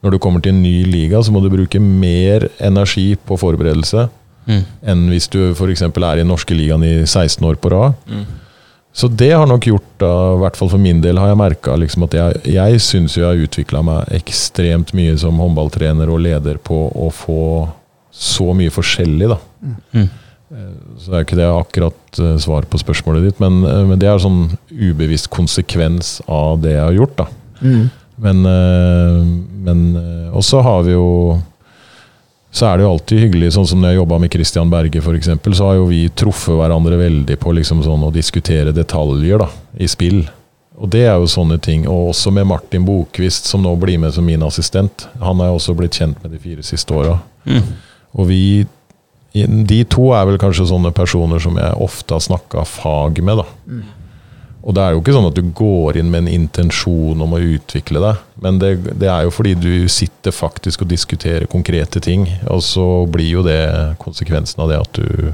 [0.03, 4.09] når du kommer til en ny liga, så må du bruke mer energi på forberedelse
[4.49, 4.63] Mm.
[4.89, 5.83] enn hvis du f.eks.
[5.85, 7.93] er i norske ligaen i 16 år på rad.
[8.09, 8.23] Mm.
[8.93, 11.75] Så det har nok gjort, da, i hvert fall for min del, har jeg merka
[11.79, 16.59] liksom at jeg, jeg syns jeg har utvikla meg ekstremt mye som håndballtrener og leder
[16.59, 17.43] på å få
[18.11, 19.37] så mye forskjellig, da.
[19.95, 20.09] Mm.
[20.51, 24.09] Eh, Så er ikke det akkurat eh, svar på spørsmålet ditt, men, eh, men det
[24.11, 27.27] er sånn ubevisst konsekvens av det jeg har gjort, da.
[27.63, 27.89] mm.
[28.21, 28.43] Men,
[29.65, 31.39] men eh, Og så har vi jo
[32.51, 35.29] Så er det jo alltid hyggelig, sånn som når jeg jobba med Christian Berge f.eks.,
[35.55, 39.47] så har jo vi truffet hverandre veldig på liksom sånn å diskutere detaljer da,
[39.79, 40.25] i spill.
[40.81, 41.85] Og det er jo sånne ting.
[41.87, 45.07] Og også med Martin Bokvist, som nå blir med som min assistent.
[45.21, 47.19] Han er jo også blitt kjent med de fire siste åra.
[47.45, 47.73] Mm.
[48.17, 48.43] Og vi
[49.31, 53.45] De to er vel kanskje sånne personer som jeg ofte har snakka fag med, da.
[54.61, 57.41] Og det er jo ikke sånn at du går inn med en intensjon om å
[57.41, 62.27] utvikle deg, men det, det er jo fordi du sitter faktisk og diskuterer konkrete ting,
[62.45, 63.61] og så blir jo det
[64.01, 65.33] konsekvensen av det at du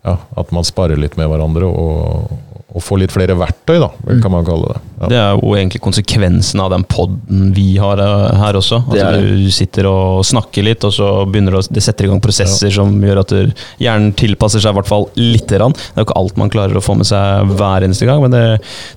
[0.00, 2.30] Ja, at man sparer litt med hverandre og,
[2.74, 3.88] og få litt flere verktøy, da,
[4.22, 4.80] kan man kalle det.
[5.00, 5.08] Ja.
[5.10, 8.78] Det er jo egentlig konsekvensen av den podden vi har eh, her også.
[8.92, 9.20] Det det.
[9.44, 12.70] du sitter og snakker litt, og så begynner det, å- det setter i gang prosesser
[12.74, 13.34] som gjør at
[13.80, 15.72] hjernen tilpasser seg i hvert fall lite grann.
[15.72, 18.30] Det er jo ikke alt man klarer å få med seg hver eneste gang, men
[18.36, 18.44] det,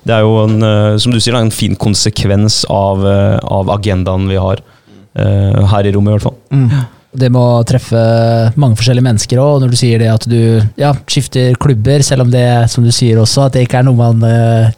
[0.04, 4.28] det er jo en, eh, som du sier, en fin konsekvens av, eh, av agendaen
[4.30, 4.62] vi har.
[5.16, 6.36] eh, her i rommet, i hvert fall.
[6.50, 6.70] Mm.
[7.14, 8.00] Det må treffe
[8.58, 9.60] mange forskjellige mennesker òg.
[9.62, 10.40] Når du sier det at du
[10.80, 13.98] ja, skifter klubber, selv om det som du sier også, at det ikke er noe
[13.98, 14.72] man eh,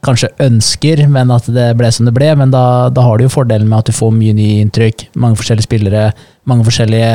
[0.00, 2.30] kanskje ønsker, men at det ble som det ble.
[2.38, 2.62] Men da,
[2.94, 6.04] da har du jo fordelen med at du får mye nye inntrykk, mange forskjellige spillere,
[6.48, 7.10] mange forskjellige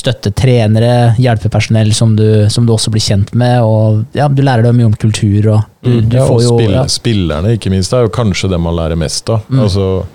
[0.00, 3.60] støttetrenere, hjelpepersonell som du, som du også blir kjent med.
[3.62, 5.52] og ja, Du lærer deg mye om kultur.
[5.54, 6.10] og du, Mm.
[6.10, 9.44] Ja, og får jo spillerne, ikke minst, er jo kanskje det man lærer mest av.
[9.48, 9.60] Mm.
[9.62, 10.06] Altså,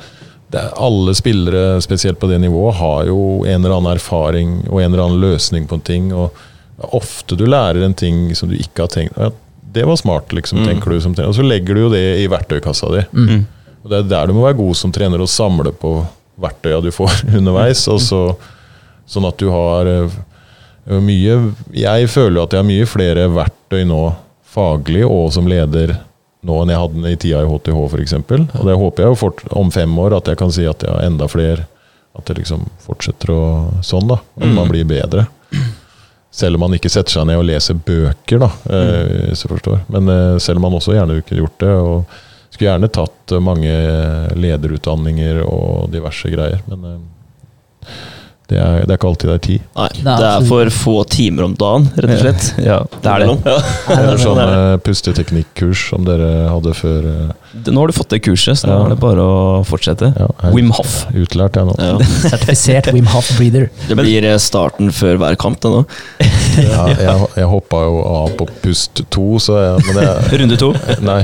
[0.60, 4.92] er- alle spillere, spesielt på det nivået, har jo en eller annen erfaring og en
[4.94, 6.14] eller annen løsning på en ting.
[6.14, 6.32] og
[6.94, 9.30] Ofte du lærer en ting som du ikke har tenkt ja,
[9.72, 10.66] Det var smart, liksom, Mm.
[10.68, 11.30] tenker du som trener.
[11.30, 13.06] Og så legger du jo det i verktøykassa di.
[13.14, 13.46] mm.
[13.84, 16.06] Og Det er der du må være god som trener og samle på
[16.40, 17.88] verktøya du får underveis.
[17.88, 18.36] Og så,
[19.08, 20.10] sånn at du har eh,
[21.00, 24.16] mye Jeg føler at jeg har mye flere verktøy nå
[24.52, 25.98] faglig og som leder
[26.48, 28.16] nå enn jeg hadde i tida i HTH f.eks.
[28.18, 30.94] Og det håper jeg jo fort, om fem år at jeg kan si at jeg
[30.94, 31.68] har enda flere.
[32.18, 33.44] At det liksom fortsetter å
[33.86, 34.18] sånn, da.
[34.42, 35.28] At man blir bedre.
[36.32, 39.30] Selv om man ikke setter seg ned og leser bøker, da, mm.
[39.30, 39.82] hvis du forstår.
[39.92, 41.72] Men eh, selv om man også gjerne kunne gjort det.
[41.76, 42.20] og
[42.52, 43.74] skulle gjerne tatt eh, mange
[44.40, 46.62] lederutdanninger og diverse greier.
[46.70, 48.00] Men eh,
[48.52, 49.68] Det er, det er ikke alltid det er tid.
[49.78, 52.48] Nei, Det er det er for få timer om dagen, rett og slett.
[52.66, 53.28] Ja, det er det.
[53.48, 53.58] Ja.
[53.92, 57.08] Det er sånn eh, pusteteknikkurs som dere hadde før.
[57.12, 58.86] eh, Nå har du fått det kurset, så nå Ja.
[58.86, 60.12] er det bare å fortsette.
[60.20, 60.98] Ja, jeg Wim Hof.
[61.16, 61.76] Utlært, jeg nå.
[61.80, 61.96] Ja.
[62.32, 63.70] Sertifisert Wim Hof breather.
[63.88, 65.84] Det blir eh, starten før hver kamp, det nå.
[66.60, 70.74] Ja, jeg, jeg hoppa jo av på pust to, så jeg, men jeg, Runde to.
[71.08, 71.22] Nei,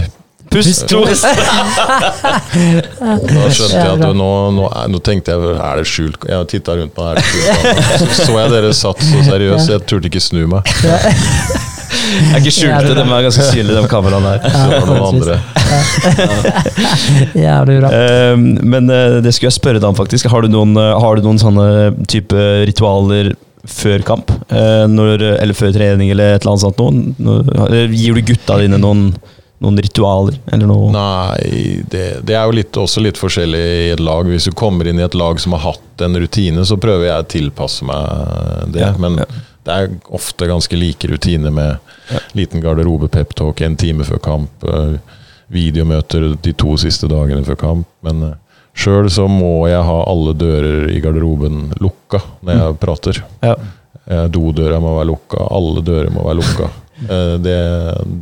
[0.52, 1.02] Pust to!
[1.06, 1.14] da
[3.52, 6.94] skjønte jeg at du, nå, nå, nå tenkte jeg er det skjult Jeg titta rundt
[6.98, 7.58] meg, er det skjult?
[7.98, 10.62] Så, så jeg dere satt så seriøst, jeg turte ikke snu meg.
[12.08, 14.40] Jeg er ikke skjulte, de er ganske synlige, de kameraene her.
[14.54, 15.36] Så var det noen andre.
[17.48, 17.90] Jævlig bra.
[17.96, 18.36] Eh,
[18.74, 20.30] men eh, det skulle jeg spørre deg om, faktisk.
[20.32, 21.68] Har du noen, eh, har du noen sånne
[22.10, 23.34] type ritualer
[23.68, 24.32] før kamp?
[24.48, 28.80] Eh, når, eller før trening, eller et eller annet sånt Noen, gir du gutta dine
[28.82, 29.10] noen,
[29.64, 30.92] noen ritualer, eller noe?
[30.94, 34.28] Nei, det, det er jo litt, også litt forskjellig i et lag.
[34.30, 37.26] Hvis du kommer inn i et lag som har hatt en rutine, så prøver jeg
[37.26, 38.84] å tilpasse meg det.
[38.86, 39.28] Ja, Men ja.
[39.66, 41.78] det er ofte ganske like rutiner med
[42.38, 45.00] liten garderobe, peptalk en time før kamp, eh,
[45.54, 47.90] videomøter de to siste dagene før kamp.
[48.06, 48.36] Men uh,
[48.78, 53.24] sjøl så må jeg ha alle dører i garderoben lukka når jeg prater.
[53.42, 53.56] Ja.
[54.08, 56.70] Eh, Dodøra må være lukka, alle dører må være lukka.
[57.06, 57.58] Eh, Det,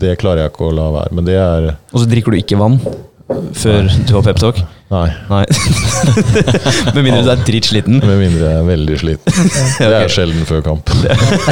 [0.04, 1.16] det klarer jeg ikke å la være.
[1.16, 2.80] Men det er Og så drikker du ikke vann
[3.58, 4.60] før du har peptalk?
[4.94, 5.08] Nei.
[5.32, 5.42] Nei.
[6.94, 7.98] Med mindre du er dritsliten.
[8.06, 9.48] Med mindre jeg er veldig sliten.
[9.82, 10.92] Det er sjelden før kamp.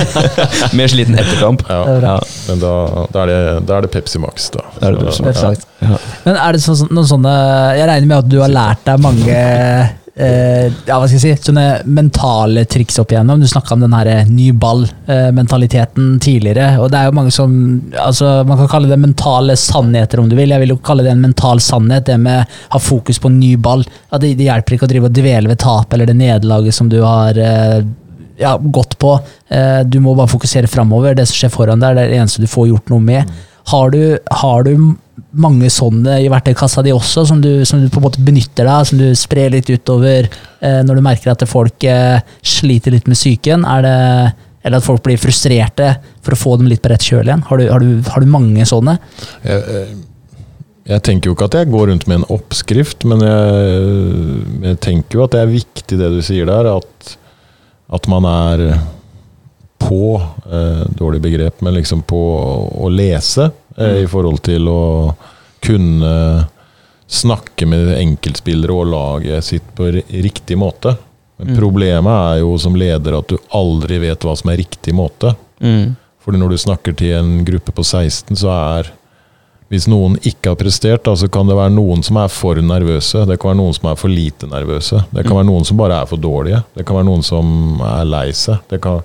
[0.78, 1.64] Mer sliten etter kamp.
[1.66, 2.20] Ja.
[2.52, 2.74] Men da,
[3.10, 4.68] da, er det, da er det Pepsi Max, da.
[4.78, 5.66] Da er det Pepsi Max.
[5.82, 5.98] Ja.
[6.28, 7.34] Men er det så, noen sånne
[7.80, 9.42] Jeg regner med at du har lært deg mange
[10.16, 13.42] eh, ja, hva skal jeg si, sånne mentale triks opp igjennom.
[13.42, 16.80] Du snakka om den her eh, ny ball-mentaliteten tidligere.
[16.80, 17.56] og det er jo mange som,
[17.98, 20.54] altså Man kan kalle det mentale sannheter, om du vil.
[20.54, 23.56] Jeg vil jo kalle det en mental sannhet, det med å ha fokus på ny
[23.58, 23.86] ball.
[24.12, 26.92] At det, det hjelper ikke å drive og dvele ved tapet eller det nederlaget som
[26.92, 27.82] du har eh,
[28.40, 29.16] ja, gått på.
[29.50, 31.16] Eh, Du må bare fokusere framover.
[31.18, 33.34] Det som skjer foran deg, er det eneste du får gjort noe med.
[33.72, 34.74] Har du, har du
[35.40, 38.88] mange sånne i verktøykassa di også, som du, som du på en måte benytter deg
[38.90, 43.20] som du sprer litt utover eh, når du merker at folk eh, sliter litt med
[43.20, 43.68] psyken?
[43.70, 43.88] Er
[44.64, 45.90] eller at folk blir frustrerte
[46.24, 47.44] for å få dem litt på rett kjøl igjen?
[47.50, 48.96] Har du, har, du, har mange sånne?
[49.44, 49.94] Jeg, eh,
[50.94, 53.92] jeg tenker jo ikke at jeg går rundt med en oppskrift, men jeg,
[54.70, 57.14] jeg tenker jo at det er viktig det du sier der, at,
[58.00, 58.66] at man er
[59.88, 62.20] på, eh, dårlig begrep, men liksom på
[62.84, 64.82] å lese eh, i forhold til å
[65.64, 66.48] kunne
[67.08, 70.96] snakke med enkeltspillere og laget sitt på riktig måte.
[71.38, 71.58] Men Mm.
[71.60, 75.36] problemet er jo som leder at du aldri vet hva som er riktig måte.
[75.62, 75.96] Mm.
[76.24, 78.50] Fordi når du snakker til en gruppe på 16, så
[78.80, 78.92] er
[79.72, 83.26] Hvis noen ikke har prestert, da, så kan det være noen som er for nervøse.
[83.26, 85.00] Det kan være noen som er for lite nervøse.
[85.12, 86.60] Det kan være noen som bare er for dårlige.
[86.78, 88.60] Det kan være noen som er lei seg.
[88.70, 89.02] Det kan,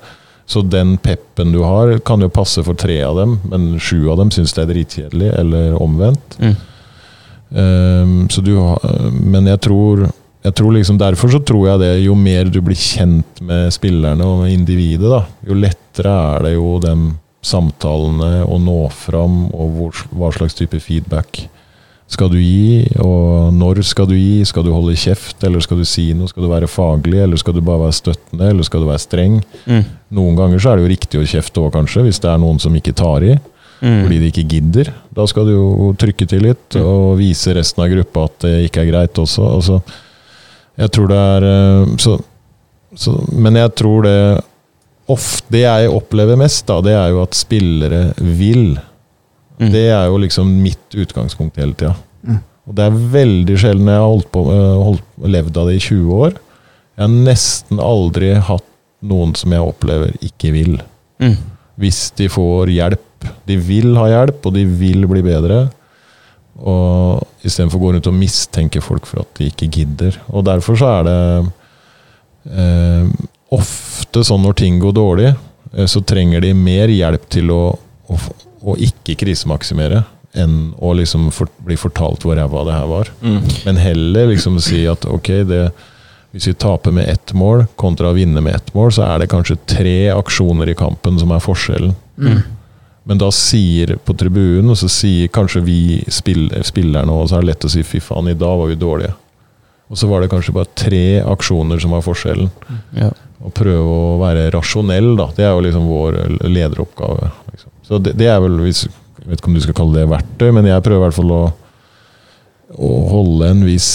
[0.48, 4.16] så den peppen du har, kan jo passe for tre av dem, men sju av
[4.16, 6.38] dem syns det er dritkjedelig, eller omvendt.
[6.40, 6.54] Mm.
[7.50, 8.80] Um, så du har,
[9.12, 10.06] men jeg tror,
[10.44, 14.24] jeg tror liksom Derfor så tror jeg det jo mer du blir kjent med spillerne
[14.24, 16.96] og med individet, da, jo lettere er det jo de
[17.44, 21.44] samtalene å nå fram, og hvor, hva slags type feedback
[22.08, 24.40] skal du gi, og når skal du gi?
[24.48, 26.30] Skal du holde kjeft, eller skal du si noe?
[26.30, 29.38] Skal du være faglig, eller skal du bare være støttende, eller skal du være streng?
[29.68, 29.84] Mm.
[30.16, 32.60] Noen ganger så er det jo riktig å kjefte òg, kanskje, hvis det er noen
[32.62, 33.36] som ikke tar i
[33.78, 34.00] Mm.
[34.02, 34.88] fordi de ikke gidder.
[35.14, 38.82] Da skal du jo trykke til litt og vise resten av gruppa at det ikke
[38.82, 39.44] er greit også.
[39.54, 39.78] Altså,
[40.82, 42.16] jeg tror det er eh, så,
[42.98, 44.18] så, Men jeg tror det
[45.08, 48.74] ofte Det jeg opplever mest, da, det er jo at spillere vil.
[49.58, 49.70] Mm.
[49.74, 51.94] Det er jo liksom mitt utgangspunkt hele tida.
[52.22, 52.40] Mm.
[52.68, 55.84] Og det er veldig sjelden jeg har holdt på, eh, holdt, levd av det i
[55.86, 56.36] 20 år.
[56.98, 58.66] Jeg har nesten aldri hatt
[59.08, 60.78] noen som jeg opplever ikke vil
[61.18, 61.34] Mm.
[61.78, 63.26] hvis de får hjelp.
[63.46, 65.70] De vil ha hjelp, og de vil bli bedre.
[66.58, 70.16] Og istedenfor å gå rundt og mistenke folk for at de ikke gidder.
[70.30, 71.52] Og derfor så er det
[72.54, 73.06] eh,
[73.54, 75.32] ofte sånn når ting går dårlig,
[75.74, 77.62] eh, så trenger de mer hjelp til å,
[78.08, 78.18] å,
[78.60, 80.04] å ikke krisemaksimere
[80.38, 83.12] enn å liksom for, bli fortalt hvor ræva det her var.
[83.22, 83.38] Mm.
[83.64, 85.62] Men heller liksom si at ok, det,
[86.36, 89.30] hvis vi taper med ett mål kontra å vinne med ett mål, så er det
[89.32, 91.96] kanskje tre aksjoner i kampen som er forskjellen.
[92.20, 92.42] Mm.
[93.08, 95.80] Men da sier på tribunen, og så sier kanskje vi
[96.12, 98.76] spill, spillerne og så er det lett å si 'fy faen, i dag var vi
[98.76, 99.16] dårlige'.
[99.88, 102.50] Og så var det kanskje bare tre aksjoner som var forskjellen.
[102.92, 103.08] Ja.
[103.40, 105.30] Å prøve å være rasjonell, da.
[105.32, 107.30] Det er jo liksom vår lederoppgave.
[107.52, 107.72] Liksom.
[107.88, 110.50] Så det, det er vel hvis, Jeg vet ikke om du skal kalle det verktøy,
[110.54, 111.44] men jeg prøver i hvert fall å,
[112.76, 113.92] å holde en viss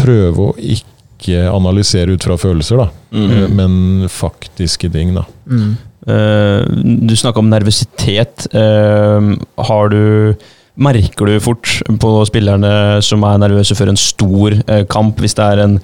[0.00, 2.86] Prøve å ikke analysere ut fra følelser, da.
[3.12, 3.52] mm.
[3.52, 3.72] men
[4.08, 5.26] faktiske ting, da.
[5.44, 5.74] Mm.
[6.08, 6.64] Uh,
[7.04, 8.46] du snakka om nervøsitet.
[8.56, 9.36] Uh,
[9.68, 10.32] har du
[10.80, 15.44] Merker du fort på spillerne som er nervøse før en stor uh, kamp, hvis det
[15.44, 15.74] er en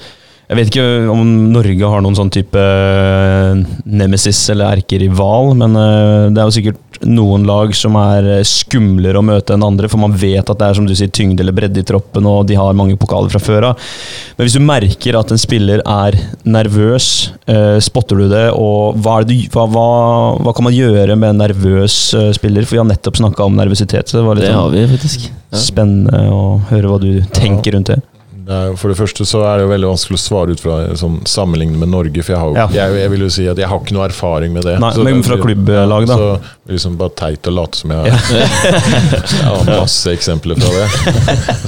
[0.47, 6.29] Jeg vet ikke om Norge har noen sånn type eh, nemesis eller erkerival, men eh,
[6.31, 9.99] det er jo sikkert noen lag som er eh, skumlere å møte enn andre, for
[10.03, 12.57] man vet at det er som du sier, tyngde eller bredde i troppen, og de
[12.59, 13.85] har mange pokaler fra før av.
[14.39, 16.17] Men hvis du merker at en spiller er
[16.47, 17.11] nervøs,
[17.47, 19.87] eh, spotter du det, og hva, er det, du- hva, hva,
[20.43, 22.65] hva kan man gjøre med en nervøs eh, spiller?
[22.67, 24.87] For vi har nettopp snakka om nervøsitet, så det var litt Det har sånn vi
[24.97, 25.29] faktisk.
[25.53, 25.59] Ja.
[25.63, 26.43] spennende å
[26.73, 28.01] høre hva du tenker rundt det.
[28.47, 31.81] For det første så er det jo veldig vanskelig å svare ut fra sånn, sammenligne
[31.81, 32.23] med Norge.
[32.23, 32.67] For jeg, har, Ja.
[32.71, 34.77] jeg, jeg vil jo si at jeg har ikke noe erfaring med det.
[34.83, 36.19] Nei, Så men fra klubblag, da.
[36.21, 36.29] Så
[36.71, 40.87] liksom bare teit å late som jeg Jeg har masse eksempler fra det.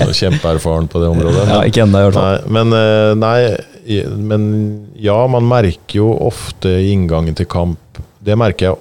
[0.06, 1.48] Så Kjempeerfaren på det området.
[1.50, 2.46] Ja, ikke enda, i hvert fall.
[2.54, 4.48] Men, eh, nei, men
[5.02, 7.78] ja, man merker jo ofte i inngangen til kamp
[8.20, 8.76] Det merker jeg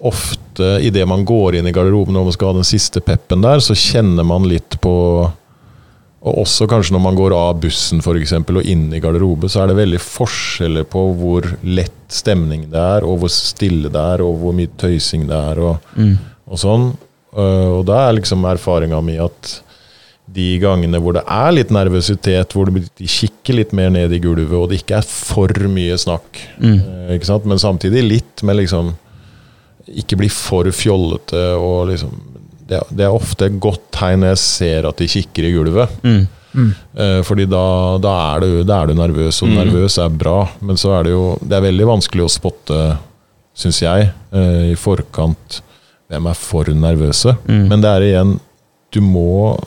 [0.00, 3.60] ofte idet man går inn i garderoben og man skal ha den siste peppen der,
[3.60, 4.92] så kjenner man litt på
[6.20, 9.62] Og også kanskje når man går av bussen for eksempel, og inn i garderobe, så
[9.62, 14.20] er det veldig forskjeller på hvor lett stemning det er, og hvor stille det er,
[14.26, 16.18] og hvor mye tøysing det er, og, Mm.
[16.46, 16.96] og sånn.
[17.36, 19.62] Eh, Og da er liksom erfaringa mi at
[20.30, 24.52] de gangene hvor det er litt nervøsitet, hvor de kikker litt mer ned i gulvet,
[24.52, 26.80] og det ikke er for mye snakk, Mm.
[27.10, 28.94] eh, men samtidig litt, men liksom
[29.88, 32.10] ikke bli for fjollete og liksom
[32.70, 35.96] det, det er ofte et godt tegn når jeg ser at de kikker i gulvet.
[36.06, 36.20] Mm.
[36.50, 36.70] Mm.
[36.98, 37.62] Eh, fordi da,
[38.02, 39.58] da, er du, da er du nervøs, og Mm.
[39.60, 40.38] nervøs er bra.
[40.60, 42.78] Men så er det jo Det er veldig vanskelig å spotte,
[43.54, 45.60] syns jeg, eh, i forkant
[46.10, 47.36] hvem er for nervøse.
[47.46, 47.68] Mm.
[47.70, 48.40] Men det er igjen
[48.92, 49.58] Du må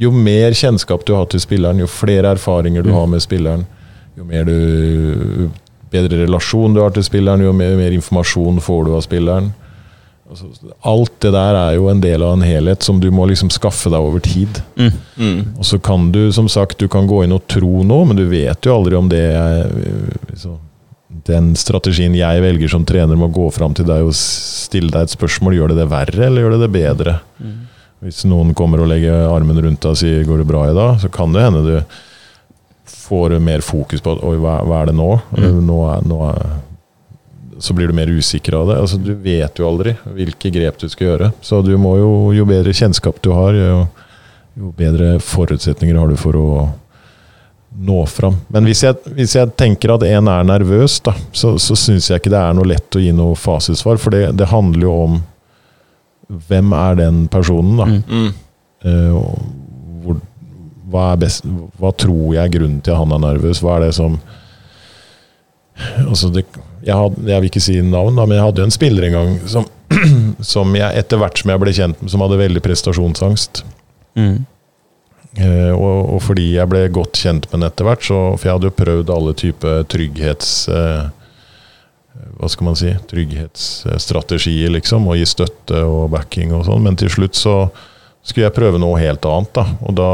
[0.00, 2.94] Jo mer kjennskap du har til spilleren, jo flere erfaringer du Mm.
[2.96, 3.66] har med spilleren,
[4.16, 5.50] jo mer du
[5.92, 9.52] bedre relasjon du har til spilleren, jo mer, mer informasjon får du av spilleren.
[10.34, 13.52] Altså, alt det der er jo en del av en helhet som du må liksom
[13.54, 14.58] skaffe deg over tid.
[14.74, 14.96] Mm.
[15.16, 15.40] Mm.
[15.60, 18.24] Og så kan du, som sagt, du kan gå inn og tro noe, men du
[18.26, 19.68] vet jo aldri om det er
[20.40, 20.56] så,
[21.24, 25.06] Den strategien jeg velger som trener med å gå fram til deg og stille deg
[25.06, 27.14] et spørsmål, gjør det det verre, eller gjør det det bedre?
[27.38, 27.54] Mm.
[28.04, 30.98] Hvis noen kommer og legger armen rundt deg og sier 'går det bra i dag',
[31.00, 31.76] så kan det hende du
[32.84, 35.66] får mer fokus på 'oi, hva, hva er det nå?' Mm.
[35.66, 36.60] nå, er, nå er,
[37.64, 38.78] så blir du mer usikker av det.
[38.82, 41.30] Altså, du vet jo aldri hvilke grep du skal gjøre.
[41.40, 43.84] Så du må jo, jo bedre kjennskap du har, jo,
[44.60, 46.48] jo bedre forutsetninger har du for å
[47.74, 48.36] nå fram.
[48.52, 52.20] Men hvis jeg, hvis jeg tenker at en er nervøs, da, så, så syns jeg
[52.20, 53.98] ikke det er noe lett å gi noe fasitsvar.
[54.02, 55.18] For det, det handler jo om
[56.48, 57.88] hvem er den personen, da.
[57.88, 58.30] Mm.
[58.84, 59.18] Eh,
[60.04, 60.20] hvor,
[60.92, 61.48] hva, best,
[61.80, 63.64] hva tror jeg er grunnen til at han er nervøs?
[63.64, 64.20] Hva er det som
[66.06, 66.44] altså det,
[66.84, 69.16] jeg, had, jeg vil ikke si navn, da, men jeg hadde jo en spiller en
[69.16, 69.68] gang som,
[70.54, 73.64] som jeg etter hvert som jeg ble kjent med, som hadde veldig prestasjonsangst.
[74.20, 74.44] Mm.
[75.34, 78.58] Eh, og, og fordi jeg ble godt kjent med den etter hvert, så, for jeg
[78.58, 80.56] hadde jo prøvd alle typer trygghets...
[80.72, 81.04] Eh,
[82.38, 82.92] hva skal man si?
[83.10, 85.08] Trygghetsstrategier, liksom.
[85.10, 86.84] Og gi støtte og backing og sånn.
[86.86, 87.54] Men til slutt så
[88.22, 89.64] skulle jeg prøve noe helt annet, da.
[89.82, 90.10] Og da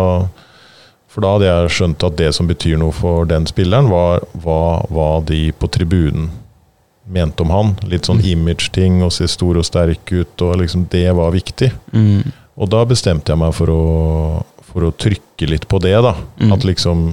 [1.10, 4.86] for da hadde jeg skjønt at det som betyr noe for den spilleren, var hva,
[4.94, 6.30] hva de på tribunen
[7.12, 7.72] mente om han.
[7.90, 11.72] Litt sånn image-ting, å se stor og sterk ut, og liksom det var viktig.
[11.92, 12.30] Mm.
[12.60, 13.82] Og da bestemte jeg meg for å,
[14.70, 16.14] for å trykke litt på det, da.
[16.40, 16.54] Mm.
[16.56, 17.10] At liksom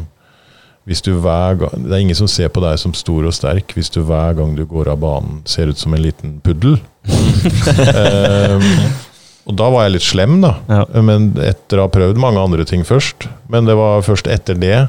[0.88, 3.74] hvis du hver gang, Det er ingen som ser på deg som stor og sterk
[3.76, 6.78] hvis du hver gang du går av banen ser ut som en liten puddel.
[7.04, 8.64] um,
[9.52, 10.54] og da var jeg litt slem, da.
[10.72, 10.86] Ja.
[11.04, 13.28] Men etter å ha prøvd mange andre ting først.
[13.52, 14.88] Men det var først etter det.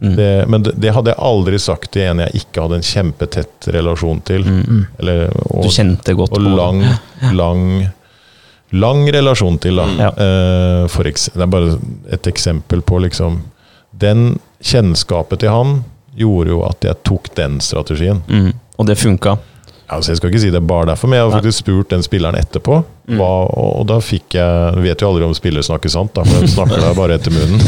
[0.00, 0.16] Mm.
[0.16, 3.68] det men det, det hadde jeg aldri sagt til en jeg ikke hadde en kjempetett
[3.74, 4.46] relasjon til.
[4.48, 4.84] Mm.
[4.98, 6.54] Eller, og, Du kjente godt og på det.
[6.56, 6.84] lang,
[7.36, 7.64] lang
[8.70, 9.86] Lang relasjon til, da.
[9.98, 10.08] Ja.
[10.14, 11.72] Eh, for eks det er bare
[12.14, 13.40] et eksempel på liksom
[13.90, 15.80] Den kjennskapet til han
[16.14, 18.22] gjorde jo at jeg tok den strategien.
[18.28, 18.52] Mm.
[18.78, 19.36] Og det funka.
[19.90, 22.38] Altså, jeg skal ikke si det bare derfor, men jeg har faktisk spurt den spilleren
[22.38, 22.78] etterpå.
[23.10, 23.18] Mm.
[23.18, 23.28] Hva,
[23.58, 26.50] og, da fikk jeg Du vet jo aldri om spillere snakker sant, da, for de
[26.52, 27.58] snakker deg bare etter munnen.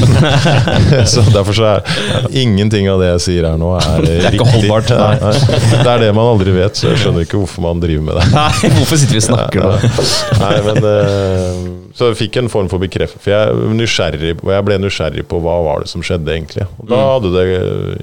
[1.12, 4.92] så derfor så er ingenting av det jeg sier her nå, er, er ikke holdbart,
[4.92, 5.60] Nei, nei.
[5.72, 8.26] Det er det man aldri vet, så jeg skjønner ikke hvorfor man driver med det.
[8.34, 10.06] Nei, hvorfor sitter vi og snakker da?
[10.42, 11.62] Nei, men eh,
[11.98, 13.22] Så jeg fikk en form for bekreftelse.
[13.24, 16.68] For jeg, er nysgjerrig, jeg ble nysgjerrig på hva var det som skjedde, egentlig.
[16.78, 17.46] Og da hadde det,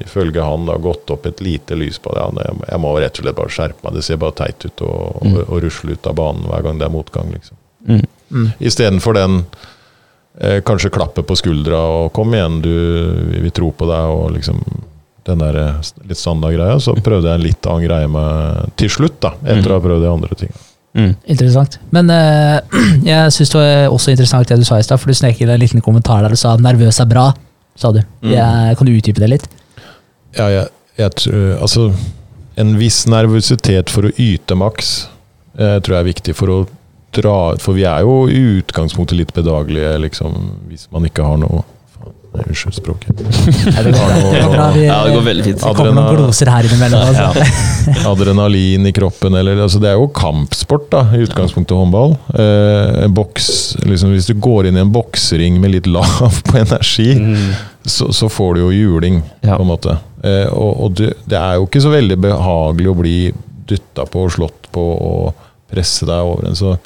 [0.06, 2.28] ifølge han, da gått opp et lite lys på det.
[2.44, 3.96] Jeg, jeg må rett og slett bare skjerpe meg.
[3.98, 4.94] Det ser bare teit ut å
[5.50, 7.58] å rusle ut av banen hver gang det er motgang, liksom.
[7.88, 8.06] Mm.
[8.32, 8.52] Mm.
[8.60, 9.44] Istedenfor den
[10.40, 12.74] eh, kanskje klappe på skuldra og 'kom igjen, du,
[13.32, 14.62] vi, vi tror på deg', og liksom
[15.26, 19.20] den der litt standard greia, Så prøvde jeg en litt annen greie med til slutt,
[19.22, 19.34] da.
[19.46, 20.66] Etter å ha prøvd de andre tingene.
[20.98, 21.12] Mm.
[21.26, 21.80] Interessant.
[21.92, 22.80] Men eh,
[23.12, 25.52] jeg syns det var også interessant det du sa i stad, for du snek inn
[25.54, 27.34] en liten kommentar der du sa 'nervøs er bra',
[27.76, 28.02] sa du.
[28.22, 28.32] Mm.
[28.34, 29.48] Jeg, kan du utdype det litt?
[30.38, 31.94] Ja, jeg, jeg tror Altså,
[32.58, 35.08] en viss nervøsitet for å yte maks
[35.60, 36.58] jeg tror jeg er viktig for å
[37.16, 40.36] dra For vi er jo i utgangspunktet litt bedagelige, liksom,
[40.70, 41.64] hvis man ikke har noe
[42.30, 43.18] Unnskyld språket.
[43.74, 44.66] Ja, det, går, det går bra.
[44.76, 45.64] Vi, Ja, det går veldig fint.
[45.64, 47.02] det kommer noen gloser her innimellom.
[47.10, 48.06] Altså.
[48.12, 52.14] Adrenalin i kroppen, eller altså Det er jo kampsport, da, i utgangspunktet håndball.
[52.38, 53.50] Eh, boks,
[53.82, 57.50] liksom, hvis du går inn i en boksering med litt lav på energi, Mm.
[57.90, 59.58] så, så får du jo juling, Ja.
[59.58, 59.98] på en måte.
[60.22, 63.18] Eh, og og du, det er jo ikke så veldig behagelig å bli
[63.74, 65.34] dytta på og slått på og
[65.74, 66.78] presse deg over en, så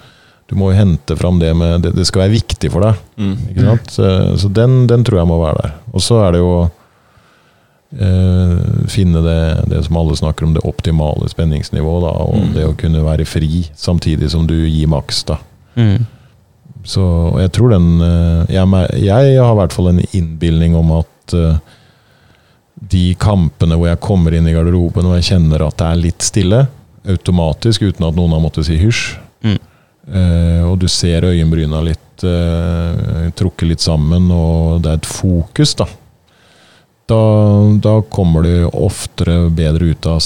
[0.50, 2.96] du må jo hente fram det med Det, det skal være viktig for deg.
[3.18, 3.36] Mm.
[3.50, 3.92] Ikke sant?
[3.96, 4.08] Så,
[4.44, 5.76] så den, den tror jeg må være der.
[5.94, 6.52] Og så er det jo
[8.00, 9.38] eh, finne det,
[9.72, 12.04] det som alle snakker om, det optimale spenningsnivået.
[12.08, 12.54] Da, og Mm.
[12.54, 15.24] det å kunne være fri samtidig som du gir maks.
[15.24, 15.38] da.
[15.76, 16.06] Mm.
[16.84, 18.68] Så jeg tror den eh, jeg,
[19.06, 21.56] jeg har i hvert fall en innbilning om at uh,
[22.92, 26.22] de kampene hvor jeg kommer inn i garderoben og jeg kjenner at det er litt
[26.22, 26.66] stille,
[27.08, 29.58] automatisk, uten at noen har måttet si hysj, Mm.
[30.08, 35.76] Eh, og du ser øyenbryna litt uh, trukket litt sammen, og det er et fokus,
[35.80, 35.88] da.
[37.10, 37.20] Da,
[37.84, 40.22] da kommer du oftere bedre ut av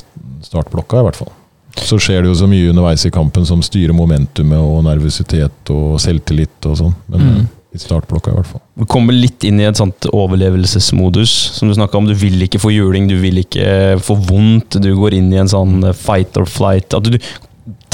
[0.46, 1.32] startblokka, i hvert fall.
[1.78, 5.98] Så skjer det jo så mye underveis i kampen som styrer momentumet og nervøsitet og
[6.02, 6.96] selvtillit og sånn.
[7.08, 7.40] Men Mm.
[7.40, 7.46] eh,
[7.76, 8.62] i startblokka, i hvert fall.
[8.80, 12.08] Du kommer litt inn i et sånt overlevelsesmodus, som du snakka om.
[12.08, 14.80] Du vil ikke få juling, du vil ikke få vondt.
[14.82, 16.94] Du går inn i en sånn fight or flight.
[16.98, 17.18] At du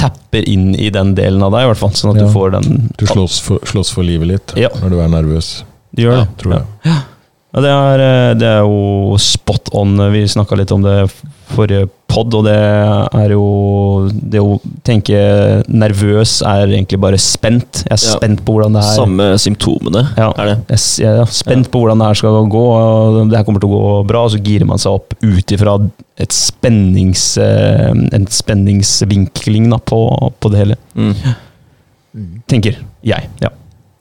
[0.04, 1.96] tapper inn i den delen av deg, i hvert fall.
[1.96, 2.28] Sånn at Ja.
[2.28, 4.70] du får den Du slåss for, slåss for livet litt Ja.
[4.82, 5.64] når du er nervøs,
[5.96, 6.28] Du gjør det.
[6.38, 6.64] tror jeg.
[7.54, 9.96] Ja, det, er, eh, det er jo spot on.
[10.12, 11.12] Vi snakka litt om det
[11.54, 13.46] forrige pod, og det er jo
[14.34, 15.18] Det å tenke
[15.68, 17.84] nervøs er egentlig bare spent.
[17.88, 18.16] Jeg er Ja.
[18.18, 20.32] spent på hvordan det her Samme symptomene Ja.
[20.38, 20.58] er det.
[20.70, 22.66] Jeg jeg er spent på hvordan det her skal gå.
[23.30, 24.24] Det her kommer til å gå bra.
[24.26, 25.78] Og så girer man seg opp ut ifra
[26.18, 30.76] et spennings, eh, en spenningsvinkling da, på, på det hele.
[30.96, 31.16] Mm.
[32.48, 33.28] Tenker jeg.
[33.42, 33.50] Ja.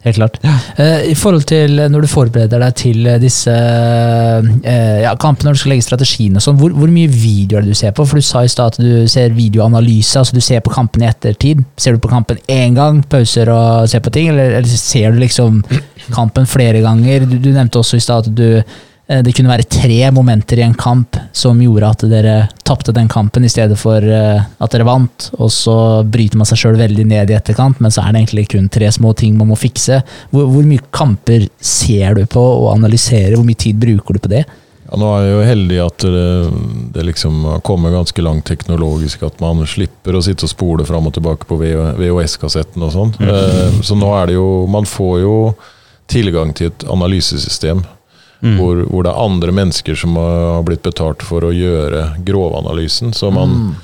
[0.02, 0.38] Helt klart.
[0.82, 5.54] Eh, I forhold til når du forbereder deg til eh, disse eh, ja, kampene, når
[5.54, 8.06] du skal legge strategien og sånn, hvor, hvor mye video er det du ser på?
[8.10, 11.10] For du sa i stad at du ser videoanalyse, altså du ser på kampen i
[11.10, 11.62] ettertid.
[11.78, 15.22] Ser du på kampen én gang, pauser og ser på ting, eller, eller ser du
[15.22, 15.62] liksom
[16.18, 17.28] kampen flere ganger?
[17.28, 18.80] Du, du nevnte også i stad at du eh,
[19.20, 23.44] det kunne være tre momenter i en kamp som gjorde at dere tapte den kampen
[23.44, 25.76] i stedet for eh, at dere vant, og så
[26.08, 28.88] bryter man seg sjøl veldig ned i etterkant, men så er det egentlig kun tre
[28.94, 30.00] små ting man må fikse.
[30.30, 33.36] Hvor, hvor mye kamper ser du på og analyserer?
[33.36, 34.44] Hvor mye tid bruker du på det?
[34.86, 36.26] Ja, nå er jeg jo heldig at det,
[36.96, 39.24] det liksom har kommet ganske langt teknologisk.
[39.28, 43.14] At man slipper å sitte og spole fram og tilbake på VHS-kassetten og sånn.
[43.16, 43.80] Mm.
[43.84, 45.36] Så nå er det jo Man får jo
[46.12, 47.80] tilgang til et analysesystem
[48.42, 48.56] Mm.
[48.58, 53.12] hvor, hvor det er andre mennesker som har blitt betalt for å gjøre grovanalysen.
[53.14, 53.76] Så man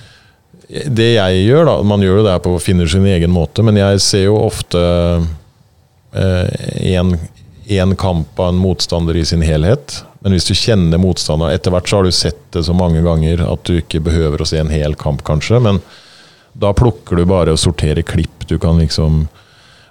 [0.69, 4.01] Det jeg gjør, da Man gjør jo det på finner sin egen måte, men jeg
[4.03, 4.83] ser jo ofte
[7.69, 10.03] én kamp av en motstander i sin helhet.
[10.21, 13.45] Men hvis du kjenner motstanderen Etter hvert så har du sett det så mange ganger
[13.47, 15.61] at du ikke behøver å se en hel kamp, kanskje.
[15.63, 15.81] Men
[16.59, 18.47] da plukker du bare og sorterer klipp.
[18.49, 19.29] Du kan liksom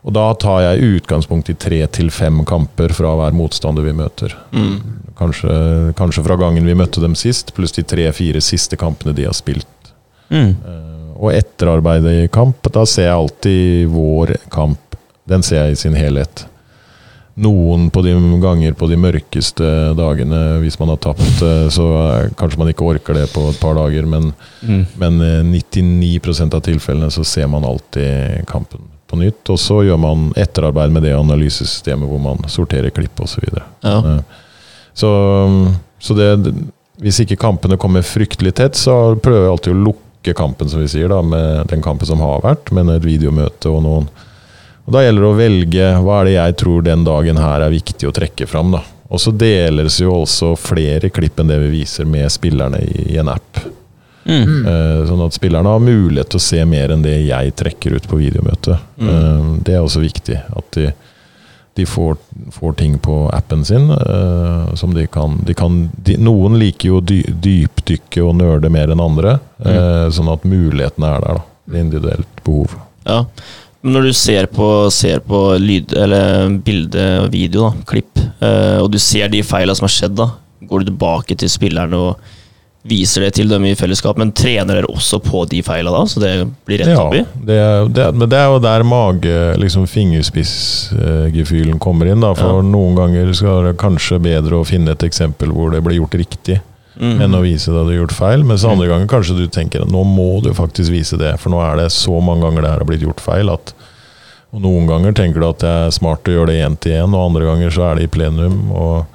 [0.07, 4.31] Og da tar jeg utgangspunkt i tre til fem kamper fra hver motstander vi møter.
[4.55, 4.77] Mm.
[5.19, 5.51] Kanskje,
[5.99, 9.91] kanskje fra gangen vi møtte dem sist, pluss de tre-fire siste kampene de har spilt.
[10.31, 10.53] Mm.
[10.55, 10.83] Eh,
[11.17, 14.95] Og etterarbeidet i kamp, da ser jeg alltid vår kamp.
[15.27, 16.45] Den ser jeg i sin helhet.
[17.37, 19.67] Noen på de ganger på de mørkeste
[19.97, 21.85] dagene, hvis man har tapt, eh, så
[22.23, 24.31] eh, kanskje man ikke orker det på et par dager, men,
[24.63, 24.85] Mm.
[24.97, 29.43] men eh, 99% av tilfellene så ser man alltid kampen på nytt.
[29.53, 33.41] Og så gjør man etterarbeid med det analysesystemet hvor man sorterer klipp osv.
[33.41, 33.99] Så, Ja.
[34.01, 34.23] videre.
[34.93, 35.11] så
[35.99, 36.53] så det,
[37.01, 40.89] hvis ikke kampene kommer fryktelig tett, så prøver jeg alltid å lukke kampen, som vi
[40.91, 44.09] sier, da, med den kampen som har vært, med et videomøte og noen
[44.87, 47.73] og Da gjelder det å velge hva er det jeg tror den dagen her er
[47.73, 48.71] viktig å trekke fram.
[48.71, 48.79] da.
[49.11, 53.17] Og så deles jo også flere klipp enn det vi viser med spillerne i, i
[53.19, 53.59] en app.
[54.27, 54.65] Mm.
[54.67, 58.07] Eh, sånn at spillerne har mulighet til å se mer enn det jeg trekker ut
[58.11, 58.81] på videomøtet.
[58.99, 59.09] Mm.
[59.11, 60.35] Eh, det er også viktig.
[60.59, 60.89] At de,
[61.79, 62.17] de får,
[62.51, 66.99] får ting på appen sin eh, som de kan, de kan de, Noen liker jo
[66.99, 69.37] dy, dypdykke og nerde mer enn andre.
[69.63, 71.39] eh, Sånn at mulighetene er der.
[71.39, 71.79] da.
[71.79, 72.75] Individuelt behov.
[73.07, 73.21] Ja.
[73.87, 78.19] Når du ser på, ser på lyd, eller bilde og video, da, klipp,
[78.81, 80.25] og du ser de feila som har skjedd, da,
[80.67, 82.33] går du tilbake til spillerne og
[82.87, 86.19] viser det til dem i fellesskap, men trener dere også på de feila da, så
[86.23, 86.31] det
[86.65, 87.23] blir rett ja, oppi?
[87.47, 87.59] det
[87.97, 92.21] det, men det er jo der mage, liksom fingerspissgefühlen kommer inn.
[92.23, 92.61] Da, for Ja.
[92.61, 96.61] noen ganger skal det kanskje bedre å finne et eksempel hvor det ble gjort riktig,
[96.97, 97.21] Mm.
[97.21, 98.43] enn å vise det du har gjort feil.
[98.43, 101.59] Mens andre ganger kanskje du tenker at nå må du faktisk vise det, for nå
[101.61, 103.73] er det så mange ganger det her har blitt gjort feil at
[104.53, 107.13] og Noen ganger tenker du at det er smart å gjøre det én til én,
[107.13, 108.71] og andre ganger så er det i plenum.
[108.71, 109.05] og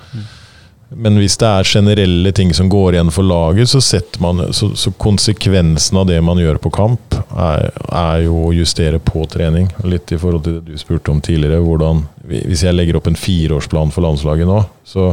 [0.94, 3.80] men hvis det er generelle ting som går igjen for laget, så,
[4.22, 8.98] man, så, så konsekvensen av det man gjør på kamp, er, er jo å justere
[9.02, 9.70] på trening.
[9.88, 11.62] Litt i forhold til det du spurte om tidligere.
[11.64, 15.12] Hvordan, hvis jeg legger opp en fireårsplan for landslaget nå, så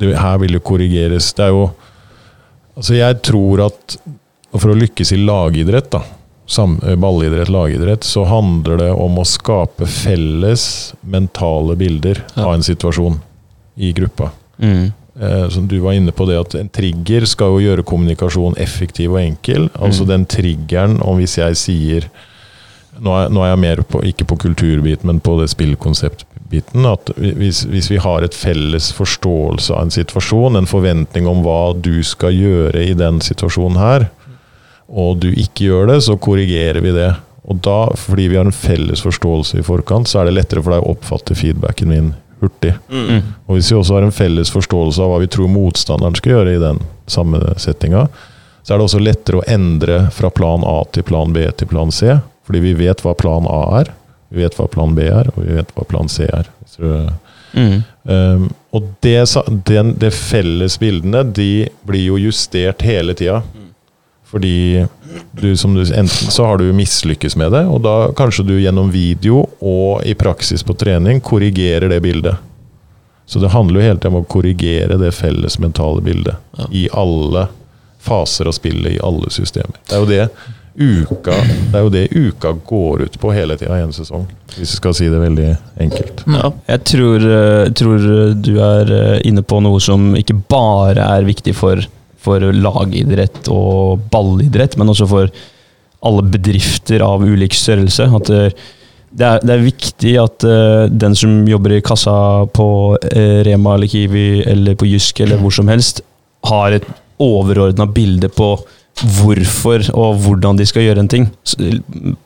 [0.00, 1.32] det, her vil det korrigeres.
[1.36, 1.70] Det er jo
[2.72, 3.98] Altså, jeg tror at
[4.56, 5.98] for å lykkes i lagidrett, da,
[6.48, 12.46] sam, ballidrett, lagidrett, så handler det om å skape felles mentale bilder Ja.
[12.46, 13.20] av en situasjon
[13.76, 14.30] i gruppa.
[14.56, 14.88] Mm.
[15.22, 19.12] Eh, som du var inne på det at En trigger skal jo gjøre kommunikasjon effektiv
[19.14, 19.68] og enkel.
[19.78, 20.08] Altså Mm.
[20.08, 22.08] den triggeren om hvis jeg sier
[23.00, 26.84] Nå er, nå er jeg mer på, ikke på kulturbiten, men på det spillkonseptbiten.
[26.84, 31.72] At hvis, hvis vi har et felles forståelse av en situasjon, en forventning om hva
[31.72, 34.10] du skal gjøre i den situasjonen her,
[34.92, 37.14] og du ikke gjør det, så korrigerer vi det.
[37.48, 40.76] Og da, fordi vi har en felles forståelse i forkant, så er det lettere for
[40.76, 42.12] deg å oppfatte feedbacken min
[42.42, 42.74] hurtig.
[42.90, 43.22] Mm.
[43.46, 46.54] Og hvis vi også har en felles forståelse av hva vi tror motstanderen skal gjøre
[46.56, 48.08] i den samme settinga,
[48.62, 51.90] så er det også lettere å endre fra plan A til plan B til plan
[51.94, 52.18] C.
[52.46, 53.92] Fordi vi vet hva plan A er,
[54.32, 56.50] vi vet hva plan B er, og vi vet hva plan C er.
[57.52, 57.82] Mm.
[58.02, 59.18] Um, og det,
[59.68, 63.42] den, det felles bildene, de blir jo justert hele tida.
[64.32, 64.86] Fordi
[65.36, 68.88] du, som du, enten så har du mislykkes med det, og da kanskje du gjennom
[68.94, 72.40] video og i praksis på trening korrigerer det bildet.
[73.28, 76.66] Så det handler jo hele tida om å korrigere det felles mentale bildet Ja.
[76.72, 77.46] i alle
[78.02, 79.76] faser av spillet, i alle systemer.
[79.88, 80.24] Det er jo det
[80.74, 81.34] uka,
[81.70, 84.24] det er jo det uka går ut på hele tida i en sesong,
[84.56, 85.50] hvis vi skal si det veldig
[85.84, 86.24] enkelt.
[86.26, 86.50] Ja.
[86.72, 88.06] Jeg tror, eh, tror
[88.42, 91.84] du er eh, inne på noe som ikke bare er viktig for,
[92.22, 95.32] for lagidrett og ballidrett, men også for
[96.02, 98.08] alle bedrifter av ulik størrelse.
[98.18, 98.62] At eh,
[99.12, 102.14] det er, det er viktig at eh, den som jobber i kassa
[102.54, 102.68] på
[103.12, 106.02] eh, Rema eller Kiwi eller på Jysk eller hvor som helst,
[106.48, 106.86] har et
[107.22, 108.56] overordna bilde på
[109.02, 111.28] hvorfor og hvordan de skal gjøre en ting.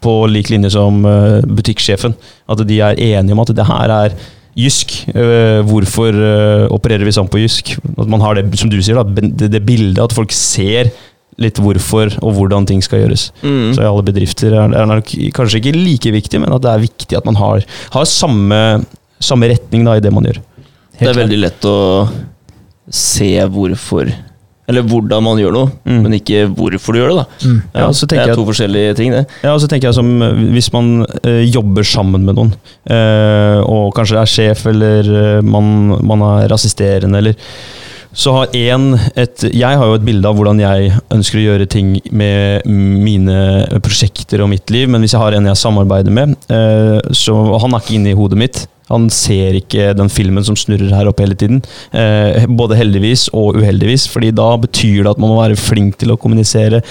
[0.03, 1.05] På lik linje som
[1.47, 2.17] butikksjefen.
[2.51, 4.17] At de er enige om at det her er
[4.57, 4.95] Jysk.
[5.13, 7.75] Eh, hvorfor eh, opererer vi sånn på Jysk?
[7.97, 10.91] At man har det, som du sier, da, det, det bildet, at folk ser
[11.43, 13.29] litt hvorfor og hvordan ting skal gjøres.
[13.43, 13.75] Mm.
[13.77, 16.87] Så i alle bedrifter er det nok kanskje ikke like viktig, men at det er
[16.87, 18.61] viktig at man har, har samme,
[19.21, 20.41] samme retning da, i det man gjør.
[20.97, 21.77] Det er veldig lett å
[22.89, 24.09] se hvorfor
[24.69, 26.03] Eller hvordan man gjør noe, Mm.
[26.03, 27.17] men ikke hvorfor du gjør det.
[27.17, 27.63] da Mm.
[27.75, 29.27] Ja, så Det er jeg to forskjellige ting, det.
[29.45, 32.53] Ja, og så tenker jeg som eh, Hvis man eh, jobber sammen med noen,
[32.91, 37.35] eh, og kanskje er sjef, eller eh, man, man er assisterende, eller
[38.17, 41.67] så har én et Jeg har jo et bilde av hvordan jeg ønsker å gjøre
[41.69, 46.35] ting med mine prosjekter og mitt liv, men hvis jeg har en jeg samarbeider med,
[47.13, 48.67] så Han er ikke inne i hodet mitt.
[48.93, 51.63] Han ser ikke den filmen som snurrer her oppe hele tiden.
[51.91, 56.15] Eh, både heldigvis og uheldigvis, fordi da betyr det at man må være flink til
[56.15, 56.83] å kommunisere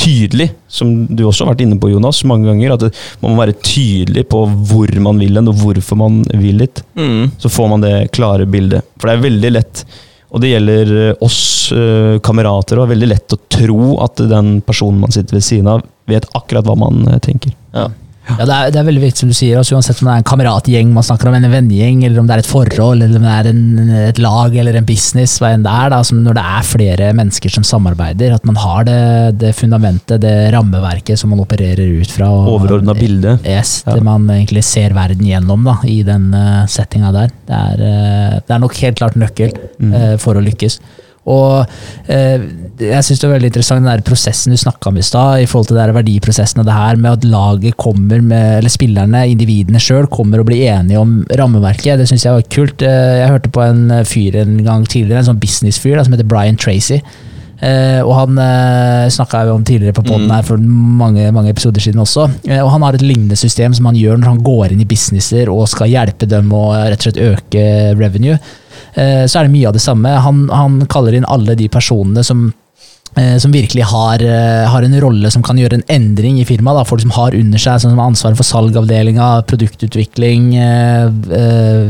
[0.00, 2.74] tydelig, som du også har vært inne på, Jonas, mange ganger.
[2.74, 6.62] At det, man må være tydelig på hvor man vil hen, og hvorfor man vil
[6.62, 6.82] litt.
[6.96, 7.32] Mm.
[7.40, 8.88] Så får man det klare bildet.
[8.96, 9.84] For det er veldig lett,
[10.30, 11.40] og det gjelder eh, oss
[11.74, 15.72] eh, kamerater, og er veldig lett å tro at den personen man sitter ved siden
[15.74, 17.52] av, vet akkurat hva man eh, tenker.
[17.74, 17.90] Ja.
[18.28, 20.20] Ja, det er, det er veldig viktig som du sier, altså, uansett om det er
[20.20, 23.24] en kameratgjeng man snakker om, en vennegjeng, eller om det er et forhold, eller om
[23.26, 25.90] det er en, et lag eller en business, hva enn det er.
[25.94, 28.98] Da, som når det er flere mennesker som samarbeider, at man har det,
[29.40, 32.28] det fundamentet, det rammeverket som man opererer ut fra.
[32.54, 33.38] Overordna bilde.
[33.42, 33.96] Yes, Ja.
[33.96, 37.32] det man egentlig ser verden gjennom da, i den uh, settinga der.
[37.50, 39.94] Det er, eh, det er nok helt klart nøkkel Mm.
[39.96, 40.78] eh, for å lykkes.
[41.30, 42.42] Og eh,
[42.80, 45.48] jeg syns det var veldig interessant den der prosessen du snakka om i stad, i
[45.50, 49.82] forhold til der verdiprosessen og det her med at laget kommer med, eller spillerne, individene
[49.82, 52.00] sjøl, kommer og blir enige om rammeverket.
[52.00, 52.86] Det syns jeg var kult.
[52.86, 56.28] Eh, Jeg hørte på en fyr en gang tidligere, en sånn businessfyr da, som heter
[56.30, 57.02] Brian Tracy.
[57.60, 60.32] Uh, og han uh, snakka vi om tidligere på poden Mm.
[60.32, 62.24] her for mange, mange episoder siden også.
[62.48, 64.88] Uh, og han har et lignende system som han gjør når han går inn i
[64.88, 67.66] businesser og skal hjelpe dem å rett og slett øke
[68.00, 68.38] revenue.
[68.94, 70.16] Eh, så er det mye av det samme.
[70.24, 72.48] Han, han kaller inn alle de personene som
[73.16, 76.80] eh, som virkelig har, eh, har en rolle som kan gjøre en endring i firmaet.
[76.80, 80.52] da, Folk som har under seg, som har ansvaret for salgavdelinga, produktutvikling,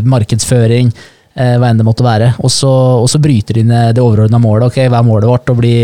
[0.04, 0.92] markedsføring.
[1.40, 2.34] hva enn det måtte være.
[2.42, 4.66] Og så, bryter de ned det overordna målet.
[4.66, 5.48] Ok, hva er målet vårt?
[5.48, 5.76] Å bli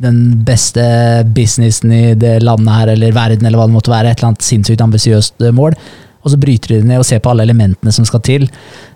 [0.00, 0.82] den beste
[1.24, 4.10] businessen i det landet her, eller verden, eller hva det måtte være.
[4.10, 5.76] Et eller annet sinnssykt ambisiøst mål.
[6.20, 8.44] Og så bryter de det ned og ser på alle elementene som skal til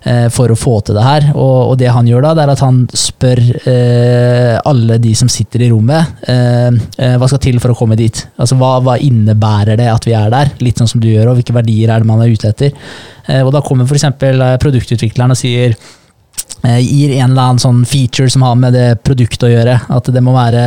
[0.05, 1.27] eh, for å få til det her.
[1.33, 3.41] Og, og det han gjør da, det er at han spør
[3.71, 6.69] eh, alle de som sitter i rommet, eh,
[7.01, 8.25] eh, hva skal til for å komme dit?
[8.37, 10.53] Altså hva, hva innebærer det at vi er der?
[10.61, 12.73] Litt sånn som du gjør, og hvilke verdier er det man er ute etter?
[13.25, 14.09] Eh, og da kommer f.eks.
[14.61, 15.93] produktutvikleren og sier eh,
[16.81, 19.75] gir en eller annen sånn feature som har med det produktet å gjøre.
[19.95, 20.63] At det må være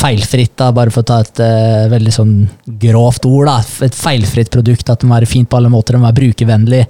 [0.00, 2.34] feilfritt, da, bare for å ta et uh, veldig sånn
[2.82, 3.48] grovt ord.
[3.48, 3.86] Da.
[3.86, 6.84] Et feilfritt produkt, at det må være fint på alle måter, det må være brukervennlig.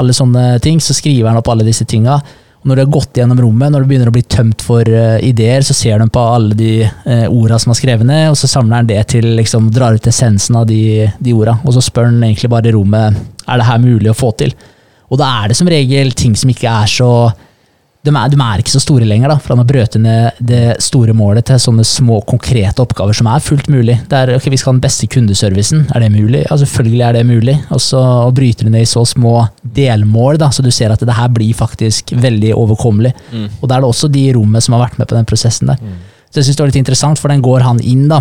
[0.00, 0.82] Alle sånne ting.
[0.82, 2.18] Så skriver han opp alle disse tinga.
[2.60, 5.16] Og når det har gått gjennom rommet, når det begynner å bli tømt for uh,
[5.24, 8.50] ideer, så ser de på alle de uh, orda som er skrevet ned, og så
[8.50, 11.58] samler han det til, liksom, drar ut essensen av de, de orda.
[11.64, 14.56] Og så spør han egentlig bare rommet er det her mulig å få til.
[15.06, 17.10] Og da er det som regel ting som ikke er så
[18.06, 20.76] de er, de er ikke så store lenger, da, for han har brøt ned det
[20.84, 23.98] store målet til sånne små, konkrete oppgaver som er fullt mulig.
[24.10, 26.44] Det er, ok, Vi skal ha den beste kundeservicen, er det mulig?
[26.46, 27.56] Ja, selvfølgelig er det mulig.
[27.74, 29.36] Og så å bryte det ned i så små
[29.76, 33.14] delmål, da, så du ser at det her blir faktisk veldig overkommelig.
[33.32, 33.46] Mm.
[33.60, 35.72] Og da er det også de i rommet som har vært med på den prosessen
[35.72, 35.80] der.
[36.30, 38.20] Så jeg synes det var litt interessant, for den går han inn da,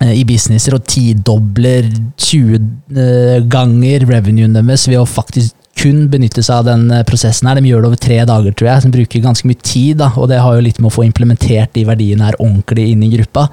[0.00, 1.88] eh, i businesser og tidobler
[2.18, 2.56] 20
[2.96, 7.60] eh, ganger revenuen deres ved å faktisk kun benytte seg av den eh, prosessen her.
[7.60, 8.84] De gjør det over tre dager, tror jeg.
[8.86, 11.74] De bruker ganske mye tid, da, og det har jo litt med å få implementert
[11.76, 13.46] de verdiene her ordentlig inn i gruppa.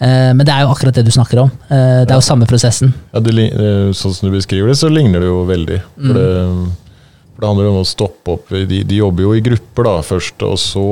[0.00, 1.50] Eh, Men det er jo akkurat det du snakker om.
[1.70, 2.92] Eh, Det er jo samme prosessen.
[3.14, 3.48] Ja, det,
[3.96, 5.80] sånn som du beskriver det, så ligner det jo veldig.
[5.94, 6.28] For, det,
[7.34, 8.48] for det handler om å stoppe opp.
[8.50, 10.86] De, de jobber jo i grupper da, først, og så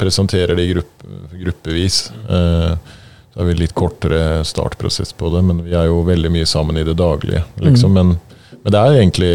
[0.00, 2.08] presenterer de gruppe, gruppevis.
[2.28, 2.76] Da
[3.34, 6.76] Så har vi litt kortere startprosess på det, men vi er jo veldig mye sammen
[6.80, 7.44] i det daglige.
[7.62, 7.92] Liksom.
[7.94, 8.16] Men,
[8.64, 9.32] men det er egentlig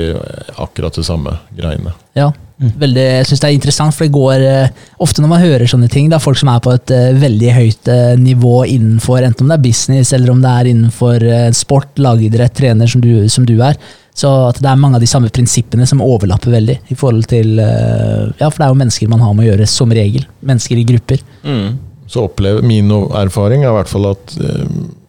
[0.61, 1.93] akkurat det samme greiene.
[2.17, 2.27] Ja,
[2.59, 5.89] veldig, jeg synes det er interessant, for det går eh, ofte når man hører sånne
[5.91, 9.53] ting, da, folk som er på et eh, veldig høyt eh, nivå innenfor, enten om
[9.53, 13.47] det er business eller om det er innenfor eh, sport, lagidrett, trener som du, som
[13.47, 13.79] du er,
[14.13, 17.57] så at det er mange av de samme prinsippene som overlapper veldig i forhold til
[17.63, 20.27] eh, Ja, for det er jo mennesker man har med å gjøre, som regel.
[20.45, 21.23] Mennesker i grupper.
[21.41, 21.79] Mm.
[22.05, 24.67] Så opplever min erfaring er i hvert fall at eh,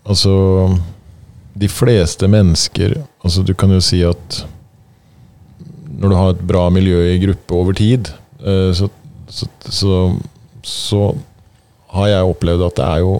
[0.08, 0.34] altså
[1.56, 4.40] de fleste mennesker altså Du kan jo si at
[5.94, 8.08] når du har et bra miljø i gruppe over tid,
[8.42, 8.88] eh, så,
[9.30, 9.98] så, så,
[10.66, 11.02] så
[11.94, 13.12] har jeg opplevd at det er jo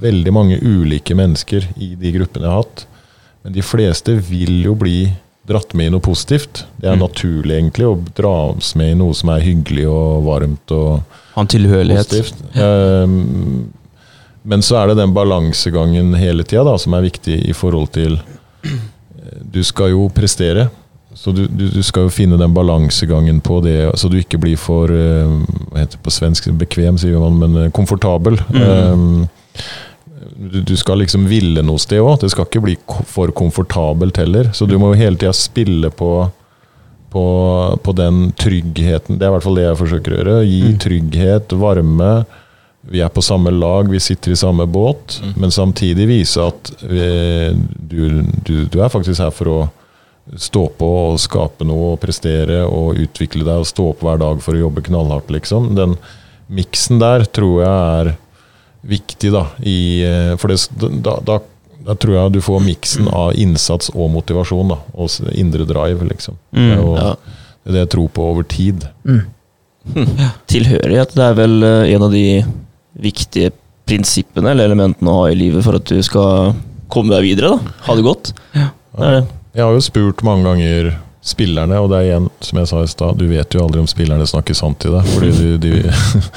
[0.00, 2.84] veldig mange ulike mennesker i de gruppene jeg har hatt.
[3.42, 5.10] Men de fleste vil jo bli
[5.50, 6.62] dratt med i noe positivt.
[6.78, 7.02] Det er Mm.
[7.02, 10.70] naturlig egentlig å dras med i noe som er hyggelig og varmt.
[10.70, 11.02] og
[11.34, 12.06] Ha en tilhørighet.
[12.06, 12.44] positivt.
[12.54, 13.72] Ehm,
[14.42, 18.16] men så er det den balansegangen hele tida som er viktig i forhold til
[18.64, 18.78] eh,
[19.52, 20.68] Du skal jo prestere.
[21.14, 24.56] Så du, du, du skal jo finne den balansegangen på det, så du ikke blir
[24.56, 25.28] for eh,
[25.72, 26.48] Hva heter det på svensk?
[26.60, 28.38] Bekvem, sier man, men eh, komfortabel.
[28.54, 29.26] Mm.
[30.52, 32.20] du, du skal liksom ville noe sted òg.
[32.22, 32.76] Det skal ikke bli
[33.10, 34.52] for komfortabelt heller.
[34.56, 36.12] Så du må jo hele tida spille på
[37.10, 37.22] på,
[37.82, 39.16] på den tryggheten.
[39.18, 40.34] Det er i hvert fall det jeg forsøker å gjøre.
[40.46, 40.76] Gi Mm.
[40.84, 42.10] trygghet, varme.
[42.82, 45.18] Vi er på samme lag, vi sitter i samme båt.
[45.22, 45.32] Mm.
[45.36, 47.04] Men samtidig vise at vi,
[47.76, 49.58] du, du, du er faktisk her for å
[50.38, 54.42] stå på og skape noe og prestere og utvikle deg og stå opp hver dag
[54.44, 55.72] for å jobbe knallhardt, liksom.
[55.76, 55.96] Den
[56.50, 58.12] miksen der tror jeg er
[58.90, 59.44] viktig, da.
[59.66, 60.60] I, eh, for det,
[61.04, 61.40] da, da,
[61.84, 64.78] da tror jeg du får miksen av innsats og motivasjon, da.
[64.94, 66.38] Og indre drive, liksom.
[66.54, 67.12] Det er jo Ja.
[67.60, 68.88] det er det jeg tror på over tid.
[69.04, 69.22] Mm.
[70.52, 72.24] Tilhørighet det er vel eh, en av de
[72.92, 73.52] viktige
[73.88, 76.54] prinsippene eller elementene å ha i livet for at du skal
[76.90, 77.54] komme deg videre.
[77.54, 77.76] da.
[77.86, 78.32] Ha det godt.
[78.54, 79.22] Det er det.
[79.54, 80.92] Jeg har jo spurt mange ganger
[81.26, 83.88] spillerne, og det er igjen, som jeg sa i stad, du vet jo aldri om
[83.90, 85.08] spillerne snakker sant til deg.
[85.10, 85.72] Fordi de, de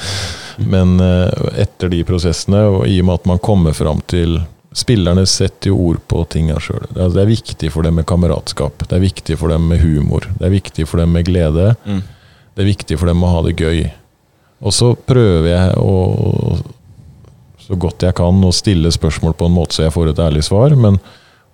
[0.72, 4.40] Men eh, etter de prosessene, og i og med at man kommer fram til
[4.74, 6.88] Spillerne setter jo ord på tinga sjøl.
[6.90, 8.82] Det, det er viktig for dem med kameratskap.
[8.82, 10.26] Det er viktig for dem med humor.
[10.40, 11.68] Det er viktig for dem med glede.
[11.86, 12.00] Mm.
[12.58, 13.84] Det er viktig for dem å ha det gøy.
[14.64, 16.56] Og så prøver jeg å,
[17.66, 20.44] så godt jeg kan, å stille spørsmål på en måte så jeg får et ærlig
[20.46, 20.74] svar.
[20.78, 20.98] Men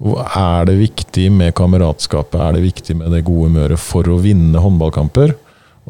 [0.01, 4.63] er det viktig med kameratskapet, er det viktig med det gode humøret for å vinne
[4.63, 5.35] håndballkamper?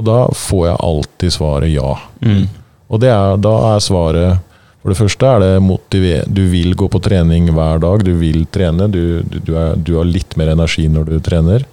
[0.00, 1.92] Og da får jeg alltid svaret ja.
[2.24, 2.46] Mm.
[2.90, 4.46] Og det er, da er svaret
[4.80, 6.24] For det første er det motiver...
[6.24, 8.88] Du vil gå på trening hver dag, du vil trene.
[8.88, 11.66] Du, du, du, er, du har litt mer energi når du trener.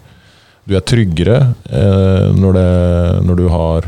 [0.67, 1.37] Du er tryggere
[1.71, 2.67] eh, når, det,
[3.29, 3.87] når du har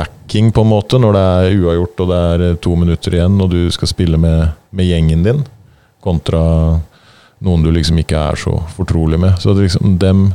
[0.00, 0.98] backing, på en måte.
[1.02, 4.20] Når det er uavgjort og det er eh, to minutter igjen og du skal spille
[4.20, 5.42] med, med gjengen din,
[6.04, 6.42] kontra
[7.40, 9.38] noen du liksom ikke er så fortrolig med.
[9.40, 10.30] Så det liksom dem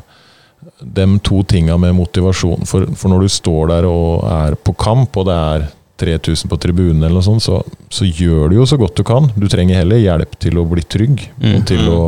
[0.82, 2.66] dem to tinga med motivasjon.
[2.68, 5.66] For, for når du står der og er på kamp, og det er
[6.02, 7.60] 3000 på tribunen, eller noe sånt, så,
[7.94, 9.30] så gjør du jo så godt du kan.
[9.40, 11.54] Du trenger heller hjelp til å bli trygg, Mm.
[11.54, 12.02] og til å,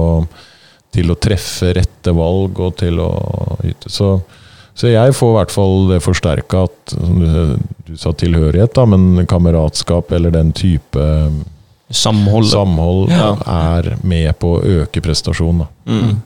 [0.97, 3.11] til å treffe rette valg, og til å
[3.69, 3.93] yte.
[3.93, 4.09] Så,
[4.77, 8.85] så jeg får i hvert fall det forsterka at som du, du sa tilhørighet, da,
[8.85, 11.05] men kameratskap eller den type
[11.89, 12.45] Samhold.
[12.51, 13.31] samhold Ja.
[13.47, 15.65] er med på å øke prestasjonen.
[15.87, 16.17] Mm.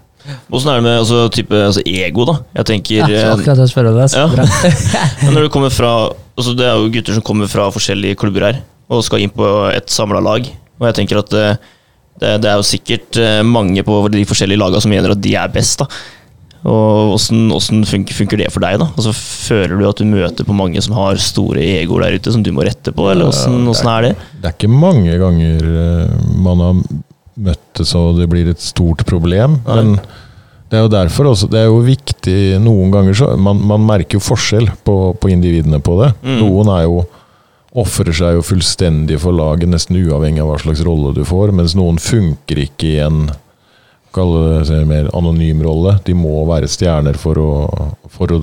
[0.53, 2.35] Åssen er det med altså, type, altså, ego, da?
[2.59, 4.15] Jeg tenker Ja, så eh, akkurat det jeg deg.
[4.19, 5.05] Ja.
[5.23, 5.93] Men når du kommer fra
[6.37, 8.61] altså Det er jo gutter som kommer fra forskjellige klubber her,
[8.91, 10.45] og skal inn på et samla lag.
[10.79, 11.59] Og jeg tenker at eh,
[12.21, 15.37] det, det er jo sikkert eh, mange på de forskjellige lagene som mener at de
[15.39, 15.85] er best.
[15.85, 15.87] da
[16.61, 18.77] Og Åssen åssen funker, funker det for deg?
[18.81, 18.89] da?
[18.93, 22.43] Altså Føler du at du møter på mange som har store egoer der ute, som
[22.45, 23.07] du må rette på?
[23.11, 24.11] Eller åssen åssen er det?
[24.41, 26.83] Det er ikke mange ganger eh, man har
[27.41, 29.57] møtt det så det blir et stort problem.
[29.65, 29.79] Nei.
[29.79, 29.95] Men
[30.71, 34.15] det er jo derfor også Det er jo viktig noen ganger så Man, man merker
[34.15, 36.13] jo forskjell på, på individene på det.
[36.21, 36.37] Mm.
[36.45, 37.01] Noen er jo
[37.81, 41.71] ofrer seg jo fullstendig for laget, nesten uavhengig av hva slags rolle du får, mens
[41.79, 43.29] noen funker ikke i en
[44.15, 44.33] kall
[44.67, 45.97] det mer anonym rolle.
[46.05, 47.51] De må være stjerner for å,
[48.11, 48.41] for å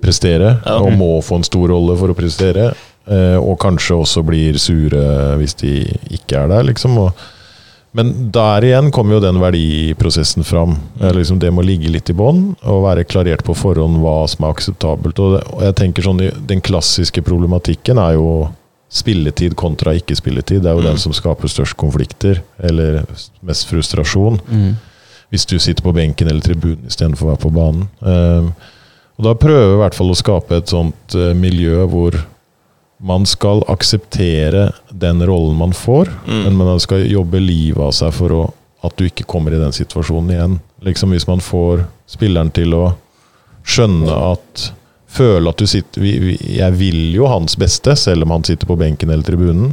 [0.00, 0.78] prestere, Ja.
[0.80, 2.70] og må få en stor rolle for å prestere.
[3.10, 5.74] Eh, og kanskje også blir sure hvis de
[6.14, 6.96] ikke er der, liksom.
[6.98, 7.12] Og,
[7.96, 10.76] men der igjen kommer jo den verdiprosessen fram.
[11.00, 14.44] Eh, liksom det må ligge litt i bånn, og være klarert på forhånd hva som
[14.46, 15.18] er akseptabelt.
[15.18, 18.48] Og, det, og jeg tenker sånn, Den klassiske problematikken er jo
[18.90, 20.62] spilletid kontra ikke-spilletid.
[20.62, 20.90] Det er jo Mm.
[20.90, 23.04] den som skaper størst konflikter, eller
[23.42, 24.76] mest frustrasjon Mm.
[25.30, 27.88] hvis du sitter på benken eller tribunen istedenfor å være på banen.
[28.02, 28.52] Ehm,
[29.18, 32.24] og Da prøver vi i hvert fall å skape et sånt eh, miljø hvor
[33.02, 36.44] man skal akseptere den rollen man får, Mm.
[36.44, 38.52] men man skal jobbe livet av seg for å,
[38.82, 40.60] at du ikke kommer i den situasjonen igjen.
[40.82, 42.94] Liksom Hvis man får spilleren til å
[43.64, 44.72] skjønne at
[45.10, 48.68] Føle at du sitter vi, vi, Jeg vil jo hans beste, selv om han sitter
[48.68, 49.72] på benken eller tribunen.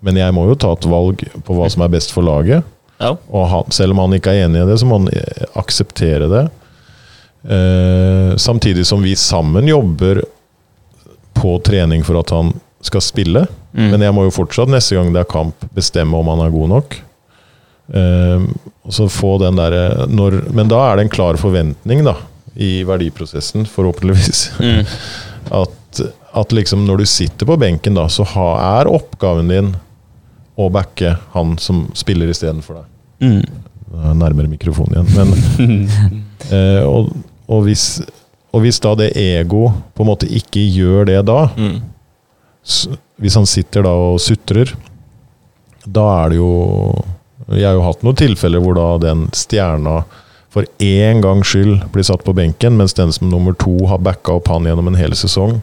[0.00, 2.66] Men jeg må jo ta et valg på hva som er best for laget.
[3.00, 3.14] Ja.
[3.28, 6.28] Og han, selv om han ikke er enig i det, så må han eh, akseptere
[6.32, 6.44] det.
[7.42, 10.22] Eh, samtidig som vi sammen jobber
[11.36, 12.52] på trening for at han
[12.84, 13.44] skal spille.
[13.72, 13.86] Mm.
[13.92, 16.74] Men jeg må jo fortsatt, neste gang det er kamp, bestemme om han er god
[16.74, 16.98] nok.
[18.00, 18.48] Eh,
[18.84, 22.16] og så få den der, når, Men da er det en klar forventning da,
[22.54, 24.50] i verdiprosessen, forhåpentligvis.
[24.60, 24.84] Mm.
[25.60, 26.00] At,
[26.36, 28.48] at liksom når du sitter på benken, da, så ha,
[28.80, 29.70] er oppgaven din
[30.60, 32.90] å backe han som spiller istedenfor deg.
[33.24, 33.64] Mm.
[34.04, 35.08] Er Nærmere mikrofonen igjen.
[35.16, 35.88] Men,
[36.54, 37.08] eh, og,
[37.48, 37.86] og, hvis,
[38.54, 39.64] og hvis da det ego
[39.96, 41.80] på en måte ikke gjør det da, Mm.
[42.62, 44.70] så, hvis han sitter da og sutrer,
[45.88, 46.50] da er det jo
[47.50, 50.02] Jeg har jo hatt noen tilfeller hvor da den stjerna
[50.50, 54.38] for én gangs skyld blir satt på benken, mens den som nummer to har backa
[54.38, 55.60] opp han gjennom en hel sesong,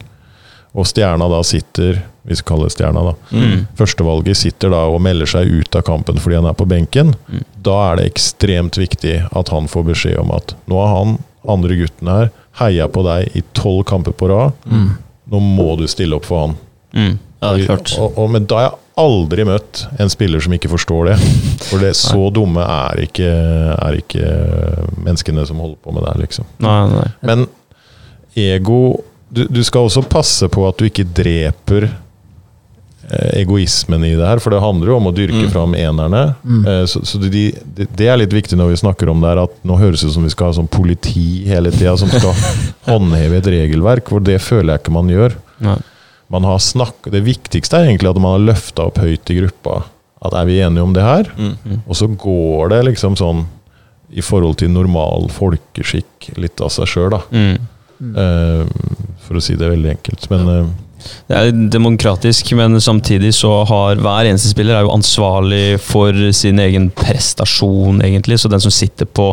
[0.72, 3.12] og stjerna da sitter Vi skal kalle det stjerna, da.
[3.32, 3.60] Mm.
[3.78, 7.14] Førstevalget sitter da og melder seg ut av kampen fordi han er på benken.
[7.24, 7.46] Mm.
[7.64, 11.14] Da er det ekstremt viktig at han får beskjed om at nå har han
[11.48, 12.28] andre gutten her
[12.60, 14.52] heia på deg i tolv kamper på rad.
[14.68, 14.90] Mm.
[15.32, 16.58] Nå må du stille opp for han.
[16.92, 17.16] Mm.
[17.40, 17.94] Ja, det klart.
[17.96, 21.16] Og, og, men da er jeg aldri møtt en spiller som ikke forstår det.
[21.68, 23.28] For det så dumme er ikke,
[23.78, 24.32] er ikke
[25.04, 26.48] menneskene som holder på med det, her, liksom.
[26.64, 27.06] Nei, nei.
[27.30, 27.46] Men
[28.38, 28.80] ego
[29.30, 31.84] du, du skal også passe på at du ikke dreper
[33.10, 35.50] eh, egoismen i det her, for det handler jo om å dyrke Mm.
[35.52, 36.22] fram enerne.
[36.44, 36.62] Mm.
[36.66, 37.28] Eh, så så de,
[37.76, 40.08] de, det er litt viktig når vi snakker om det her, at nå høres det
[40.10, 42.32] ut som vi skal ha sånn politi hele tida som skal
[42.88, 45.36] håndheve et regelverk, hvor det føler jeg ikke man gjør.
[45.60, 45.78] nei.
[46.30, 49.78] Man har snakk, det viktigste er egentlig at man har løfta opp høyt i gruppa.
[50.24, 51.30] At er vi enige om det her?
[51.38, 51.78] Mm.
[51.86, 53.46] Og så går det liksom sånn
[54.10, 57.22] i forhold til normal folkeskikk litt av seg sjøl, da.
[57.32, 57.56] Mm.
[58.14, 58.62] Uh,
[59.26, 60.28] for å si det veldig enkelt.
[60.32, 60.68] Men eh,
[61.28, 66.58] Det er demokratisk, men samtidig så har hver eneste spiller er jo ansvarlig for sin
[66.62, 68.38] egen prestasjon, egentlig.
[68.40, 69.32] Så den som sitter på,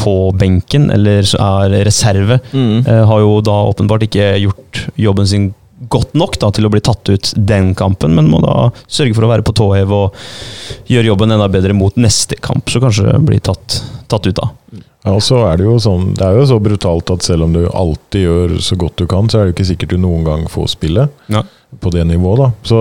[0.00, 2.84] på benken, eller er reserve, Mm.
[2.86, 5.50] eh, har jo da åpenbart ikke gjort jobben sin
[5.88, 9.24] godt nok da, til å bli tatt ut den kampen, men må da sørge for
[9.24, 10.14] å være på tå hev og
[10.90, 13.80] gjøre jobben enda bedre mot neste kamp, så kanskje bli tatt,
[14.12, 14.50] tatt ut da.
[15.04, 17.52] ja, og så er det jo sånn Det er jo så brutalt at selv om
[17.56, 20.24] du alltid gjør så godt du kan, så er det jo ikke sikkert du noen
[20.24, 21.42] gang får spille Ja.
[21.80, 22.50] på det nivået, da.
[22.62, 22.78] Så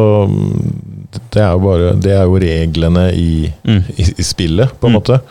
[1.31, 3.83] det er jo bare Det er jo reglene i, Mm.
[3.97, 4.99] i, i spillet, på en Mm.
[4.99, 5.21] måte.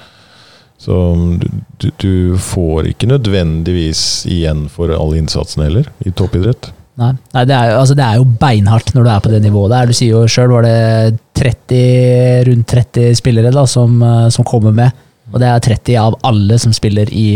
[0.78, 0.94] Så
[1.40, 6.70] du, du, du får ikke nødvendigvis igjen for all innsatsen heller, i toppidrett.
[6.98, 9.42] Nei, Nei det, er, jo- altså det er jo beinhardt når du er på det
[9.44, 9.86] nivået der.
[9.86, 14.74] Du sier jo sjøl var det 30, rundt 30 spillere da, som, eh, som kommer
[14.74, 15.04] med.
[15.32, 17.28] Og det er 30 av alle som spiller i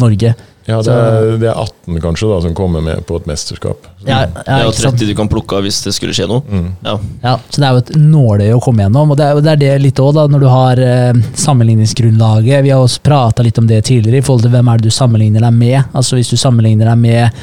[0.00, 0.34] Norge.
[0.70, 3.88] Ja, det er, det er 18 kanskje da som kommer med på et mesterskap.
[4.06, 6.44] Ja, Det er jo 30 du kan plukke av hvis det skulle skje noe.
[6.46, 6.68] Mm.
[6.84, 6.94] Ja.
[7.24, 9.10] Ja, så det er jo et nåløye å komme gjennom.
[9.10, 12.62] Og det er, det er det litt òg, når du har eh, sammenligningsgrunnlaget.
[12.68, 14.94] Vi har også prata litt om det tidligere, i forhold til hvem er det du
[14.94, 15.80] sammenligner deg med.
[15.96, 17.40] Altså Hvis du sammenligner deg med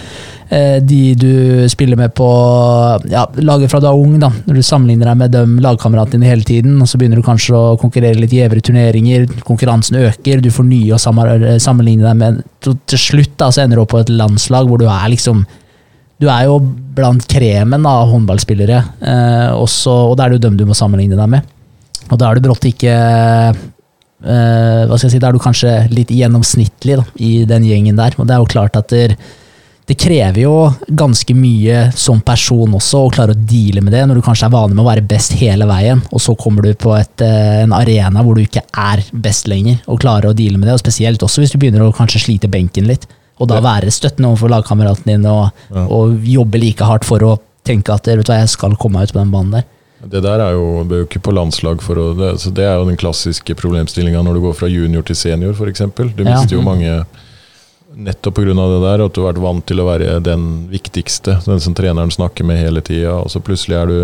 [0.47, 1.31] de du
[1.67, 2.27] spiller med på
[3.11, 4.29] ja, laget fra du er ung, da.
[4.45, 7.51] Når du sammenligner deg med de lagkameratene dine hele tiden, og så begynner du kanskje
[7.57, 12.39] å konkurrere litt gjevere turneringer, konkurransen øker, du får nye å sammenligne deg med.
[12.63, 15.43] Til slutt da, så ender du opp på et landslag hvor du er liksom
[16.17, 16.57] du er jo
[16.97, 21.17] blant kremen av håndballspillere, eh, også, og da er det jo dem du må sammenligne
[21.17, 21.51] deg med.
[22.07, 25.73] Og da er du brått ikke eh, Hva skal jeg si, da er du kanskje
[25.91, 28.15] litt gjennomsnittlig da, i den gjengen der.
[28.17, 29.19] Og det er jo klart at det,
[29.87, 30.55] det krever jo
[30.99, 34.51] ganske mye som person også å klare å deale med det, når du kanskje er
[34.51, 37.75] vanlig med å være best hele veien, og så kommer du på et, eh, en
[37.75, 40.75] arena hvor du ikke er best lenger, og klarer å deale med det.
[40.75, 43.07] Og spesielt også hvis du begynner å kanskje slite benken litt.
[43.39, 47.93] Og da være støttende overfor lagkameraten din og, og jobbe like hardt for å tenke
[47.93, 49.67] at vet du hva, jeg skal komme meg ut på den banen der.
[50.03, 52.75] Det der er jo, er jo ikke på landslag for å det, så det er
[52.75, 55.85] jo den klassiske problemstillinga når du går fra junior til senior, f.eks.
[56.17, 57.05] Du mister jo mange
[57.97, 58.53] nettopp pga.
[58.53, 62.11] det der, at du har vært vant til å være den viktigste, den som treneren
[62.13, 63.99] snakker med hele tida, og så plutselig er du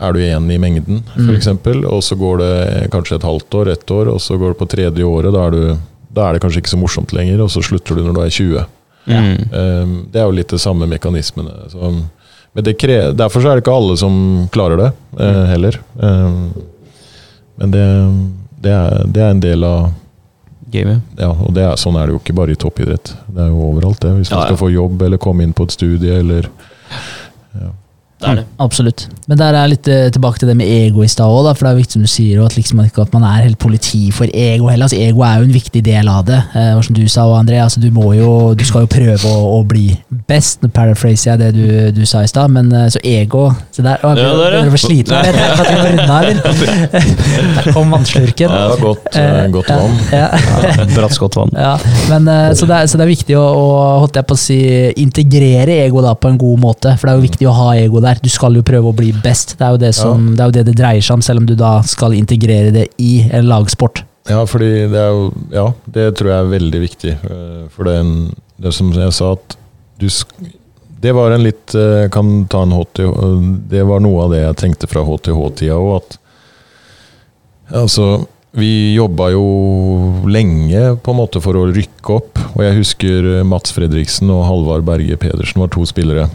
[0.00, 1.28] er du én i mengden, Mm.
[1.28, 1.46] f.eks.,
[1.84, 4.68] og så går det kanskje et halvt år, ett år, og så går det på
[4.68, 5.32] tredje året.
[5.34, 5.76] Da er, du,
[6.08, 8.30] da er det kanskje ikke så morsomt lenger, og så slutter du når du er
[8.30, 8.64] 20.
[9.10, 9.36] Mm.
[9.52, 11.52] Um, det er jo litt de samme mekanismene.
[11.68, 11.92] Så,
[12.54, 14.90] men derfor er det ikke alle som klarer det,
[15.20, 15.76] uh, heller.
[16.00, 16.52] Um,
[17.60, 17.84] men det,
[18.64, 19.90] det, er, det er en del av
[20.70, 21.00] Gamet.
[21.18, 23.14] Ja, og det er, sånn er det jo ikke bare i toppidrett.
[23.28, 24.12] Det er jo overalt, det.
[24.18, 24.50] Hvis man Ja, ja.
[24.52, 26.48] skal få jobb eller komme inn på et studie eller
[28.20, 28.44] Det er det.
[28.60, 29.06] Absolutt.
[29.30, 31.64] Men der er jeg litt eh, tilbake til det med ego i stad òg, for
[31.64, 34.68] det er viktig som du sier, at, liksom, at man er helt politi for ego
[34.68, 34.88] heller.
[34.88, 36.40] Altså, ego er jo en viktig del av det.
[36.58, 39.62] Eh, som du sa, André, altså, du, må jo, du skal jo prøve å, å
[39.64, 39.86] bli
[40.28, 40.60] best.
[40.60, 44.02] Nå paraphraser jeg det du, du sa i stad, men eh, så ego Se der
[44.04, 44.60] å, Ja, ja.
[44.60, 46.80] Jeg at vi av, eller?
[46.90, 48.50] Der kom vannslurken.
[48.50, 49.96] Ja, det var godt, eh, Eh, godt vann.
[50.12, 50.26] Ja.
[50.96, 51.52] Bratt skott vann.
[51.54, 51.76] Ja,
[52.10, 52.26] men,
[52.58, 53.66] så, det er, så det er viktig å, å
[54.02, 54.58] holdt jeg på å si,
[55.00, 56.94] integrere ego da på en god måte.
[56.98, 58.09] For det er jo viktig å ha ego der.
[58.18, 59.54] Du skal jo prøve å bli best.
[59.58, 61.46] Det er jo det som, det, er jo det, det dreier seg om, selv om
[61.46, 64.02] du da skal integrere det i en lagsport.
[64.28, 67.12] Ja, fordi det er jo Ja, det tror jeg er veldig viktig.
[67.24, 67.94] eh, For det,
[68.60, 69.56] det som jeg sa, at
[69.98, 70.08] du
[71.00, 74.42] Det var en litt eh, Kan ta en HTH eh, Det var noe av det
[74.42, 76.18] jeg tenkte fra HTH-tida òg, at
[77.80, 79.44] Altså, vi jobba jo
[80.26, 82.40] lenge på en måte for å rykke opp.
[82.56, 86.26] Og jeg husker Mats Fredriksen og Halvard Berge Pedersen var to spillere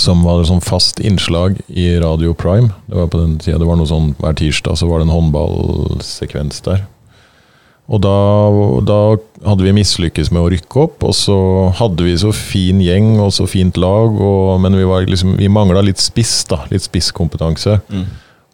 [0.00, 2.70] som var sånn fast innslag i Radio Prime.
[2.86, 5.14] Det var på den tida, det var noe sånn hver tirsdag så var det en
[5.16, 6.86] håndballsekvens der.
[7.92, 8.16] Og da,
[8.86, 8.98] da
[9.44, 11.36] hadde vi mislykkes med å rykke opp, og så
[11.76, 15.50] hadde vi så fin gjeng og så fint lag, og, men vi, var liksom, vi
[15.52, 16.62] mangla litt spiss, da.
[16.72, 17.80] Litt spisskompetanse.
[17.92, 18.06] Mm.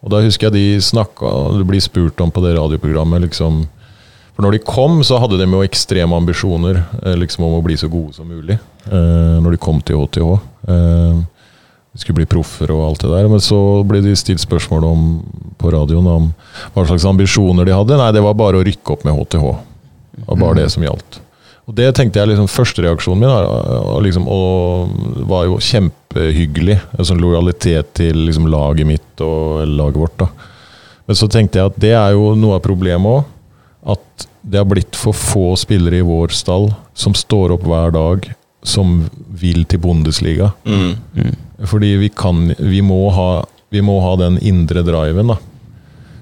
[0.03, 3.67] Og da husker jeg de snakka, det blir spurt om på det radioprogrammet, liksom
[4.39, 7.75] For når de kom, så hadde de jo ekstreme ambisjoner eh, liksom om å bli
[7.75, 8.55] så gode som mulig.
[8.87, 10.29] Eh, når de kom til HTH.
[10.71, 11.17] Eh,
[11.91, 13.27] de skulle bli proffer og alt det der.
[13.33, 15.09] Men så ble de stilt spørsmål om
[15.59, 16.29] på radioen om
[16.71, 17.99] hva slags ambisjoner de hadde.
[17.99, 19.49] Nei, det var bare å rykke opp med HTH.
[20.21, 21.19] Det var bare det som gjaldt.
[21.67, 26.79] Og det tenkte jeg liksom Førstereaksjonen min og liksom, og var jo kjempehyggelig.
[26.95, 30.17] En sånn lojalitet til liksom laget mitt og laget vårt.
[30.23, 30.31] da.
[31.11, 33.35] Men så tenkte jeg at det er jo noe av problemet òg.
[33.99, 38.29] At det har blitt for få spillere i vår stall som står opp hver dag,
[38.63, 40.53] som vil til Bundesliga.
[40.65, 41.35] Mm.
[41.67, 45.39] Fordi vi kan Vi må ha, vi må ha den indre driven, da.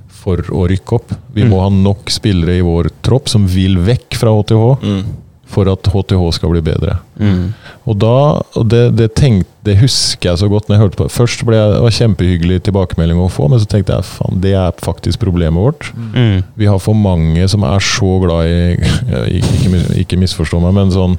[0.09, 1.13] For å rykke opp.
[1.37, 5.05] Vi må ha nok spillere i vår tropp som vil vekk fra HTH, Mm.
[5.47, 6.97] For at HTH skal bli bedre.
[7.23, 7.55] Mm.
[7.87, 8.17] Og da,
[8.59, 11.59] og det, det, tenkte, det husker jeg så godt når jeg hørte på Først ble
[11.59, 15.23] jeg, det var kjempehyggelig tilbakemelding å få, men så tenkte jeg faen, det er faktisk
[15.23, 15.93] problemet vårt.
[15.95, 16.43] Mm.
[16.59, 18.59] Vi har for mange som er så glad i
[19.39, 21.17] Ikke, ikke, misforstå meg, men sånn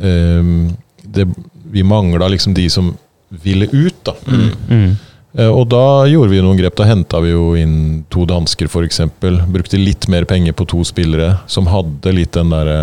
[0.00, 0.56] um,
[1.04, 1.28] det,
[1.70, 2.94] Vi mangla liksom de som
[3.30, 4.16] ville ut, da.
[4.26, 4.96] Mm.
[5.38, 6.74] Eh, Og da gjorde vi noen grep.
[6.78, 9.04] Da henta vi jo inn to dansker, f.eks.
[9.52, 12.80] Brukte litt mer penger på to spillere som hadde litt den derre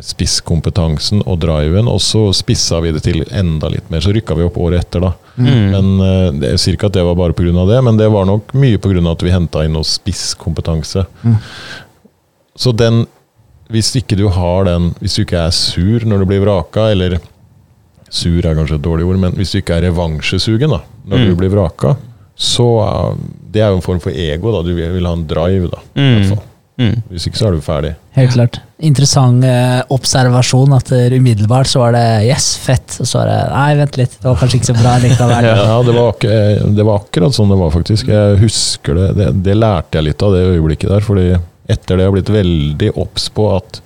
[0.00, 4.00] spisskompetansen og driven, og så spissa vi det til enda litt mer.
[4.04, 5.12] Så rykka vi opp året etter, da.
[5.36, 5.70] Mm.
[5.74, 7.52] Men eh, det, Jeg sier ikke at det var bare pga.
[7.68, 9.10] det, men det var nok mye pga.
[9.12, 11.06] at vi henta inn noe spisskompetanse.
[11.24, 11.36] Mm.
[12.56, 13.06] Så den
[13.70, 17.18] Hvis ikke du har den Hvis du ikke er sur når du blir vraka, eller
[18.10, 21.26] Sur er kanskje et dårlig ord, men hvis du ikke er revansjesugen da, når Mm.
[21.28, 21.92] du blir vraka,
[22.36, 23.14] så er
[23.52, 24.50] det er jo en form for ego.
[24.52, 25.78] da Du vil, ha en drive, da.
[25.94, 26.28] i hvert Mm.
[26.34, 26.44] fall.
[26.80, 27.02] Mm.
[27.12, 27.90] Hvis ikke så er du ferdig.
[28.16, 28.56] Helt klart.
[28.88, 32.96] Interessant eh, observasjon at eh, umiddelbart så var det yes, fett.
[33.02, 35.48] Og så var det nei, vent litt, det var kanskje ikke så bra likevel.
[35.50, 36.26] Ja, det var, ak
[36.78, 38.08] det var akkurat sånn det var, faktisk.
[38.14, 39.08] Jeg husker det.
[39.18, 39.28] det.
[39.44, 41.04] Det lærte jeg litt av det øyeblikket der.
[41.04, 41.28] fordi
[41.70, 43.80] etter det har jeg blitt veldig obs på at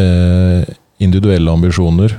[0.00, 0.64] eh,
[1.04, 2.16] individuelle ambisjoner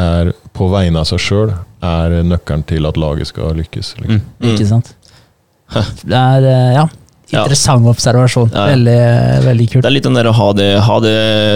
[0.00, 1.52] er på vegne av seg sjøl
[1.84, 3.94] er nøkkelen til at laget skal lykkes.
[4.00, 4.20] Liksom.
[4.20, 4.48] Mm.
[4.52, 4.94] Ikke sant?
[6.02, 6.72] Det er, eh,
[7.30, 7.42] ja, Ja.
[7.44, 8.50] interessant observasjon.
[8.52, 8.74] Ja, ja.
[8.74, 9.82] Veldig, veldig kult.
[9.84, 11.14] Det er litt den der å ha det, ha det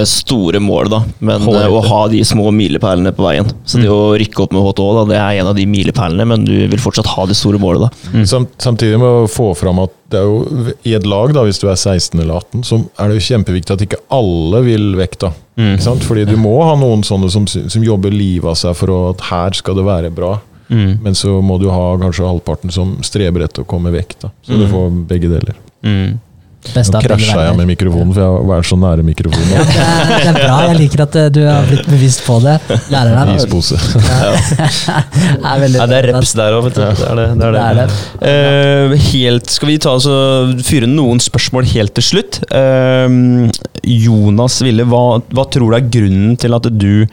[0.09, 3.51] store målet, da, men eh, å ha de små milepælene på veien.
[3.67, 6.45] Så det å rykke opp med HTH, da, det er en av de milepælene, men
[6.47, 8.11] du vil fortsatt ha det store målet, da.
[8.15, 8.25] Mm.
[8.31, 11.59] Sam, samtidig med å få fram at det er jo i et lag, da, hvis
[11.59, 15.19] du er 16 eller 18, så er det jo kjempeviktig at ikke alle vil vekk.
[15.27, 15.33] da.
[15.59, 15.73] Mm.
[15.75, 16.05] Ikke sant?
[16.07, 19.55] Fordi du må ha noen sånne som, som jobber livet av seg for at her
[19.59, 20.37] skal det være bra.
[20.71, 20.99] Mm.
[21.05, 24.17] Men så må du ha kanskje halvparten som streber etter å komme vekk.
[24.23, 24.31] da.
[24.47, 24.71] Så du Mm.
[24.73, 25.55] får begge deler.
[25.85, 26.19] Mm.
[26.65, 29.51] Nå krasja jeg med mikrofonen, for jeg har vært så nære mikrofonen.
[29.53, 30.55] Ja, det, er, det er bra.
[30.71, 32.55] Jeg liker at eh, du har blitt bevisst på det.
[32.89, 33.33] Lærer deg.
[33.37, 33.77] Ispose.
[33.77, 36.81] Det er veldig Ja, det er reps der òg, vet du.
[36.81, 37.27] Det er det.
[37.43, 37.85] det, er det.
[38.23, 40.17] Det er Eh, helt, skal vi ta altså,
[40.65, 42.41] fyre noen spørsmål helt til slutt?
[42.49, 43.53] Uh,
[43.85, 47.05] Jonas Ville, hva, hva tror du er grunnen til at du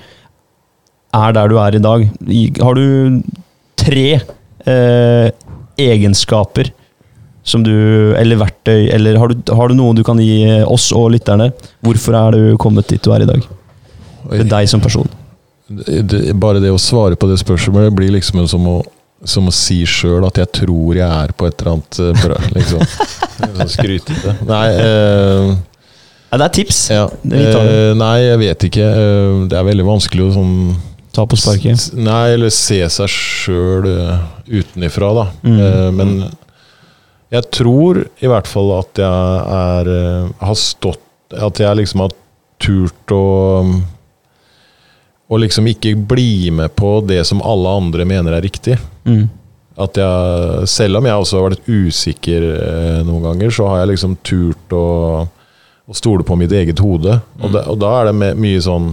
[1.13, 2.05] er der du er i dag?
[2.61, 3.21] Har du
[3.81, 5.31] tre eh,
[5.81, 6.69] egenskaper
[7.43, 7.73] som du,
[8.19, 11.49] eller verktøy, eller har du, har du noe du kan gi oss og lytterne?
[11.81, 13.47] Hvorfor er du kommet dit du er i dag?
[14.29, 15.09] Til deg som person.
[15.71, 18.77] Det, bare det å svare på det spørsmålet blir liksom som å,
[19.23, 22.39] som å si sjøl at jeg tror jeg er på et eller annet Brød bra.
[22.57, 22.85] Liksom.
[23.41, 24.35] Sånn skrytete.
[24.45, 25.51] Nei, eh,
[26.31, 26.77] Ja, det er tips.
[26.93, 27.05] ja.
[27.23, 28.85] Det eh, nei, jeg vet ikke.
[29.01, 30.53] Eh, det er veldig vanskelig å sånn
[31.11, 31.89] Ta på sparket.
[31.99, 33.87] Nei, eller se seg sjøl
[34.47, 35.25] utenifra, da.
[35.43, 35.57] Mm.
[35.59, 36.13] Eh, men
[37.31, 41.01] jeg tror i hvert fall at jeg er eh, har stått
[41.31, 42.11] At jeg liksom har
[42.59, 43.23] turt å
[45.31, 48.73] å liksom ikke bli med på det som alle andre mener er riktig.
[49.07, 49.29] Mm.
[49.79, 53.93] At jeg, selv om jeg også har vært usikker eh, noen ganger, så har jeg
[53.93, 54.81] liksom turt å,
[55.87, 57.15] å stole på mitt eget hode.
[57.39, 57.53] Og, Mm.
[57.55, 58.89] da- og da er det mye sånn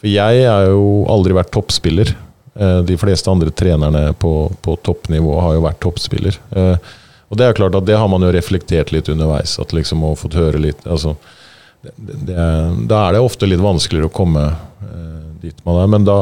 [0.00, 2.14] For jeg har jo aldri vært toppspiller.
[2.56, 4.32] Eh, De fleste andre trenerne på,
[4.64, 6.38] på toppnivå har jo vært toppspiller.
[6.56, 6.76] Eh,
[7.30, 9.58] Og det er klart at det har man jo reflektert litt underveis.
[9.62, 11.12] At liksom å fått høre litt altså,
[11.84, 12.36] det, det,
[12.90, 15.86] Da er det ofte litt vanskeligere å komme eh, dit man er.
[15.92, 16.16] Men da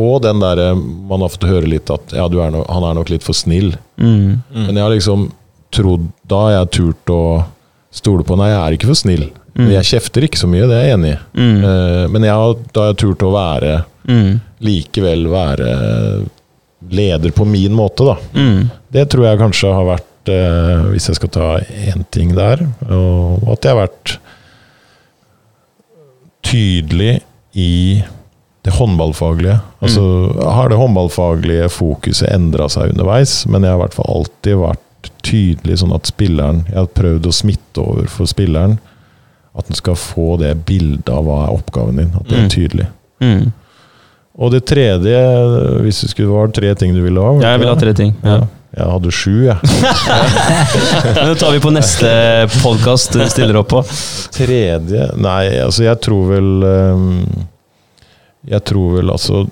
[0.00, 2.94] Og den derre man har fått høre litt at ja, du er no, han er
[2.96, 3.74] nok litt for snill.
[4.00, 4.40] Mm.
[4.54, 5.26] Men jeg har liksom
[5.72, 7.22] trodd Da har jeg turt å
[7.92, 9.26] stole på Nei, jeg er ikke for snill.
[9.58, 9.68] Mm.
[9.74, 11.18] Jeg kjefter ikke så mye, det er jeg enig i.
[11.36, 11.64] Mm.
[11.68, 14.40] Eh, Men jeg har, da har jeg turt å være Mm.
[14.60, 16.26] likevel være
[16.90, 18.16] leder på min måte, da.
[18.34, 18.70] Mm.
[18.90, 23.44] Det tror jeg kanskje har vært, eh, hvis jeg skal ta én ting der, og
[23.52, 24.16] at jeg har vært
[26.42, 27.20] tydelig
[27.52, 28.02] i
[28.62, 29.58] det håndballfaglige.
[29.82, 30.02] Altså
[30.42, 35.10] har det håndballfaglige fokuset endra seg underveis, men jeg har i hvert fall alltid vært
[35.26, 38.78] tydelig sånn at spilleren Jeg har prøvd å smitte over for spilleren.
[39.58, 42.12] At en skal få det bildet av hva er oppgaven din.
[42.16, 42.50] At det er Mm.
[42.54, 42.86] tydelig.
[43.20, 43.52] Mm.
[44.38, 45.18] Og det tredje,
[45.84, 47.34] hvis det skulle være tre ting du ville ha?
[47.42, 48.14] Ja, Jeg vil ha tre ting.
[48.24, 48.36] Ja.
[48.38, 48.46] Ja.
[48.72, 49.56] Jeg hadde sju, jeg.
[51.14, 52.08] Men det tar vi på neste
[52.62, 53.82] podkast du stiller opp på.
[54.32, 57.10] Tredje Nei, altså jeg tror vel ehm,
[58.48, 59.42] Jeg tror vel altså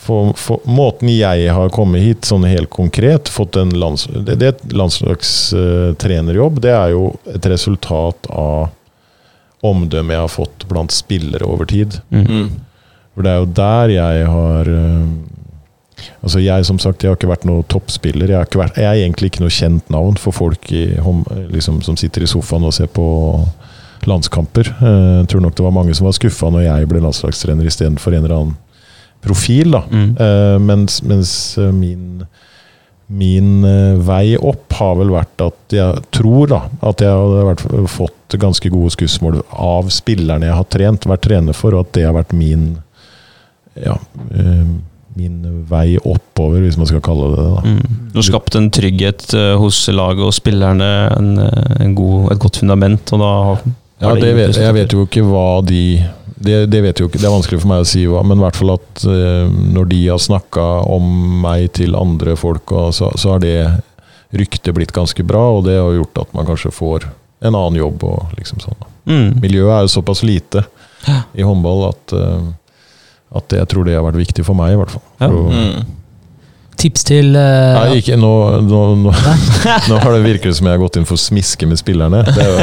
[0.00, 4.48] for, for, Måten jeg har kommet hit, sånn helt konkret, fått en lands, det, det
[4.54, 8.70] er landslagstrenerjobb, det er jo et resultat av
[9.66, 12.00] omdømmet jeg har fått blant spillere over tid.
[12.10, 12.26] Mm.
[12.26, 12.50] Mm.
[13.14, 15.10] For det er jo der jeg har ehm,
[16.24, 18.30] Altså Jeg som sagt, jeg har ikke vært noen toppspiller.
[18.30, 20.86] Jeg, har ikke vært, jeg er egentlig ikke noe kjent navn for folk i,
[21.52, 23.04] liksom, som sitter i sofaen og ser på
[24.08, 24.70] landskamper.
[24.80, 28.16] Eh, Jeg tror nok det var mange som var skuffa når jeg ble landslagstrener istedenfor
[28.16, 28.56] en eller annen
[29.20, 29.70] profil.
[29.76, 29.82] da.
[29.90, 30.16] Mm.
[30.16, 32.24] Eh, mens, mens eh, min,
[33.10, 38.36] min eh, vei opp har vel vært at jeg tror da, at jeg har fått
[38.38, 42.14] ganske gode skussmål av spillerne jeg har trent, vært trener for, og at det har
[42.14, 42.70] vært min
[43.74, 43.96] ja,
[44.34, 44.70] eh,
[45.18, 47.74] min vei oppover, hvis man skal kalle det det.
[47.74, 47.98] Mm.
[48.12, 51.32] Du har skapt en trygghet eh, hos laget og spillerne, en,
[51.82, 53.34] en god, et godt fundament, og da
[54.00, 55.82] Ja, det vet, jeg vet jo ikke hva de
[56.40, 58.44] det, det vet jo ikke, det er vanskelig for meg å si hva, men i
[58.46, 61.10] hvert fall at eh, når de har snakka om
[61.44, 63.56] meg til andre folk, så, så har det
[64.32, 67.08] ryktet blitt ganske bra, og det har gjort at man kanskje får
[67.42, 68.04] en annen jobb.
[68.04, 68.88] og liksom sånn.
[69.10, 69.40] Mm.
[69.42, 70.64] Miljøet er jo såpass lite
[71.34, 72.48] i håndball at, eh,
[73.40, 75.06] at jeg tror det har vært viktig for meg, i hvert fall.
[75.20, 75.28] Ja.
[75.28, 75.96] Å- Mm.
[76.80, 78.32] Tips til uh, Nei, ikke, nå,
[78.66, 79.14] nå, nå,
[79.90, 82.22] nå har det virket som jeg har gått inn for å smiske med spillerne.
[82.26, 82.58] Det er jo,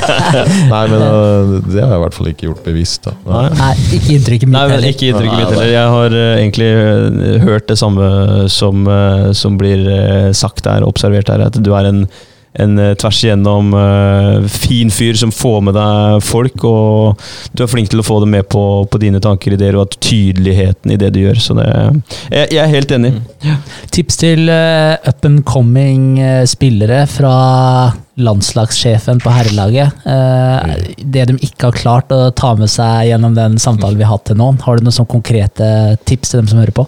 [0.72, 3.08] nei, men uh, det har jeg i hvert fall ikke gjort bevisst.
[3.08, 3.16] Da.
[3.26, 3.44] Nei.
[3.56, 4.88] Nei, ikke inntrykket mitt heller.
[4.92, 5.72] ikke inntrykket mitt heller.
[5.72, 10.86] Jeg har uh, egentlig eh, hørt det samme som, eh, som blir eh, sagt der,
[10.86, 12.06] observert der, at du er en,
[12.62, 17.70] en eh, tvers igjennom eh, fin fyr som får med deg folk, og du er
[17.70, 20.98] flink til å få dem med på, på dine tanker, ideer, og at tydeligheten i
[21.00, 21.40] det du gjør.
[21.42, 21.68] Så det,
[22.32, 23.12] jeg, jeg er helt enig.
[23.94, 26.18] Tips til eh, up and coming
[26.48, 27.36] spillere fra
[28.16, 30.04] landslagssjefen på herrelaget.
[30.96, 34.30] Det de ikke har klart å ta med seg gjennom den samtalen vi har hatt
[34.30, 34.54] til nå.
[34.64, 35.68] Har du noen sånne konkrete
[36.08, 36.86] tips til dem som hører på?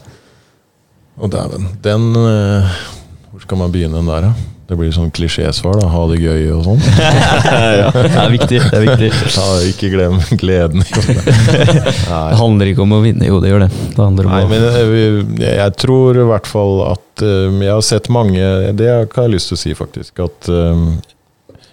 [1.18, 1.68] Å dæven.
[1.84, 4.54] Den Hvor skal man begynne den der, da?
[4.68, 5.78] Det blir sånn klisjésvar.
[5.80, 6.80] da, Ha det gøy og sånn.
[6.88, 8.58] Det er viktig.
[8.60, 9.08] det er viktig.
[9.32, 10.84] Ja, ikke glem gleden.
[12.08, 13.70] Det handler ikke om å vinne, jo det gjør det.
[13.94, 17.72] Det handler om Nei, men øh, vi- jeg tror i hvert fall at øh, Jeg
[17.72, 18.44] har sett mange
[18.76, 20.20] Det har jeg lyst til å si, faktisk.
[20.26, 20.98] At um,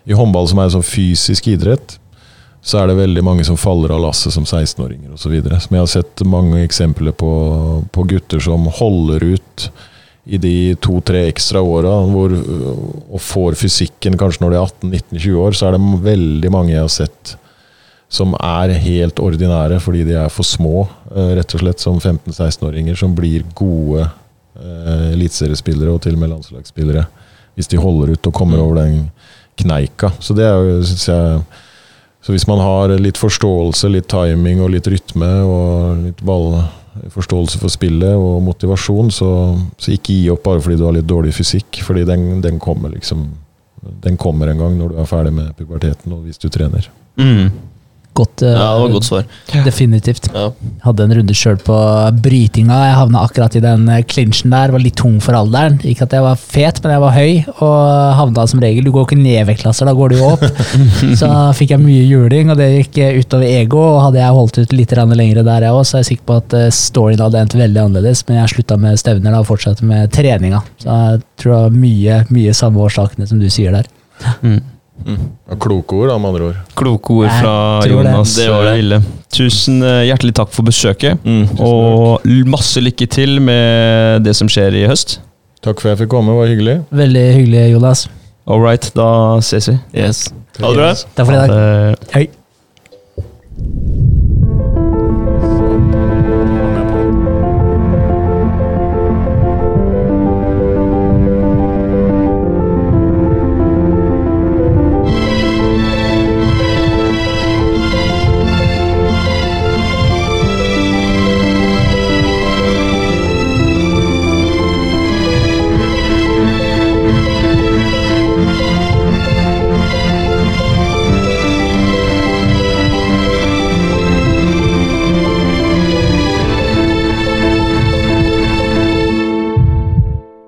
[0.08, 1.98] i håndball, som er en sånn fysisk idrett,
[2.66, 5.36] så er det veldig mange som faller av lasset som 16-åringer osv.
[5.62, 7.30] Som jeg har sett mange eksempler på,
[7.94, 9.68] på gutter som holder ut
[10.26, 15.68] i de to-tre ekstra åra og får fysikken kanskje når de er 18-19-20 år, så
[15.68, 17.36] er det veldig mange jeg har sett
[18.16, 22.98] som er helt ordinære fordi de er for små, eh, rett og slett, som 15-16-åringer,
[23.00, 27.06] som blir gode eh, eliteseriespillere og til og med landslagsspillere
[27.56, 29.06] hvis de holder ut og kommer over den
[29.56, 30.10] kneika.
[30.20, 31.46] Så det er jo, synes jeg
[32.26, 36.56] Så hvis man har litt forståelse, litt timing og litt rytme og litt ball,
[37.14, 39.30] forståelse for spillet og motivasjon, så,
[39.78, 42.94] så ikke gi opp bare fordi du har litt dårlig fysikk, fordi den, den kommer
[42.94, 43.28] liksom
[44.02, 46.88] Den kommer en gang når du er ferdig med puberteten, og hvis du trener.
[47.22, 47.50] mm.
[48.16, 49.26] Godt, uh, Ja, det var godt svar.
[49.66, 50.30] Definitivt.
[50.34, 50.50] Ja.
[50.86, 51.80] Hadde en runde sjøl på
[52.24, 52.82] brytinga.
[52.90, 54.72] Jeg havna akkurat i den klinsjen clinchen der.
[54.74, 55.80] Var litt tung for alderen.
[55.84, 57.80] Ikke at jeg var fet, men jeg var høy, og
[58.20, 60.46] havna som regel Du går ikke ned vektklasser, da går du jo opp.
[61.22, 63.82] Så fikk jeg mye juling, og det gikk eh, utover ego.
[63.96, 66.38] Og hadde jeg holdt ut litt lenger der, jeg òg, så er jeg sikker på
[66.42, 68.24] at eh, storyen hadde endt veldig annerledes.
[68.28, 70.62] Men jeg slutta med stevner da, og fortsatte med treninga.
[70.82, 73.92] Så jeg tror det var mye, mye samme årsakene som du sier der.
[74.42, 74.62] Mm.
[75.06, 76.60] Ja, kloke ord, da, med andre ord.
[76.80, 77.56] Kloke ord fra.
[77.90, 78.76] Jonas Det var det.
[78.80, 79.00] Ville.
[79.36, 81.20] Tusen eh, hjertelig takk for besøket.
[81.26, 81.60] Mm.
[81.62, 85.20] Og masse lykke til med det som skjer i høst.
[85.66, 86.78] Takk for at jeg fikk komme, det var hyggelig.
[87.04, 88.08] Veldig hyggelig, Jonas.
[88.46, 89.78] All right, da ses vi.
[89.98, 90.28] Yes.
[90.60, 90.94] Ha det bra.
[91.18, 91.50] Takk for i dag.
[91.52, 92.28] Eh, Hei.